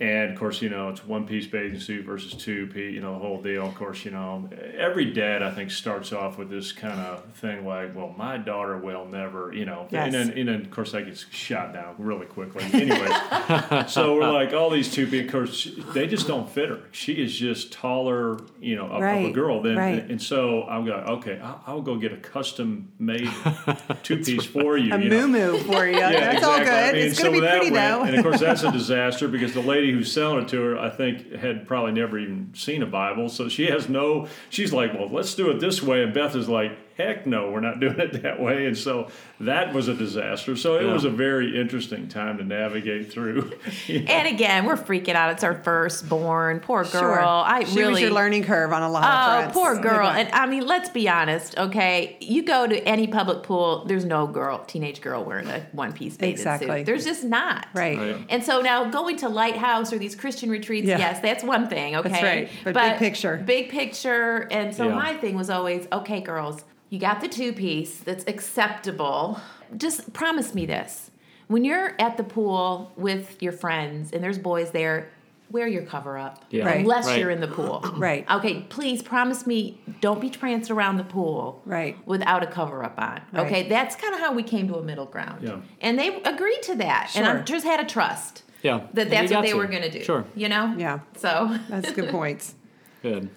And 0.00 0.32
of 0.32 0.38
course, 0.38 0.60
you 0.60 0.70
know, 0.70 0.88
it's 0.88 1.06
one 1.06 1.24
piece 1.24 1.46
bathing 1.46 1.78
suit 1.78 2.04
versus 2.04 2.34
two 2.34 2.66
piece, 2.66 2.92
you 2.92 3.00
know, 3.00 3.12
the 3.12 3.20
whole 3.20 3.40
deal. 3.40 3.64
Of 3.64 3.76
course, 3.76 4.04
you 4.04 4.10
know, 4.10 4.48
every 4.76 5.12
dad, 5.12 5.40
I 5.40 5.52
think, 5.52 5.70
starts 5.70 6.12
off 6.12 6.36
with 6.36 6.50
this 6.50 6.72
kind 6.72 6.98
of 6.98 7.24
thing 7.34 7.64
like, 7.64 7.94
well, 7.94 8.12
my 8.18 8.36
daughter 8.36 8.76
will 8.76 9.06
never, 9.06 9.52
you 9.54 9.64
know. 9.64 9.86
Yes. 9.90 10.06
And, 10.06 10.14
then, 10.14 10.38
and 10.38 10.48
then, 10.48 10.60
of 10.62 10.70
course, 10.72 10.90
that 10.92 11.06
gets 11.06 11.24
shot 11.30 11.72
down 11.74 11.94
really 11.98 12.26
quickly. 12.26 12.64
Anyways, 12.72 13.86
so 13.92 14.16
we're 14.16 14.32
like, 14.32 14.52
all 14.52 14.68
these 14.68 14.92
two 14.92 15.06
piece, 15.06 15.26
of 15.26 15.30
course, 15.30 15.70
they 15.92 16.08
just 16.08 16.26
don't 16.26 16.50
fit 16.50 16.70
her. 16.70 16.80
She 16.90 17.12
is 17.12 17.32
just 17.32 17.72
taller, 17.72 18.38
you 18.60 18.74
know, 18.74 18.86
of, 18.86 19.00
of 19.00 19.30
a 19.30 19.30
girl. 19.30 19.62
Than, 19.62 19.76
right. 19.76 20.10
and 20.10 20.20
so 20.20 20.64
I'm 20.64 20.84
going, 20.84 21.04
okay, 21.04 21.38
I'll, 21.38 21.62
I'll 21.68 21.82
go 21.82 21.96
get 21.96 22.12
a 22.12 22.16
custom 22.16 22.90
made 22.98 23.30
two 24.02 24.18
piece 24.18 24.44
for 24.44 24.76
you. 24.76 24.92
a 24.92 24.98
you 24.98 25.28
moo 25.28 25.58
for 25.58 25.86
you. 25.86 25.94
Yeah, 26.04 26.32
that's 26.32 26.44
all 26.44 26.58
exactly. 26.58 26.64
good. 26.64 26.72
I 26.74 26.92
mean, 26.92 27.06
it's 27.06 27.16
so 27.16 27.22
going 27.24 27.34
to 27.34 27.40
be 27.40 27.46
that 27.46 27.58
pretty 27.58 27.72
went- 27.72 27.90
though. 27.92 28.02
And 28.02 28.16
of 28.16 28.24
course, 28.24 28.40
that's 28.40 28.62
a 28.64 28.72
disaster 28.72 29.28
because 29.28 29.54
the 29.54 29.60
lady 29.60 29.83
who's 29.92 30.12
selling 30.12 30.44
it 30.44 30.48
to 30.48 30.60
her, 30.60 30.78
I 30.78 30.90
think, 30.90 31.32
had 31.32 31.66
probably 31.66 31.92
never 31.92 32.18
even 32.18 32.52
seen 32.54 32.82
a 32.82 32.86
Bible. 32.86 33.28
So 33.28 33.48
she 33.48 33.66
has 33.66 33.88
no. 33.88 34.28
She's 34.50 34.72
like, 34.72 34.94
well, 34.94 35.08
let's 35.08 35.34
do 35.34 35.50
it 35.50 35.60
this 35.60 35.82
way. 35.82 36.02
And 36.02 36.12
Beth 36.12 36.34
is 36.34 36.48
like, 36.48 36.76
heck 36.96 37.26
no, 37.26 37.50
we're 37.50 37.60
not 37.60 37.80
doing 37.80 37.98
it 37.98 38.22
that 38.22 38.40
way. 38.40 38.66
And 38.66 38.76
so 38.78 39.08
that 39.40 39.74
was 39.74 39.88
a 39.88 39.94
disaster. 39.94 40.54
So 40.56 40.76
it 40.76 40.84
Yeah. 40.86 40.92
was 40.92 41.04
a 41.04 41.10
very 41.10 41.58
interesting 41.60 42.06
time 42.08 42.38
to 42.38 42.44
navigate 42.44 43.12
through. 43.12 43.52
and 43.88 44.28
again, 44.28 44.64
we're 44.64 44.76
freaking 44.76 45.14
out. 45.14 45.30
It's 45.32 45.42
our 45.44 45.54
firstborn. 45.54 46.60
Poor 46.60 46.84
girl. 46.84 47.00
Sure. 47.00 47.20
I 47.20 47.64
she 47.64 47.78
really 47.78 47.92
was 47.92 48.00
your 48.02 48.10
learning 48.12 48.44
curve 48.44 48.72
on 48.72 48.82
a 48.82 48.90
lot 48.90 49.04
of 49.04 49.44
things. 49.44 49.56
Oh, 49.56 49.60
fronts. 49.60 49.82
poor 49.82 49.92
girl. 49.92 50.06
God. 50.06 50.18
And 50.18 50.28
I 50.32 50.46
mean, 50.46 50.66
let's 50.66 50.88
be 50.88 51.08
honest, 51.08 51.58
okay? 51.58 52.16
You 52.20 52.42
go 52.44 52.66
to 52.66 52.76
any 52.86 53.06
public 53.06 53.42
pool, 53.42 53.84
there's 53.86 54.04
no 54.04 54.26
girl, 54.26 54.64
teenage 54.64 55.00
girl 55.00 55.24
wearing 55.24 55.48
a 55.48 55.66
one 55.72 55.92
piece 55.92 56.16
bathing 56.16 56.32
Exactly. 56.34 56.68
suit. 56.78 56.86
There's 56.86 57.04
just 57.04 57.24
not. 57.24 57.66
right. 57.74 57.98
Right. 57.98 58.26
And 58.28 58.42
so 58.44 58.60
now 58.60 58.84
going 58.84 59.16
to 59.18 59.28
Lighthouse 59.28 59.92
or 59.92 59.98
these 59.98 60.14
Christian 60.14 60.48
retreats, 60.50 60.86
Yeah. 60.86 60.98
yes, 60.98 61.20
that's 61.20 61.42
one 61.44 61.68
thing, 61.68 61.96
okay? 61.96 62.22
right. 62.22 62.50
But 62.64 62.74
big 62.74 62.96
picture. 62.98 63.42
Big 63.44 63.68
picture. 63.70 64.46
And 64.50 64.74
so 64.74 64.88
Yeah. 64.88 64.94
my 64.94 65.14
thing 65.14 65.36
was 65.36 65.50
always, 65.50 65.86
okay, 65.92 66.20
girls, 66.20 66.64
you 66.94 67.00
got 67.00 67.20
the 67.20 67.26
two 67.28 67.52
piece 67.52 67.98
that's 67.98 68.24
acceptable. 68.28 69.40
Just 69.76 70.12
promise 70.12 70.54
me 70.54 70.64
this. 70.64 71.10
When 71.48 71.64
you're 71.64 72.00
at 72.00 72.16
the 72.16 72.22
pool 72.22 72.92
with 72.96 73.42
your 73.42 73.50
friends 73.52 74.12
and 74.12 74.22
there's 74.22 74.38
boys 74.38 74.70
there, 74.70 75.10
wear 75.50 75.66
your 75.66 75.82
cover 75.82 76.16
up. 76.16 76.44
Yeah. 76.50 76.66
Right. 76.66 76.76
Unless 76.80 77.06
Right. 77.08 77.18
you're 77.18 77.30
in 77.30 77.40
the 77.40 77.48
pool. 77.48 77.84
Right. 77.96 78.24
Okay, 78.30 78.60
please 78.68 79.02
promise 79.02 79.44
me 79.44 79.80
don't 80.00 80.20
be 80.20 80.30
tranced 80.30 80.70
around 80.70 80.96
the 80.98 81.04
pool 81.04 81.60
Right. 81.66 81.96
without 82.06 82.44
a 82.44 82.46
cover 82.46 82.84
up 82.84 82.94
on. 82.96 83.20
Right. 83.32 83.44
Okay, 83.46 83.68
that's 83.68 83.96
kind 83.96 84.14
of 84.14 84.20
how 84.20 84.32
we 84.32 84.44
came 84.44 84.68
to 84.68 84.76
a 84.76 84.82
middle 84.82 85.06
ground. 85.06 85.42
Yeah. 85.42 85.56
And 85.80 85.98
they 85.98 86.22
agreed 86.22 86.62
to 86.62 86.76
that. 86.76 87.10
And 87.16 87.26
I 87.26 87.42
just 87.42 87.66
had 87.66 87.80
a 87.80 87.84
trust 87.84 88.44
Yeah. 88.62 88.82
that 88.94 89.10
that's 89.10 89.32
what 89.32 89.42
they 89.42 89.50
to. 89.50 89.56
were 89.56 89.66
going 89.66 89.82
to 89.82 89.90
do. 89.90 90.04
Sure. 90.04 90.24
You 90.36 90.48
know? 90.48 90.74
Yeah. 90.78 91.00
So, 91.16 91.58
That's 91.68 91.90
good 91.90 92.08
points. 92.18 92.54
Good. 93.02 93.28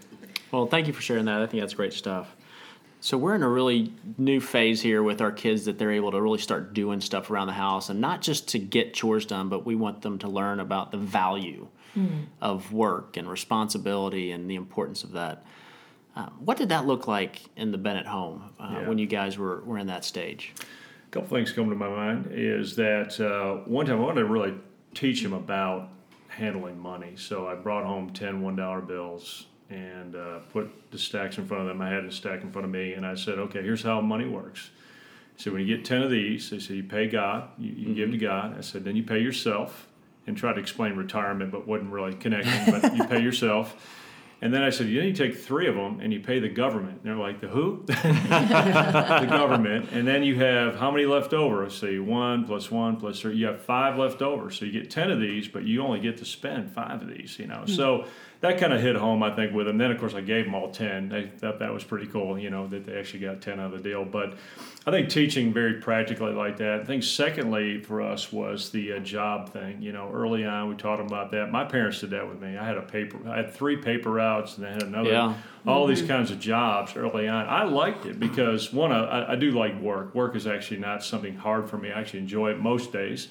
Well, 0.51 0.67
thank 0.67 0.85
you 0.85 0.93
for 0.93 1.01
sharing 1.01 1.25
that. 1.25 1.41
I 1.41 1.47
think 1.47 1.61
that's 1.61 1.73
great 1.73 1.91
stuff. 1.93 2.35
So 2.99 3.17
we're 3.17 3.35
in 3.35 3.43
a 3.43 3.49
really 3.49 3.93
new 4.17 4.41
phase 4.41 4.81
here 4.81 5.03
with 5.03 5.21
our 5.21 5.31
kids 5.31 5.65
that 5.65 5.77
they're 5.77 5.91
able 5.91 6.11
to 6.11 6.21
really 6.21 6.39
start 6.39 6.73
doing 6.73 6.99
stuff 6.99 7.29
around 7.29 7.47
the 7.47 7.53
house 7.53 7.89
and 7.89 8.01
not 8.01 8.21
just 8.21 8.47
to 8.49 8.59
get 8.59 8.93
chores 8.93 9.25
done, 9.25 9.49
but 9.49 9.65
we 9.65 9.75
want 9.75 10.01
them 10.01 10.17
to 10.19 10.27
learn 10.27 10.59
about 10.59 10.91
the 10.91 10.97
value 10.97 11.67
of 12.41 12.71
work 12.73 13.17
and 13.17 13.27
responsibility 13.27 14.31
and 14.31 14.47
the 14.47 14.53
importance 14.55 15.03
of 15.03 15.13
that. 15.13 15.43
Uh, 16.15 16.27
what 16.39 16.55
did 16.57 16.69
that 16.69 16.85
look 16.85 17.07
like 17.07 17.41
in 17.55 17.71
the 17.71 17.77
Bennett 17.77 18.05
home 18.05 18.51
uh, 18.59 18.69
Yeah. 18.81 18.87
when 18.87 18.99
you 18.99 19.07
guys 19.07 19.37
were, 19.37 19.61
were 19.61 19.79
in 19.79 19.87
that 19.87 20.05
stage? 20.05 20.53
A 20.59 21.09
couple 21.11 21.29
things 21.29 21.51
come 21.51 21.69
to 21.69 21.75
my 21.75 21.89
mind 21.89 22.29
is 22.31 22.75
that 22.75 23.19
uh, 23.19 23.63
one 23.67 23.87
time 23.87 23.97
I 23.99 24.03
wanted 24.03 24.21
to 24.21 24.25
really 24.27 24.53
teach 24.93 25.23
him 25.23 25.33
about 25.33 25.89
handling 26.27 26.77
money. 26.79 27.13
So 27.15 27.47
I 27.47 27.55
brought 27.55 27.83
home 27.85 28.11
10 28.11 28.41
$1 28.43 28.87
bills 28.87 29.47
and 29.69 30.15
uh, 30.15 30.39
put 30.51 30.91
the 30.91 30.97
stacks 30.97 31.37
in 31.37 31.45
front 31.45 31.61
of 31.63 31.67
them. 31.67 31.81
I 31.81 31.89
had 31.89 32.05
a 32.05 32.11
stack 32.11 32.41
in 32.41 32.51
front 32.51 32.65
of 32.65 32.71
me, 32.71 32.93
and 32.93 33.05
I 33.05 33.15
said, 33.15 33.37
okay, 33.39 33.61
here's 33.61 33.83
how 33.83 34.01
money 34.01 34.27
works. 34.27 34.69
So 35.35 35.51
when 35.51 35.61
you 35.65 35.77
get 35.77 35.85
10 35.85 36.01
of 36.01 36.09
these, 36.09 36.49
they 36.49 36.59
say 36.59 36.75
you 36.75 36.83
pay 36.83 37.07
God, 37.07 37.49
you, 37.57 37.71
you 37.71 37.93
give 37.93 38.11
to 38.11 38.17
God. 38.17 38.57
I 38.57 38.61
said, 38.61 38.83
then 38.83 38.95
you 38.95 39.03
pay 39.03 39.19
yourself 39.19 39.87
and 40.25 40.35
try 40.35 40.53
to 40.53 40.59
explain 40.59 40.95
retirement, 40.95 41.51
but 41.51 41.67
wasn't 41.67 41.91
really 41.91 42.13
connecting, 42.13 42.79
but 42.79 42.95
you 42.95 43.03
pay 43.05 43.21
yourself. 43.21 43.75
And 44.39 44.53
then 44.53 44.61
I 44.61 44.69
said, 44.69 44.85
then 44.87 44.93
you 44.93 45.13
take 45.13 45.35
three 45.35 45.67
of 45.67 45.73
them 45.73 45.99
and 45.99 46.13
you 46.13 46.19
pay 46.19 46.39
the 46.39 46.49
government. 46.49 47.01
And 47.01 47.05
they're 47.05 47.15
like, 47.15 47.41
the 47.41 47.47
who? 47.47 47.83
the 47.87 49.25
government, 49.27 49.89
and 49.91 50.07
then 50.07 50.21
you 50.23 50.35
have 50.35 50.75
how 50.75 50.91
many 50.91 51.05
left 51.05 51.33
over? 51.33 51.65
I 51.65 51.69
say 51.69 51.97
one 51.97 52.45
plus 52.45 52.69
one 52.69 52.97
plus 52.97 53.19
three. 53.19 53.35
You 53.35 53.47
have 53.47 53.61
five 53.61 53.97
left 53.97 54.21
over, 54.21 54.51
so 54.51 54.65
you 54.65 54.71
get 54.71 54.91
ten 54.91 55.09
of 55.09 55.19
these, 55.19 55.47
but 55.47 55.63
you 55.63 55.81
only 55.81 55.99
get 55.99 56.17
to 56.17 56.25
spend 56.25 56.71
five 56.71 57.01
of 57.01 57.07
these. 57.07 57.39
You 57.39 57.47
know, 57.47 57.65
so 57.65 58.05
that 58.41 58.59
kind 58.59 58.71
of 58.71 58.81
hit 58.81 58.95
home, 58.95 59.23
I 59.23 59.35
think, 59.35 59.53
with 59.53 59.65
them. 59.65 59.77
Then, 59.77 59.91
of 59.91 59.99
course, 59.99 60.13
I 60.13 60.21
gave 60.21 60.45
them 60.45 60.53
all 60.55 60.71
ten. 60.71 61.09
They 61.09 61.27
thought 61.27 61.59
that 61.59 61.73
was 61.73 61.83
pretty 61.83 62.07
cool. 62.07 62.37
You 62.37 62.49
know, 62.49 62.67
that 62.67 62.85
they 62.85 62.97
actually 62.99 63.21
got 63.21 63.41
ten 63.41 63.59
out 63.59 63.73
of 63.73 63.83
the 63.83 63.89
deal. 63.89 64.05
But 64.05 64.35
I 64.85 64.91
think 64.91 65.09
teaching 65.09 65.51
very 65.51 65.75
practically 65.81 66.33
like 66.33 66.57
that. 66.57 66.81
I 66.81 66.83
think 66.83 67.03
secondly 67.03 67.81
for 67.81 68.01
us 68.01 68.31
was 68.31 68.69
the 68.69 68.93
uh, 68.93 68.99
job 68.99 69.51
thing. 69.51 69.81
You 69.81 69.91
know, 69.91 70.09
early 70.13 70.45
on 70.45 70.69
we 70.69 70.75
taught 70.75 70.97
them 70.97 71.07
about 71.07 71.31
that. 71.31 71.51
My 71.51 71.65
parents 71.65 71.99
did 72.01 72.11
that 72.11 72.27
with 72.27 72.39
me. 72.41 72.57
I 72.57 72.65
had 72.65 72.77
a 72.77 72.81
paper. 72.83 73.17
I 73.27 73.37
had 73.37 73.53
three 73.53 73.77
paper 73.77 74.11
routes, 74.11 74.57
and 74.57 74.65
I 74.67 74.71
had 74.71 74.83
another 74.83 75.09
Yeah. 75.11 75.33
all 75.65 75.87
these 75.87 76.01
kinds 76.03 76.29
of 76.31 76.39
jobs 76.39 76.95
early 76.95 77.27
on. 77.27 77.47
I 77.47 77.63
liked 77.63 78.05
it 78.05 78.19
because 78.19 78.71
one, 78.71 78.91
I, 78.91 79.33
I 79.33 79.35
do 79.35 79.51
like 79.51 79.79
work. 79.81 80.13
Work 80.13 80.35
is 80.35 80.45
actually 80.47 80.79
not 80.79 81.03
something 81.03 81.35
hard 81.35 81.69
for 81.69 81.77
me. 81.77 81.91
I 81.91 81.99
actually 82.01 82.19
enjoy 82.19 82.51
it 82.51 82.59
most 82.59 82.93
days. 82.93 83.29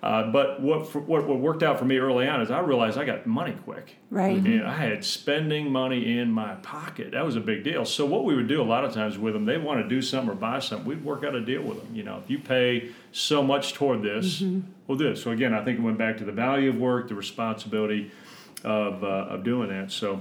Uh, 0.00 0.30
but 0.30 0.60
what, 0.60 0.86
for, 0.86 1.00
what 1.00 1.26
what 1.26 1.40
worked 1.40 1.64
out 1.64 1.78
for 1.78 1.84
me 1.84 1.98
early 1.98 2.28
on 2.28 2.40
is 2.40 2.50
I 2.52 2.60
realized 2.60 2.96
I 2.96 3.04
got 3.04 3.26
money 3.26 3.56
quick. 3.64 3.96
Right. 4.10 4.36
And 4.36 4.64
I 4.64 4.76
had 4.76 5.04
spending 5.04 5.72
money 5.72 6.18
in 6.18 6.30
my 6.30 6.54
pocket. 6.56 7.10
That 7.10 7.24
was 7.24 7.34
a 7.34 7.40
big 7.40 7.64
deal. 7.64 7.84
So 7.84 8.06
what 8.06 8.24
we 8.24 8.36
would 8.36 8.46
do 8.46 8.62
a 8.62 8.64
lot 8.64 8.84
of 8.84 8.94
times 8.94 9.18
with 9.18 9.34
them, 9.34 9.44
they 9.44 9.58
want 9.58 9.82
to 9.82 9.88
do 9.88 10.00
something 10.00 10.30
or 10.30 10.34
buy 10.36 10.60
something. 10.60 10.86
We'd 10.86 11.04
work 11.04 11.24
out 11.24 11.34
a 11.34 11.40
deal 11.40 11.62
with 11.62 11.82
them. 11.82 11.94
You 11.94 12.04
know, 12.04 12.20
if 12.22 12.30
you 12.30 12.38
pay 12.38 12.90
so 13.10 13.42
much 13.42 13.74
toward 13.74 14.02
this, 14.02 14.40
we'll 14.86 14.98
do 14.98 15.08
it. 15.08 15.16
So 15.16 15.32
again, 15.32 15.52
I 15.52 15.64
think 15.64 15.80
it 15.80 15.82
went 15.82 15.98
back 15.98 16.16
to 16.18 16.24
the 16.24 16.32
value 16.32 16.70
of 16.70 16.76
work, 16.76 17.08
the 17.08 17.16
responsibility 17.16 18.12
of 18.62 19.02
uh, 19.02 19.06
of 19.06 19.42
doing 19.42 19.68
that. 19.70 19.90
So. 19.90 20.20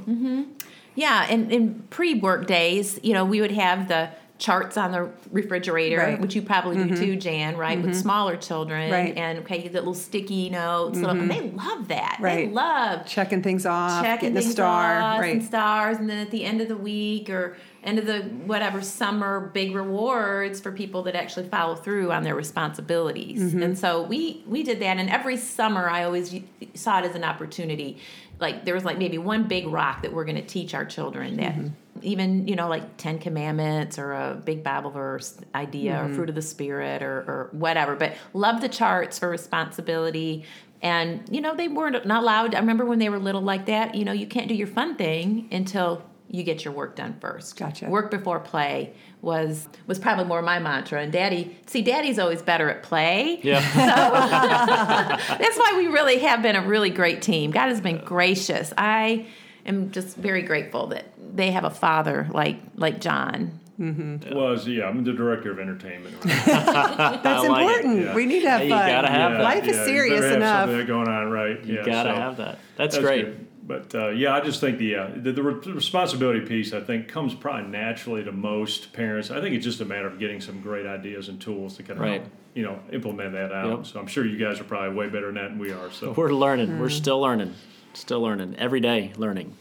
yeah, 0.96 1.28
and 1.30 1.52
in 1.52 1.84
pre 1.92 2.16
work 2.16 2.48
days, 2.48 3.00
you 3.04 3.14
know, 3.14 3.24
we 3.24 3.40
would 3.42 3.52
have 3.52 3.88
the 3.88 4.10
charts 4.38 4.78
on 4.78 4.92
the 4.92 5.10
refrigerator, 5.32 5.98
Right. 5.98 6.22
which 6.22 6.36
you 6.36 6.42
probably 6.42 6.78
do 6.78 6.86
mm-hmm. 6.86 7.04
too, 7.04 7.16
Jan, 7.16 7.58
right? 7.58 7.78
With 7.78 7.92
mm-hmm. 7.92 8.00
smaller 8.00 8.38
children, 8.38 8.92
Right. 8.92 9.18
and 9.18 9.40
okay, 9.40 9.58
you 9.58 9.64
get 9.64 9.74
little 9.74 9.94
sticky 9.94 10.50
notes, 10.50 11.00
little, 11.00 11.20
and 11.20 11.30
they 11.30 11.42
love 11.42 11.88
that. 11.88 12.20
They 12.22 12.48
love 12.48 13.06
Checking 13.06 13.42
things 13.42 13.66
off, 13.66 14.04
checking 14.04 14.34
getting 14.34 14.48
the 14.48 14.54
star. 14.54 15.20
right. 15.20 15.34
and 15.34 15.44
stars, 15.44 15.98
and 15.98 16.10
then 16.10 16.20
at 16.20 16.32
the 16.32 16.44
end 16.46 16.62
of 16.62 16.68
the 16.68 16.78
week 16.78 17.30
or 17.30 17.58
end 17.84 17.98
of 18.00 18.06
the 18.06 18.20
whatever 18.46 18.82
summer, 18.82 19.50
big 19.54 19.74
rewards 19.74 20.60
for 20.60 20.72
people 20.72 21.04
that 21.04 21.16
actually 21.16 21.48
follow 21.48 21.76
through 21.76 22.12
on 22.12 22.24
their 22.24 22.36
responsibilities. 22.36 23.42
Mm-hmm. 23.42 23.64
And 23.64 23.78
so 23.78 24.04
we 24.04 24.44
we 24.46 24.62
did 24.64 24.80
that, 24.82 24.98
and 24.98 25.10
every 25.10 25.38
summer 25.38 25.90
I 25.90 26.04
always 26.04 26.36
saw 26.74 27.00
it 27.00 27.06
as 27.06 27.16
an 27.16 27.24
opportunity. 27.24 27.98
Like 28.40 28.66
there 28.66 28.74
was 28.74 28.86
like 28.86 28.98
maybe 28.98 29.18
one 29.18 29.48
big 29.48 29.68
rock 29.68 30.04
that 30.04 30.14
we're 30.14 30.26
going 30.26 30.36
to 30.36 30.46
teach 30.46 30.74
our 30.74 30.86
children 30.86 31.38
that. 31.38 31.56
Mm-hmm. 31.56 31.68
Even 32.04 32.48
you 32.48 32.56
know 32.56 32.68
like 32.70 32.98
Ten 32.98 33.18
Commandments 33.18 33.98
or 33.98 34.14
a 34.14 34.36
big 34.36 34.64
Bible 34.64 34.92
verse 34.92 35.36
idea 35.56 35.94
Mm-hmm. 35.94 36.12
or 36.12 36.16
fruit 36.16 36.30
of 36.30 36.36
the 36.36 36.44
spirit 36.44 37.02
or, 37.02 37.18
or 37.22 37.50
whatever, 37.54 37.96
but 37.96 38.14
love 38.36 38.62
the 38.62 38.70
charts 38.70 39.18
for 39.18 39.28
responsibility 39.30 40.46
and 40.84 41.28
you 41.32 41.42
know 41.42 41.56
they 41.56 41.68
weren't 41.68 42.06
not 42.06 42.22
allowed 42.22 42.54
i 42.54 42.60
remember 42.60 42.86
when 42.86 43.00
they 43.00 43.10
were 43.10 43.18
little 43.18 43.42
like 43.42 43.66
that 43.66 43.96
you 43.96 44.06
know 44.06 44.12
you 44.12 44.28
can't 44.28 44.48
do 44.48 44.54
your 44.54 44.68
fun 44.68 44.96
thing 44.96 45.48
until 45.52 46.04
you 46.30 46.44
get 46.44 46.64
your 46.64 46.72
work 46.72 46.96
done 46.96 47.16
first 47.20 47.58
Gotcha. 47.58 47.88
work 47.90 48.12
before 48.12 48.40
play 48.40 48.94
was 49.22 49.68
was 49.88 49.98
probably 49.98 50.26
more 50.26 50.42
my 50.42 50.60
mantra 50.60 51.02
and 51.02 51.12
daddy 51.12 51.58
see 51.66 51.82
daddy's 51.82 52.20
always 52.20 52.42
better 52.42 52.70
at 52.70 52.84
play 52.84 53.40
Yeah. 53.44 53.60
So 53.60 55.38
that's 55.38 55.58
why 55.58 55.74
we 55.78 55.88
really 55.88 56.20
have 56.20 56.42
been 56.42 56.56
a 56.56 56.62
really 56.62 56.90
great 56.92 57.22
team 57.22 57.52
god 57.52 57.70
has 57.70 57.82
been 57.82 57.98
gracious 58.04 58.74
i 58.78 59.26
am 59.66 59.92
just 59.92 60.16
very 60.18 60.44
grateful 60.44 60.88
that 60.88 61.06
they 61.36 61.52
have 61.52 61.64
a 61.64 61.70
father 61.72 62.28
like 62.32 62.58
like 62.76 63.02
john 63.02 63.60
mm-hmm. 63.80 64.36
Was 64.36 64.68
yeah, 64.68 64.86
I'm 64.86 65.04
the 65.04 65.14
director 65.14 65.52
of 65.52 65.60
entertainment. 65.60 66.20
That's 66.22 67.26
I 67.26 67.48
like 67.48 67.62
important. 67.68 68.06
Yeah. 68.06 68.16
We 68.16 68.26
need 68.26 68.42
to 68.42 68.50
have 68.50 68.62
Hey, 68.62 68.66
you 68.66 68.72
gotta 68.72 69.08
have 69.08 69.32
Yeah, 69.32 69.38
that. 69.38 69.44
Life 69.44 69.64
is 69.66 69.76
yeah, 69.76 69.82
you 69.82 69.88
serious 69.88 70.20
better 70.22 70.28
have 70.28 70.38
enough. 70.38 70.70
something 70.70 70.88
going 70.88 71.08
on, 71.08 71.32
right? 71.32 71.64
You 71.64 71.76
yeah, 71.76 71.86
gotta 71.86 72.10
so 72.10 72.16
have 72.16 72.38
that. 72.38 72.60
That's, 72.76 72.98
great. 72.98 73.26
good. 73.26 73.47
But 73.68 73.94
uh, 73.94 74.08
yeah, 74.10 74.34
I 74.34 74.40
just 74.40 74.62
think 74.62 74.78
the, 74.78 74.96
uh, 74.96 75.10
the 75.14 75.34
the 75.34 75.44
responsibility 75.44 76.40
piece 76.40 76.72
I 76.72 76.80
think 76.80 77.10
comes 77.10 77.36
probably 77.36 77.70
naturally 77.70 78.24
to 78.24 78.32
most 78.32 78.94
parents. 78.94 79.30
I 79.30 79.42
think 79.42 79.56
it's 79.56 79.66
just 79.66 79.82
a 79.82 79.86
matter 79.86 80.08
of 80.08 80.20
getting 80.20 80.40
some 80.40 80.62
great 80.62 80.86
ideas 80.86 81.28
and 81.28 81.40
tools 81.40 81.76
to 81.76 81.84
kind 81.84 82.00
of 82.00 82.06
Right. 82.06 82.22
help, 82.22 82.32
you 82.54 82.64
know 82.64 82.80
implement 82.94 83.34
that 83.34 83.52
out. 83.52 83.80
Yep. 83.80 83.86
So 83.88 84.00
I'm 84.00 84.08
sure 84.08 84.26
you 84.26 84.38
guys 84.38 84.62
are 84.62 84.64
probably 84.64 84.96
way 84.96 85.08
better 85.10 85.26
than 85.26 85.36
that 85.36 85.50
than 85.50 85.60
we 85.60 85.74
are. 85.74 85.92
So 85.92 86.12
We're 86.18 86.32
learning. 86.34 86.70
Mm. 86.70 86.80
We're 86.80 86.90
still 86.90 87.20
learning. 87.20 87.56
Still 87.94 88.22
learning. 88.22 88.56
Every 88.58 88.80
day 88.80 89.12
learning. 89.18 89.54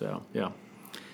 So, 0.00 0.22
yeah. 0.34 0.50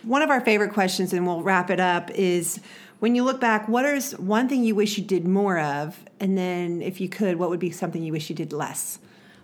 One 0.04 0.22
of 0.22 0.30
our 0.30 0.40
favorite 0.40 0.72
questions, 0.72 1.12
and 1.12 1.26
we'll 1.26 1.42
wrap 1.42 1.68
it 1.68 1.80
up, 1.80 2.10
is 2.12 2.60
when 3.00 3.14
you 3.14 3.24
look 3.24 3.40
back, 3.40 3.68
what 3.68 3.84
is 3.84 4.12
one 4.18 4.48
thing 4.48 4.64
you 4.64 4.74
wish 4.74 4.96
you 4.96 5.04
did 5.04 5.26
more 5.26 5.58
of? 5.58 6.02
And 6.20 6.38
then, 6.38 6.80
if 6.80 6.98
you 7.00 7.08
could, 7.10 7.36
what 7.36 7.50
would 7.50 7.60
be 7.60 7.70
something 7.70 8.02
you 8.02 8.12
wish 8.12 8.30
you 8.30 8.36
did 8.36 8.52
less? 8.52 9.00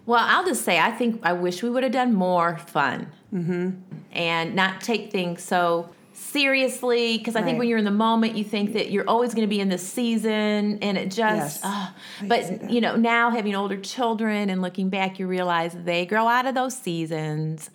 Well, 0.07 0.23
I'll 0.23 0.45
just 0.45 0.64
say 0.64 0.79
I 0.79 0.90
think 0.90 1.21
I 1.23 1.33
wish 1.33 1.62
we 1.62 1.71
would 1.71 1.83
have 1.83 1.93
done 1.93 2.14
more 2.14 2.59
fun 2.59 3.11
mm-hmm. 3.33 3.71
and 4.12 4.55
not 4.55 4.81
take 4.81 5.11
things 5.11 5.43
so 5.43 5.90
seriously. 6.12 7.19
Because 7.19 7.37
I 7.37 7.43
think 7.43 7.59
when 7.59 7.69
you're 7.69 7.79
in 7.79 7.85
the 7.85 7.90
moment, 7.90 8.37
you 8.37 8.45
think 8.45 8.75
that 8.75 8.90
you're 8.90 9.09
always 9.09 9.35
going 9.35 9.47
to 9.47 9.51
be 9.51 9.61
in 9.61 9.69
this 9.69 9.87
season, 9.87 10.79
and 10.81 10.99
it 10.99 11.11
just. 11.11 11.62
Yes. 11.62 11.64
I 11.64 11.93
can 12.19 12.29
see 12.29 12.29
but 12.29 12.71
you 12.71 12.81
know, 12.81 12.97
now 12.97 13.31
having 13.31 13.55
older 13.55 13.79
children 13.79 14.51
and 14.51 14.61
looking 14.61 14.90
back, 14.90 15.19
you 15.19 15.27
realize 15.27 15.75
they 15.85 16.07
grow 16.07 16.29
out 16.29 16.47
of 16.47 16.55
those 16.55 16.77
seasons, 16.77 17.71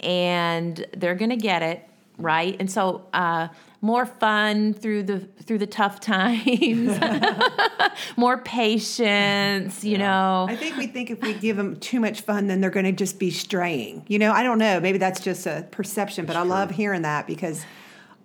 and 0.00 0.86
they're 0.96 1.16
going 1.16 1.30
to 1.30 1.36
get 1.36 1.62
it 1.62 1.88
right. 2.18 2.56
And 2.60 2.70
so. 2.70 3.06
uh 3.12 3.48
more 3.84 4.06
fun 4.06 4.72
through 4.72 5.02
the 5.02 5.18
through 5.20 5.58
the 5.58 5.66
tough 5.66 6.00
times, 6.00 6.98
more 8.16 8.38
patience, 8.38 9.84
you 9.84 9.98
know. 9.98 10.46
I 10.48 10.56
think 10.56 10.78
we 10.78 10.86
think 10.86 11.10
if 11.10 11.20
we 11.20 11.34
give 11.34 11.58
them 11.58 11.76
too 11.76 12.00
much 12.00 12.22
fun, 12.22 12.46
then 12.46 12.62
they're 12.62 12.70
going 12.70 12.86
to 12.86 12.92
just 12.92 13.18
be 13.18 13.30
straying. 13.30 14.04
You 14.08 14.18
know, 14.18 14.32
I 14.32 14.42
don't 14.42 14.56
know. 14.56 14.80
Maybe 14.80 14.96
that's 14.96 15.20
just 15.20 15.46
a 15.46 15.66
perception, 15.70 16.24
but 16.24 16.34
I 16.34 16.42
love 16.42 16.70
hearing 16.70 17.02
that 17.02 17.26
because 17.26 17.62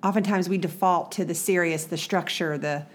oftentimes 0.02 0.48
we 0.48 0.58
default 0.58 1.12
to 1.13 1.26
the 1.26 1.36
serious, 1.36 1.86
the 1.86 1.98
structure, 1.98 2.58
the 2.58 2.86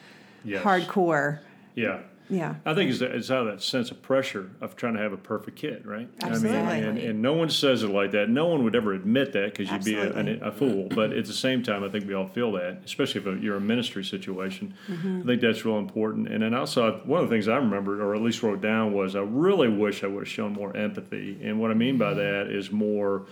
Yes. 0.47 0.63
hardcore. 0.63 1.41
yeah. 1.75 2.01
Yeah. 2.29 2.57
I 2.65 2.75
think 2.75 2.91
it's, 2.91 3.01
it's 3.01 3.31
out 3.31 3.47
of 3.47 3.53
that 3.53 3.63
sense 3.63 3.91
of 3.91 4.01
pressure 4.01 4.51
of 4.61 4.77
trying 4.77 4.95
to 4.95 5.01
have 5.01 5.13
a 5.13 5.17
perfect 5.17 5.59
kid, 5.59 5.87
right? 5.87 6.09
Absolutely. 6.21 6.59
I 6.59 6.81
mean, 6.81 6.85
and, 6.85 6.99
and 6.99 7.23
no 7.23 7.35
one 7.35 7.51
says 7.51 7.83
it 7.83 7.89
like 7.89 8.13
that. 8.13 8.29
No 8.31 8.47
one 8.47 8.65
would 8.65 8.75
ever 8.75 8.95
admit 8.95 9.33
that 9.33 9.51
because 9.53 9.71
you'd 9.71 9.85
be 9.85 9.95
a, 9.95 10.07
Absolutely. 10.07 10.41
a, 10.41 10.53
fool. 10.53 10.89
But 10.89 11.13
at 11.13 11.27
the 11.27 11.33
same 11.33 11.63
time, 11.63 11.85
I 11.85 11.89
think 11.89 12.07
we 12.07 12.15
all 12.15 12.27
feel 12.27 12.53
that, 12.53 12.83
especially 12.85 13.21
if 13.21 13.43
you're 13.43 13.57
a 13.57 13.61
ministry 13.61 14.05
situation. 14.05 14.75
Mm-hmm. 14.89 15.23
I 15.23 15.27
think 15.27 15.43
that's 15.43 15.65
real 15.65 15.79
important. 15.79 16.29
And 16.29 16.43
then 16.43 16.55
also, 16.55 17.03
one 17.05 17.23
of 17.23 17.29
the 17.29 17.35
things 17.35 17.49
I 17.49 17.57
remembered, 17.57 18.01
or 18.01 18.15
at 18.15 18.23
least 18.23 18.43
wrote 18.43 18.61
down, 18.61 18.93
was 18.93 19.15
I 19.17 19.21
really 19.21 19.69
wish 19.69 20.03
I 20.03 20.07
would 20.07 20.21
have 20.21 20.29
shown 20.29 20.53
more 20.53 20.75
empathy. 20.77 21.39
And 21.43 21.61
what 21.61 21.71
I 21.71 21.75
mean 21.75 21.99
by 21.99 22.15
that 22.15 22.47
is 22.49 22.71
more 22.71 23.27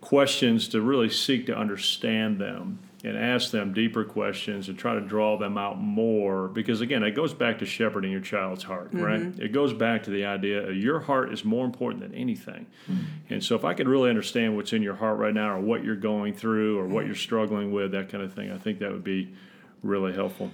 questions 0.00 0.68
to 0.68 0.80
really 0.80 1.10
seek 1.10 1.46
to 1.46 1.56
understand 1.56 2.38
them 2.38 2.78
and 3.04 3.16
ask 3.16 3.52
them 3.52 3.72
deeper 3.72 4.04
questions 4.04 4.68
and 4.68 4.76
try 4.76 4.94
to 4.94 5.00
draw 5.00 5.38
them 5.38 5.56
out 5.56 5.78
more 5.80 6.48
because 6.48 6.80
again 6.80 7.02
it 7.02 7.12
goes 7.12 7.32
back 7.32 7.58
to 7.60 7.66
shepherding 7.66 8.10
your 8.10 8.20
child's 8.20 8.64
heart 8.64 8.88
right? 8.92 9.20
Mm-hmm. 9.20 9.42
It 9.42 9.52
goes 9.52 9.72
back 9.72 10.02
to 10.04 10.10
the 10.10 10.24
idea 10.24 10.68
of 10.68 10.76
your 10.76 11.00
heart 11.00 11.32
is 11.32 11.44
more 11.44 11.64
important 11.64 12.02
than 12.02 12.14
anything. 12.14 12.66
Mm-hmm. 12.90 13.34
And 13.34 13.44
so 13.44 13.54
if 13.54 13.64
i 13.64 13.74
could 13.74 13.88
really 13.88 14.10
understand 14.10 14.56
what's 14.56 14.72
in 14.72 14.82
your 14.82 14.96
heart 14.96 15.18
right 15.18 15.34
now 15.34 15.56
or 15.56 15.60
what 15.60 15.84
you're 15.84 15.96
going 15.96 16.34
through 16.34 16.78
or 16.78 16.86
what 16.86 17.00
mm-hmm. 17.00 17.08
you're 17.08 17.16
struggling 17.16 17.72
with 17.72 17.92
that 17.92 18.08
kind 18.08 18.24
of 18.24 18.32
thing 18.32 18.50
i 18.50 18.58
think 18.58 18.80
that 18.80 18.90
would 18.90 19.04
be 19.04 19.32
really 19.82 20.12
helpful. 20.12 20.50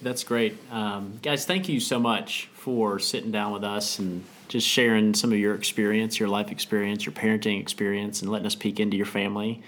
That's 0.00 0.24
great. 0.24 0.58
Um, 0.70 1.18
guys, 1.22 1.44
thank 1.44 1.68
you 1.68 1.78
so 1.78 2.00
much 2.00 2.48
for 2.54 2.98
sitting 2.98 3.30
down 3.30 3.52
with 3.52 3.62
us 3.62 4.00
and 4.00 4.24
just 4.48 4.66
sharing 4.66 5.14
some 5.14 5.32
of 5.32 5.38
your 5.38 5.54
experience, 5.54 6.18
your 6.18 6.28
life 6.28 6.50
experience, 6.50 7.06
your 7.06 7.12
parenting 7.12 7.60
experience, 7.60 8.20
and 8.20 8.30
letting 8.30 8.46
us 8.46 8.56
peek 8.56 8.80
into 8.80 8.96
your 8.96 9.06
family 9.06 9.62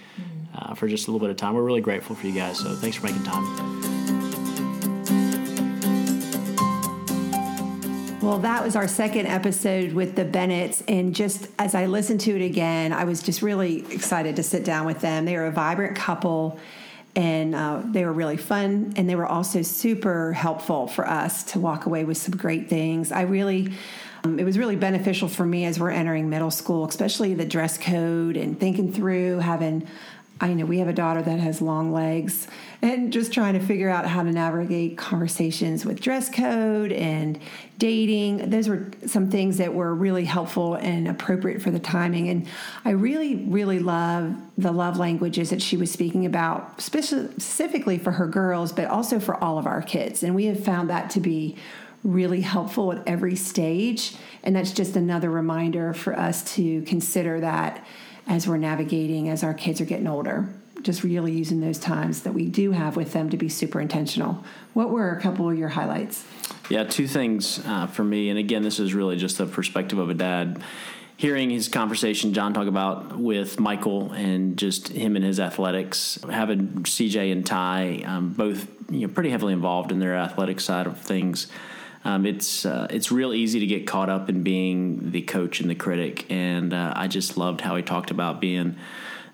uh, 0.57 0.73
for 0.73 0.87
just 0.87 1.07
a 1.07 1.11
little 1.11 1.25
bit 1.25 1.31
of 1.31 1.37
time. 1.37 1.53
We're 1.55 1.63
really 1.63 1.81
grateful 1.81 2.15
for 2.15 2.27
you 2.27 2.33
guys, 2.33 2.59
so 2.59 2.73
thanks 2.75 2.97
for 2.97 3.05
making 3.05 3.23
time. 3.23 3.43
Well, 8.21 8.39
that 8.39 8.63
was 8.63 8.75
our 8.75 8.87
second 8.87 9.27
episode 9.27 9.93
with 9.93 10.15
the 10.15 10.25
Bennetts. 10.25 10.81
And 10.87 11.13
just 11.13 11.47
as 11.59 11.75
I 11.75 11.85
listened 11.85 12.21
to 12.21 12.35
it 12.35 12.43
again, 12.43 12.91
I 12.91 13.03
was 13.03 13.21
just 13.21 13.43
really 13.43 13.85
excited 13.93 14.37
to 14.37 14.43
sit 14.43 14.65
down 14.65 14.87
with 14.87 14.99
them. 14.99 15.25
They 15.25 15.35
are 15.35 15.45
a 15.45 15.51
vibrant 15.51 15.95
couple 15.95 16.59
and 17.15 17.53
uh, 17.53 17.83
they 17.85 18.03
were 18.03 18.11
really 18.11 18.37
fun. 18.37 18.93
And 18.95 19.07
they 19.07 19.15
were 19.15 19.27
also 19.27 19.61
super 19.61 20.33
helpful 20.33 20.87
for 20.87 21.07
us 21.07 21.43
to 21.51 21.59
walk 21.59 21.85
away 21.85 22.03
with 22.03 22.17
some 22.17 22.35
great 22.35 22.67
things. 22.67 23.11
I 23.11 23.21
really. 23.21 23.71
um, 24.23 24.39
It 24.39 24.43
was 24.43 24.57
really 24.57 24.75
beneficial 24.75 25.27
for 25.27 25.45
me 25.45 25.65
as 25.65 25.79
we're 25.79 25.91
entering 25.91 26.27
middle 26.27 26.49
school, 26.49 26.85
especially 26.85 27.35
the 27.35 27.45
dress 27.45 27.77
code 27.77 28.37
and 28.37 28.59
thinking 28.59 28.91
through 28.91 29.37
having 29.37 29.87
I 30.41 30.53
know 30.53 30.65
we 30.65 30.79
have 30.79 30.89
a 30.89 30.93
daughter 30.93 31.21
that 31.21 31.39
has 31.39 31.61
long 31.61 31.93
legs 31.93 32.47
and 32.81 33.13
just 33.13 33.31
trying 33.31 33.53
to 33.53 33.61
figure 33.61 33.89
out 33.89 34.05
how 34.05 34.21
to 34.21 34.31
navigate 34.31 34.97
conversations 34.97 35.85
with 35.85 36.01
dress 36.01 36.29
code 36.29 36.91
and 36.91 37.39
dating. 37.77 38.49
Those 38.49 38.67
were 38.67 38.91
some 39.07 39.31
things 39.31 39.57
that 39.57 39.73
were 39.73 39.95
really 39.95 40.25
helpful 40.25 40.75
and 40.75 41.07
appropriate 41.07 41.61
for 41.61 41.71
the 41.71 41.79
timing. 41.79 42.27
And 42.27 42.47
I 42.83 42.91
really, 42.91 43.35
really 43.45 43.79
love 43.79 44.35
the 44.57 44.73
love 44.73 44.97
languages 44.97 45.51
that 45.51 45.61
she 45.61 45.77
was 45.77 45.89
speaking 45.89 46.25
about, 46.25 46.81
specifically 46.81 47.97
for 47.97 48.11
her 48.11 48.27
girls, 48.27 48.73
but 48.73 48.89
also 48.89 49.21
for 49.21 49.41
all 49.41 49.57
of 49.57 49.65
our 49.65 49.81
kids. 49.81 50.21
And 50.21 50.35
we 50.35 50.45
have 50.45 50.61
found 50.61 50.89
that 50.89 51.09
to 51.11 51.21
be 51.21 51.55
really 52.03 52.41
helpful 52.41 52.91
at 52.91 53.01
every 53.07 53.37
stage. 53.37 54.15
And 54.43 54.55
that's 54.55 54.71
just 54.71 54.97
another 54.97 55.29
reminder 55.29 55.93
for 55.93 56.17
us 56.17 56.53
to 56.55 56.81
consider 56.83 57.39
that 57.39 57.85
as 58.27 58.47
we're 58.47 58.57
navigating 58.57 59.29
as 59.29 59.43
our 59.43 59.53
kids 59.53 59.81
are 59.81 59.85
getting 59.85 60.07
older. 60.07 60.49
Just 60.81 61.03
really 61.03 61.31
using 61.31 61.61
those 61.61 61.79
times 61.79 62.23
that 62.23 62.33
we 62.33 62.47
do 62.47 62.71
have 62.71 62.95
with 62.95 63.13
them 63.13 63.29
to 63.31 63.37
be 63.37 63.49
super 63.49 63.81
intentional. 63.81 64.43
What 64.73 64.89
were 64.89 65.11
a 65.11 65.21
couple 65.21 65.49
of 65.49 65.57
your 65.57 65.69
highlights? 65.69 66.25
Yeah, 66.69 66.83
two 66.83 67.07
things 67.07 67.61
uh, 67.65 67.87
for 67.87 68.03
me, 68.03 68.29
and 68.29 68.37
again, 68.37 68.61
this 68.61 68.79
is 68.79 68.93
really 68.93 69.17
just 69.17 69.37
the 69.37 69.45
perspective 69.45 69.99
of 69.99 70.09
a 70.09 70.13
dad. 70.13 70.61
Hearing 71.17 71.49
his 71.49 71.69
conversation, 71.69 72.33
John 72.33 72.53
talk 72.53 72.67
about 72.67 73.17
with 73.17 73.59
Michael 73.59 74.11
and 74.11 74.57
just 74.57 74.89
him 74.89 75.15
and 75.15 75.23
his 75.23 75.39
athletics, 75.39 76.19
having 76.29 76.67
CJ 76.83 77.31
and 77.31 77.45
Ty 77.45 78.03
um, 78.05 78.33
both 78.33 78.67
you 78.91 79.07
know 79.07 79.13
pretty 79.13 79.29
heavily 79.29 79.53
involved 79.53 79.91
in 79.91 79.99
their 79.99 80.15
athletic 80.15 80.59
side 80.59 80.87
of 80.87 80.99
things. 80.99 81.47
Um, 82.05 82.25
it's 82.25 82.65
uh, 82.65 82.87
it's 82.89 83.11
real 83.11 83.33
easy 83.33 83.59
to 83.59 83.65
get 83.65 83.85
caught 83.87 84.09
up 84.09 84.29
in 84.29 84.43
being 84.43 85.11
the 85.11 85.23
coach 85.23 85.59
and 85.59 85.69
the 85.69 85.75
critic, 85.75 86.31
and 86.31 86.73
uh, 86.73 86.93
I 86.95 87.07
just 87.07 87.35
loved 87.35 87.61
how 87.61 87.75
he 87.75 87.83
talked 87.83 88.11
about 88.11 88.39
being 88.39 88.77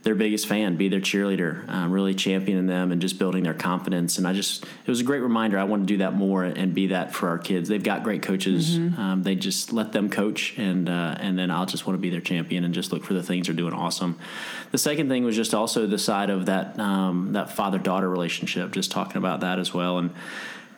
their 0.03 0.15
biggest 0.15 0.47
fan, 0.47 0.77
be 0.77 0.89
their 0.89 0.99
cheerleader, 0.99 1.69
um, 1.69 1.91
really 1.91 2.15
championing 2.15 2.65
them 2.65 2.91
and 2.91 3.01
just 3.01 3.19
building 3.19 3.43
their 3.43 3.53
confidence. 3.53 4.17
And 4.17 4.27
I 4.27 4.33
just, 4.33 4.63
it 4.63 4.87
was 4.87 4.99
a 4.99 5.03
great 5.03 5.19
reminder. 5.19 5.59
I 5.59 5.63
want 5.65 5.83
to 5.83 5.85
do 5.85 5.97
that 5.97 6.15
more 6.15 6.43
and 6.43 6.73
be 6.73 6.87
that 6.87 7.13
for 7.13 7.29
our 7.29 7.37
kids. 7.37 7.69
They've 7.69 7.83
got 7.83 8.03
great 8.03 8.23
coaches. 8.23 8.79
Mm-hmm. 8.79 8.99
Um, 8.99 9.23
they 9.23 9.35
just 9.35 9.71
let 9.71 9.91
them 9.91 10.09
coach, 10.09 10.57
and 10.57 10.89
uh, 10.89 11.17
and 11.19 11.37
then 11.37 11.51
I'll 11.51 11.67
just 11.67 11.85
want 11.85 11.97
to 11.97 12.01
be 12.01 12.09
their 12.09 12.21
champion 12.21 12.63
and 12.63 12.73
just 12.73 12.91
look 12.91 13.03
for 13.03 13.13
the 13.13 13.23
things 13.23 13.47
they're 13.47 13.55
doing 13.55 13.73
awesome. 13.73 14.17
The 14.71 14.79
second 14.79 15.09
thing 15.09 15.23
was 15.23 15.35
just 15.35 15.53
also 15.53 15.85
the 15.85 15.99
side 15.99 16.29
of 16.29 16.47
that 16.47 16.79
um, 16.79 17.33
that 17.33 17.51
father 17.51 17.77
daughter 17.77 18.09
relationship, 18.09 18.71
just 18.71 18.91
talking 18.91 19.17
about 19.17 19.41
that 19.41 19.59
as 19.59 19.71
well, 19.71 19.99
and 19.99 20.11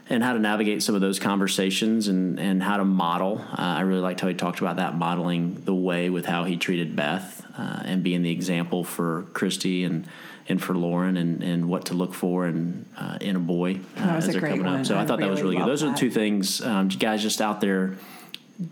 and 0.09 0.23
how 0.23 0.33
to 0.33 0.39
navigate 0.39 0.83
some 0.83 0.95
of 0.95 1.01
those 1.01 1.19
conversations 1.19 2.07
and, 2.07 2.39
and 2.39 2.61
how 2.61 2.77
to 2.77 2.85
model. 2.85 3.39
Uh, 3.51 3.55
I 3.57 3.81
really 3.81 4.01
liked 4.01 4.19
how 4.19 4.27
he 4.27 4.33
talked 4.33 4.59
about 4.59 4.77
that, 4.77 4.95
modeling 4.95 5.61
the 5.63 5.73
way 5.73 6.09
with 6.09 6.25
how 6.25 6.43
he 6.43 6.57
treated 6.57 6.95
Beth 6.95 7.45
uh, 7.57 7.81
and 7.85 8.03
being 8.03 8.21
the 8.21 8.31
example 8.31 8.83
for 8.83 9.23
Christy 9.33 9.83
and 9.83 10.07
and 10.49 10.61
for 10.61 10.73
Lauren 10.73 11.15
and, 11.15 11.41
and 11.41 11.69
what 11.69 11.85
to 11.85 11.93
look 11.93 12.13
for 12.13 12.45
in 12.47 12.85
uh, 12.97 13.17
in 13.21 13.37
a 13.37 13.39
boy 13.39 13.79
uh, 13.97 14.01
as 14.01 14.27
they're 14.27 14.41
coming 14.41 14.65
one. 14.65 14.81
up. 14.81 14.85
So 14.85 14.95
I, 14.95 15.03
I 15.03 15.05
thought 15.05 15.19
really 15.19 15.29
that 15.29 15.31
was 15.31 15.41
really 15.41 15.55
good. 15.55 15.67
Those 15.67 15.81
that. 15.81 15.87
are 15.87 15.91
the 15.91 15.97
two 15.97 16.11
things, 16.11 16.61
um, 16.61 16.89
guys, 16.89 17.21
just 17.21 17.41
out 17.41 17.61
there. 17.61 17.95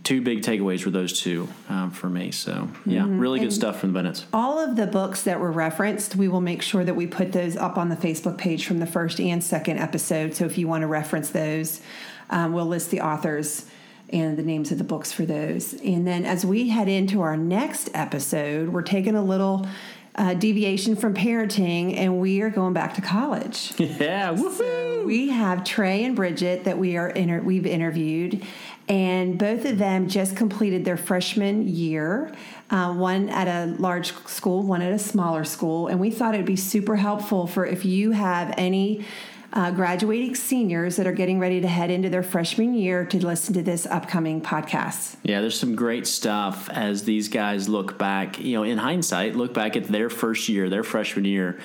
Two 0.03 0.21
big 0.21 0.43
takeaways 0.43 0.85
were 0.85 0.91
those 0.91 1.19
two 1.19 1.47
um, 1.67 1.91
for 1.91 2.07
me. 2.07 2.31
So 2.31 2.69
yeah, 2.85 3.01
mm-hmm. 3.01 3.19
really 3.19 3.39
good 3.39 3.45
and 3.45 3.53
stuff 3.53 3.79
from 3.79 3.93
the 3.93 3.99
Bennetts. 3.99 4.25
All 4.31 4.59
of 4.59 4.75
the 4.75 4.85
books 4.85 5.23
that 5.23 5.39
were 5.39 5.51
referenced, 5.51 6.15
we 6.15 6.27
will 6.27 6.41
make 6.41 6.61
sure 6.61 6.83
that 6.83 6.95
we 6.95 7.07
put 7.07 7.31
those 7.31 7.57
up 7.57 7.77
on 7.77 7.89
the 7.89 7.95
Facebook 7.95 8.37
page 8.37 8.65
from 8.67 8.79
the 8.79 8.85
first 8.85 9.19
and 9.19 9.43
second 9.43 9.79
episode. 9.79 10.35
So 10.35 10.45
if 10.45 10.57
you 10.57 10.67
want 10.67 10.81
to 10.81 10.87
reference 10.87 11.31
those, 11.31 11.81
um, 12.29 12.53
we'll 12.53 12.67
list 12.67 12.91
the 12.91 13.01
authors 13.01 13.65
and 14.09 14.37
the 14.37 14.43
names 14.43 14.71
of 14.71 14.77
the 14.77 14.83
books 14.83 15.11
for 15.11 15.25
those. 15.25 15.73
And 15.73 16.05
then 16.05 16.25
as 16.25 16.45
we 16.45 16.69
head 16.69 16.87
into 16.87 17.21
our 17.21 17.37
next 17.37 17.89
episode, 17.93 18.69
we're 18.69 18.81
taking 18.81 19.15
a 19.15 19.23
little 19.23 19.67
uh, 20.15 20.33
deviation 20.33 20.95
from 20.95 21.13
parenting 21.13 21.95
and 21.95 22.19
we 22.19 22.41
are 22.41 22.49
going 22.49 22.73
back 22.73 22.93
to 22.95 23.01
college. 23.01 23.73
Yeah, 23.79 24.33
woohoo! 24.33 24.57
So 24.57 25.05
we 25.05 25.29
have 25.29 25.63
Trey 25.63 26.03
and 26.03 26.15
Bridget 26.15 26.63
that 26.65 26.77
we 26.77 26.97
are 26.97 27.09
inter- 27.09 27.41
we've 27.41 27.65
interviewed, 27.65 28.43
and 28.91 29.39
both 29.39 29.63
of 29.63 29.77
them 29.77 30.09
just 30.09 30.35
completed 30.35 30.83
their 30.83 30.97
freshman 30.97 31.65
year. 31.65 32.29
Uh, 32.69 32.93
one 32.93 33.29
at 33.29 33.47
a 33.47 33.73
large 33.77 34.13
school, 34.27 34.63
one 34.63 34.81
at 34.81 34.91
a 34.91 34.99
smaller 34.99 35.45
school, 35.45 35.87
and 35.87 35.99
we 35.99 36.11
thought 36.11 36.33
it'd 36.33 36.45
be 36.45 36.57
super 36.57 36.97
helpful 36.97 37.47
for 37.47 37.65
if 37.65 37.85
you 37.85 38.11
have 38.11 38.53
any 38.57 39.05
uh, 39.53 39.71
graduating 39.71 40.35
seniors 40.35 40.97
that 40.97 41.07
are 41.07 41.13
getting 41.13 41.39
ready 41.39 41.61
to 41.61 41.67
head 41.67 41.89
into 41.89 42.09
their 42.09 42.23
freshman 42.23 42.73
year 42.73 43.05
to 43.05 43.17
listen 43.25 43.53
to 43.53 43.61
this 43.61 43.85
upcoming 43.85 44.41
podcast. 44.41 45.15
Yeah, 45.23 45.39
there's 45.39 45.59
some 45.59 45.75
great 45.75 46.05
stuff 46.05 46.69
as 46.69 47.03
these 47.03 47.29
guys 47.29 47.69
look 47.69 47.97
back, 47.97 48.39
you 48.39 48.55
know, 48.55 48.63
in 48.63 48.77
hindsight, 48.77 49.35
look 49.35 49.53
back 49.53 49.77
at 49.77 49.85
their 49.85 50.09
first 50.09 50.49
year, 50.49 50.69
their 50.69 50.83
freshman 50.83 51.25
year 51.25 51.59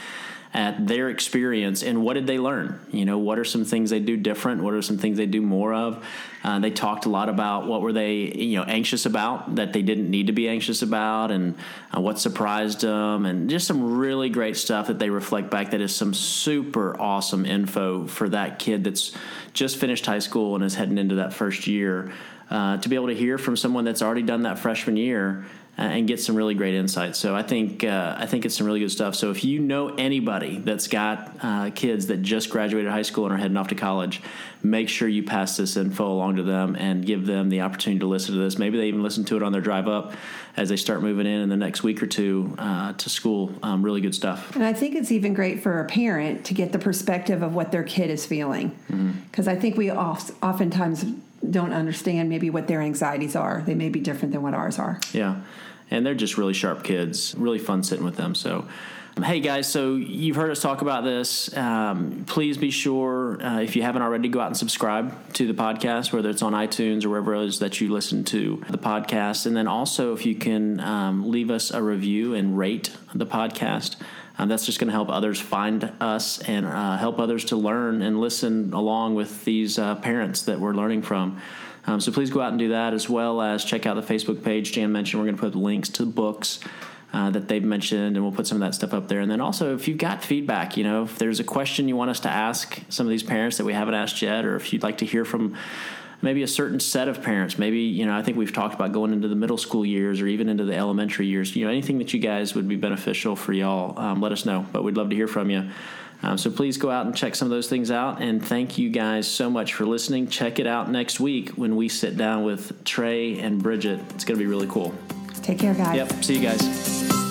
at 0.56 0.86
their 0.86 1.10
experience 1.10 1.82
and 1.82 2.02
what 2.02 2.14
did 2.14 2.26
they 2.26 2.38
learn? 2.38 2.80
You 2.90 3.04
know, 3.04 3.18
what 3.18 3.38
are 3.38 3.44
some 3.44 3.66
things 3.66 3.90
they 3.90 4.00
do 4.00 4.16
different? 4.16 4.62
What 4.62 4.72
are 4.72 4.80
some 4.80 4.96
things 4.96 5.18
they 5.18 5.26
do 5.26 5.42
more 5.42 5.74
of? 5.74 6.02
Uh, 6.42 6.60
they 6.60 6.70
talked 6.70 7.04
a 7.04 7.10
lot 7.10 7.28
about 7.28 7.66
what 7.66 7.82
were 7.82 7.92
they, 7.92 8.14
you 8.14 8.56
know, 8.56 8.64
anxious 8.64 9.04
about 9.04 9.56
that 9.56 9.74
they 9.74 9.82
didn't 9.82 10.10
need 10.10 10.28
to 10.28 10.32
be 10.32 10.48
anxious 10.48 10.80
about, 10.80 11.30
and 11.30 11.56
uh, 11.94 12.00
what 12.00 12.18
surprised 12.18 12.80
them, 12.80 13.26
and 13.26 13.50
just 13.50 13.66
some 13.66 13.98
really 13.98 14.30
great 14.30 14.56
stuff 14.56 14.86
that 14.86 14.98
they 14.98 15.10
reflect 15.10 15.50
back. 15.50 15.72
That 15.72 15.82
is 15.82 15.94
some 15.94 16.14
super 16.14 16.98
awesome 16.98 17.44
info 17.44 18.06
for 18.06 18.28
that 18.30 18.58
kid 18.58 18.84
that's 18.84 19.12
just 19.52 19.76
finished 19.76 20.06
high 20.06 20.20
school 20.20 20.54
and 20.54 20.64
is 20.64 20.74
heading 20.74 20.96
into 20.96 21.16
that 21.16 21.34
first 21.34 21.66
year. 21.66 22.12
Uh, 22.48 22.76
to 22.78 22.88
be 22.88 22.94
able 22.94 23.08
to 23.08 23.14
hear 23.14 23.38
from 23.38 23.56
someone 23.56 23.84
that's 23.84 24.02
already 24.02 24.22
done 24.22 24.42
that 24.42 24.56
freshman 24.56 24.96
year 24.96 25.44
uh, 25.78 25.82
and 25.82 26.08
get 26.08 26.20
some 26.20 26.34
really 26.34 26.54
great 26.54 26.74
insights. 26.74 27.18
So 27.18 27.36
I 27.36 27.42
think 27.42 27.84
uh, 27.84 28.14
I 28.16 28.26
think 28.26 28.46
it's 28.46 28.56
some 28.56 28.66
really 28.66 28.80
good 28.80 28.90
stuff. 28.90 29.14
So 29.14 29.30
if 29.30 29.44
you 29.44 29.58
know 29.58 29.94
anybody 29.96 30.58
that's 30.58 30.88
got 30.88 31.32
uh, 31.42 31.70
kids 31.74 32.06
that 32.06 32.22
just 32.22 32.48
graduated 32.48 32.90
high 32.90 33.02
school 33.02 33.26
and 33.26 33.34
are 33.34 33.36
heading 33.36 33.58
off 33.58 33.68
to 33.68 33.74
college, 33.74 34.22
make 34.62 34.88
sure 34.88 35.06
you 35.06 35.22
pass 35.22 35.58
this 35.58 35.76
info 35.76 36.10
along 36.10 36.36
to 36.36 36.42
them 36.42 36.76
and 36.76 37.04
give 37.04 37.26
them 37.26 37.50
the 37.50 37.60
opportunity 37.60 38.00
to 38.00 38.06
listen 38.06 38.34
to 38.34 38.40
this. 38.40 38.58
Maybe 38.58 38.78
they 38.78 38.88
even 38.88 39.02
listen 39.02 39.24
to 39.26 39.36
it 39.36 39.42
on 39.42 39.52
their 39.52 39.60
drive 39.60 39.86
up 39.86 40.14
as 40.56 40.70
they 40.70 40.76
start 40.76 41.02
moving 41.02 41.26
in 41.26 41.42
in 41.42 41.48
the 41.50 41.56
next 41.56 41.82
week 41.82 42.02
or 42.02 42.06
two 42.06 42.54
uh, 42.58 42.94
to 42.94 43.10
school. 43.10 43.52
Um, 43.62 43.82
really 43.82 44.00
good 44.00 44.14
stuff. 44.14 44.56
And 44.56 44.64
I 44.64 44.72
think 44.72 44.94
it's 44.94 45.12
even 45.12 45.34
great 45.34 45.62
for 45.62 45.80
a 45.80 45.84
parent 45.84 46.46
to 46.46 46.54
get 46.54 46.72
the 46.72 46.78
perspective 46.78 47.42
of 47.42 47.54
what 47.54 47.70
their 47.70 47.84
kid 47.84 48.08
is 48.08 48.24
feeling, 48.24 48.68
because 48.86 49.46
mm-hmm. 49.46 49.48
I 49.50 49.56
think 49.56 49.76
we 49.76 49.90
oft, 49.90 50.30
oftentimes 50.42 51.04
don't 51.50 51.74
understand 51.74 52.30
maybe 52.30 52.48
what 52.48 52.66
their 52.66 52.80
anxieties 52.80 53.36
are. 53.36 53.62
They 53.66 53.74
may 53.74 53.90
be 53.90 54.00
different 54.00 54.32
than 54.32 54.42
what 54.42 54.54
ours 54.54 54.78
are. 54.78 54.98
Yeah 55.12 55.42
and 55.90 56.04
they're 56.04 56.14
just 56.14 56.38
really 56.38 56.54
sharp 56.54 56.84
kids. 56.84 57.34
Really 57.36 57.58
fun 57.58 57.82
sitting 57.82 58.04
with 58.04 58.16
them. 58.16 58.34
So. 58.34 58.66
Hey 59.24 59.40
guys, 59.40 59.66
so 59.66 59.94
you've 59.94 60.36
heard 60.36 60.50
us 60.50 60.60
talk 60.60 60.82
about 60.82 61.02
this. 61.02 61.56
Um, 61.56 62.24
please 62.26 62.58
be 62.58 62.70
sure, 62.70 63.42
uh, 63.42 63.60
if 63.62 63.74
you 63.74 63.80
haven't 63.80 64.02
already, 64.02 64.28
go 64.28 64.40
out 64.40 64.48
and 64.48 64.56
subscribe 64.56 65.32
to 65.32 65.46
the 65.46 65.54
podcast, 65.54 66.12
whether 66.12 66.28
it's 66.28 66.42
on 66.42 66.52
iTunes 66.52 67.02
or 67.02 67.08
wherever 67.08 67.34
it 67.34 67.46
is 67.46 67.60
that 67.60 67.80
you 67.80 67.90
listen 67.90 68.24
to 68.24 68.62
the 68.68 68.76
podcast. 68.76 69.46
And 69.46 69.56
then 69.56 69.66
also, 69.66 70.12
if 70.12 70.26
you 70.26 70.34
can 70.34 70.80
um, 70.80 71.30
leave 71.30 71.50
us 71.50 71.70
a 71.70 71.82
review 71.82 72.34
and 72.34 72.58
rate 72.58 72.94
the 73.14 73.24
podcast, 73.24 73.96
um, 74.38 74.50
that's 74.50 74.66
just 74.66 74.78
going 74.78 74.88
to 74.88 74.92
help 74.92 75.08
others 75.08 75.40
find 75.40 75.90
us 75.98 76.38
and 76.40 76.66
uh, 76.66 76.98
help 76.98 77.18
others 77.18 77.46
to 77.46 77.56
learn 77.56 78.02
and 78.02 78.20
listen 78.20 78.74
along 78.74 79.14
with 79.14 79.46
these 79.46 79.78
uh, 79.78 79.94
parents 79.94 80.42
that 80.42 80.60
we're 80.60 80.74
learning 80.74 81.00
from. 81.00 81.40
Um, 81.86 82.00
so 82.00 82.10
please 82.12 82.30
go 82.30 82.40
out 82.40 82.50
and 82.50 82.58
do 82.58 82.68
that 82.68 82.94
as 82.94 83.08
well 83.08 83.40
as 83.40 83.64
check 83.64 83.86
out 83.86 83.94
the 83.94 84.14
Facebook 84.14 84.42
page. 84.42 84.72
Jan 84.72 84.92
mentioned 84.92 85.20
we're 85.20 85.26
going 85.26 85.36
to 85.36 85.42
put 85.42 85.54
links 85.54 85.88
to 85.90 86.04
the 86.04 86.10
books. 86.10 86.60
Uh, 87.12 87.30
that 87.30 87.48
they've 87.48 87.64
mentioned, 87.64 88.16
and 88.16 88.22
we'll 88.22 88.34
put 88.34 88.46
some 88.46 88.60
of 88.60 88.66
that 88.66 88.74
stuff 88.74 88.92
up 88.92 89.08
there. 89.08 89.20
And 89.20 89.30
then 89.30 89.40
also, 89.40 89.74
if 89.74 89.88
you've 89.88 89.96
got 89.96 90.22
feedback, 90.22 90.76
you 90.76 90.84
know, 90.84 91.04
if 91.04 91.18
there's 91.18 91.40
a 91.40 91.44
question 91.44 91.88
you 91.88 91.96
want 91.96 92.10
us 92.10 92.20
to 92.20 92.28
ask 92.28 92.78
some 92.90 93.06
of 93.06 93.10
these 93.10 93.22
parents 93.22 93.56
that 93.56 93.64
we 93.64 93.72
haven't 93.72 93.94
asked 93.94 94.20
yet, 94.20 94.44
or 94.44 94.56
if 94.56 94.70
you'd 94.70 94.82
like 94.82 94.98
to 94.98 95.06
hear 95.06 95.24
from 95.24 95.56
maybe 96.20 96.42
a 96.42 96.48
certain 96.48 96.80
set 96.80 97.08
of 97.08 97.22
parents, 97.22 97.58
maybe, 97.58 97.78
you 97.78 98.04
know, 98.04 98.14
I 98.14 98.22
think 98.22 98.36
we've 98.36 98.52
talked 98.52 98.74
about 98.74 98.92
going 98.92 99.12
into 99.12 99.28
the 99.28 99.36
middle 99.36 99.56
school 99.56 99.86
years 99.86 100.20
or 100.20 100.26
even 100.26 100.48
into 100.48 100.64
the 100.64 100.74
elementary 100.74 101.26
years, 101.26 101.54
you 101.54 101.64
know, 101.64 101.70
anything 101.70 101.98
that 101.98 102.12
you 102.12 102.20
guys 102.20 102.54
would 102.54 102.68
be 102.68 102.76
beneficial 102.76 103.36
for 103.36 103.52
y'all, 103.52 103.98
um, 103.98 104.20
let 104.20 104.32
us 104.32 104.44
know. 104.44 104.66
But 104.72 104.82
we'd 104.82 104.96
love 104.96 105.08
to 105.10 105.16
hear 105.16 105.28
from 105.28 105.48
you. 105.48 105.70
Um, 106.22 106.38
so 106.38 106.50
please 106.50 106.76
go 106.76 106.90
out 106.90 107.06
and 107.06 107.16
check 107.16 107.34
some 107.34 107.46
of 107.46 107.50
those 107.50 107.68
things 107.68 107.90
out. 107.90 108.20
And 108.20 108.44
thank 108.44 108.78
you 108.78 108.90
guys 108.90 109.28
so 109.30 109.50
much 109.50 109.74
for 109.74 109.84
listening. 109.84 110.28
Check 110.28 110.58
it 110.58 110.66
out 110.66 110.90
next 110.90 111.20
week 111.20 111.50
when 111.50 111.76
we 111.76 111.88
sit 111.88 112.16
down 112.16 112.44
with 112.44 112.84
Trey 112.84 113.38
and 113.38 113.62
Bridget. 113.62 114.00
It's 114.14 114.24
going 114.24 114.38
to 114.38 114.44
be 114.44 114.48
really 114.48 114.68
cool. 114.68 114.94
Take 115.42 115.58
care, 115.58 115.74
guys. 115.74 115.96
Yep. 115.96 116.24
See 116.24 116.34
you 116.34 116.42
guys. 116.42 117.25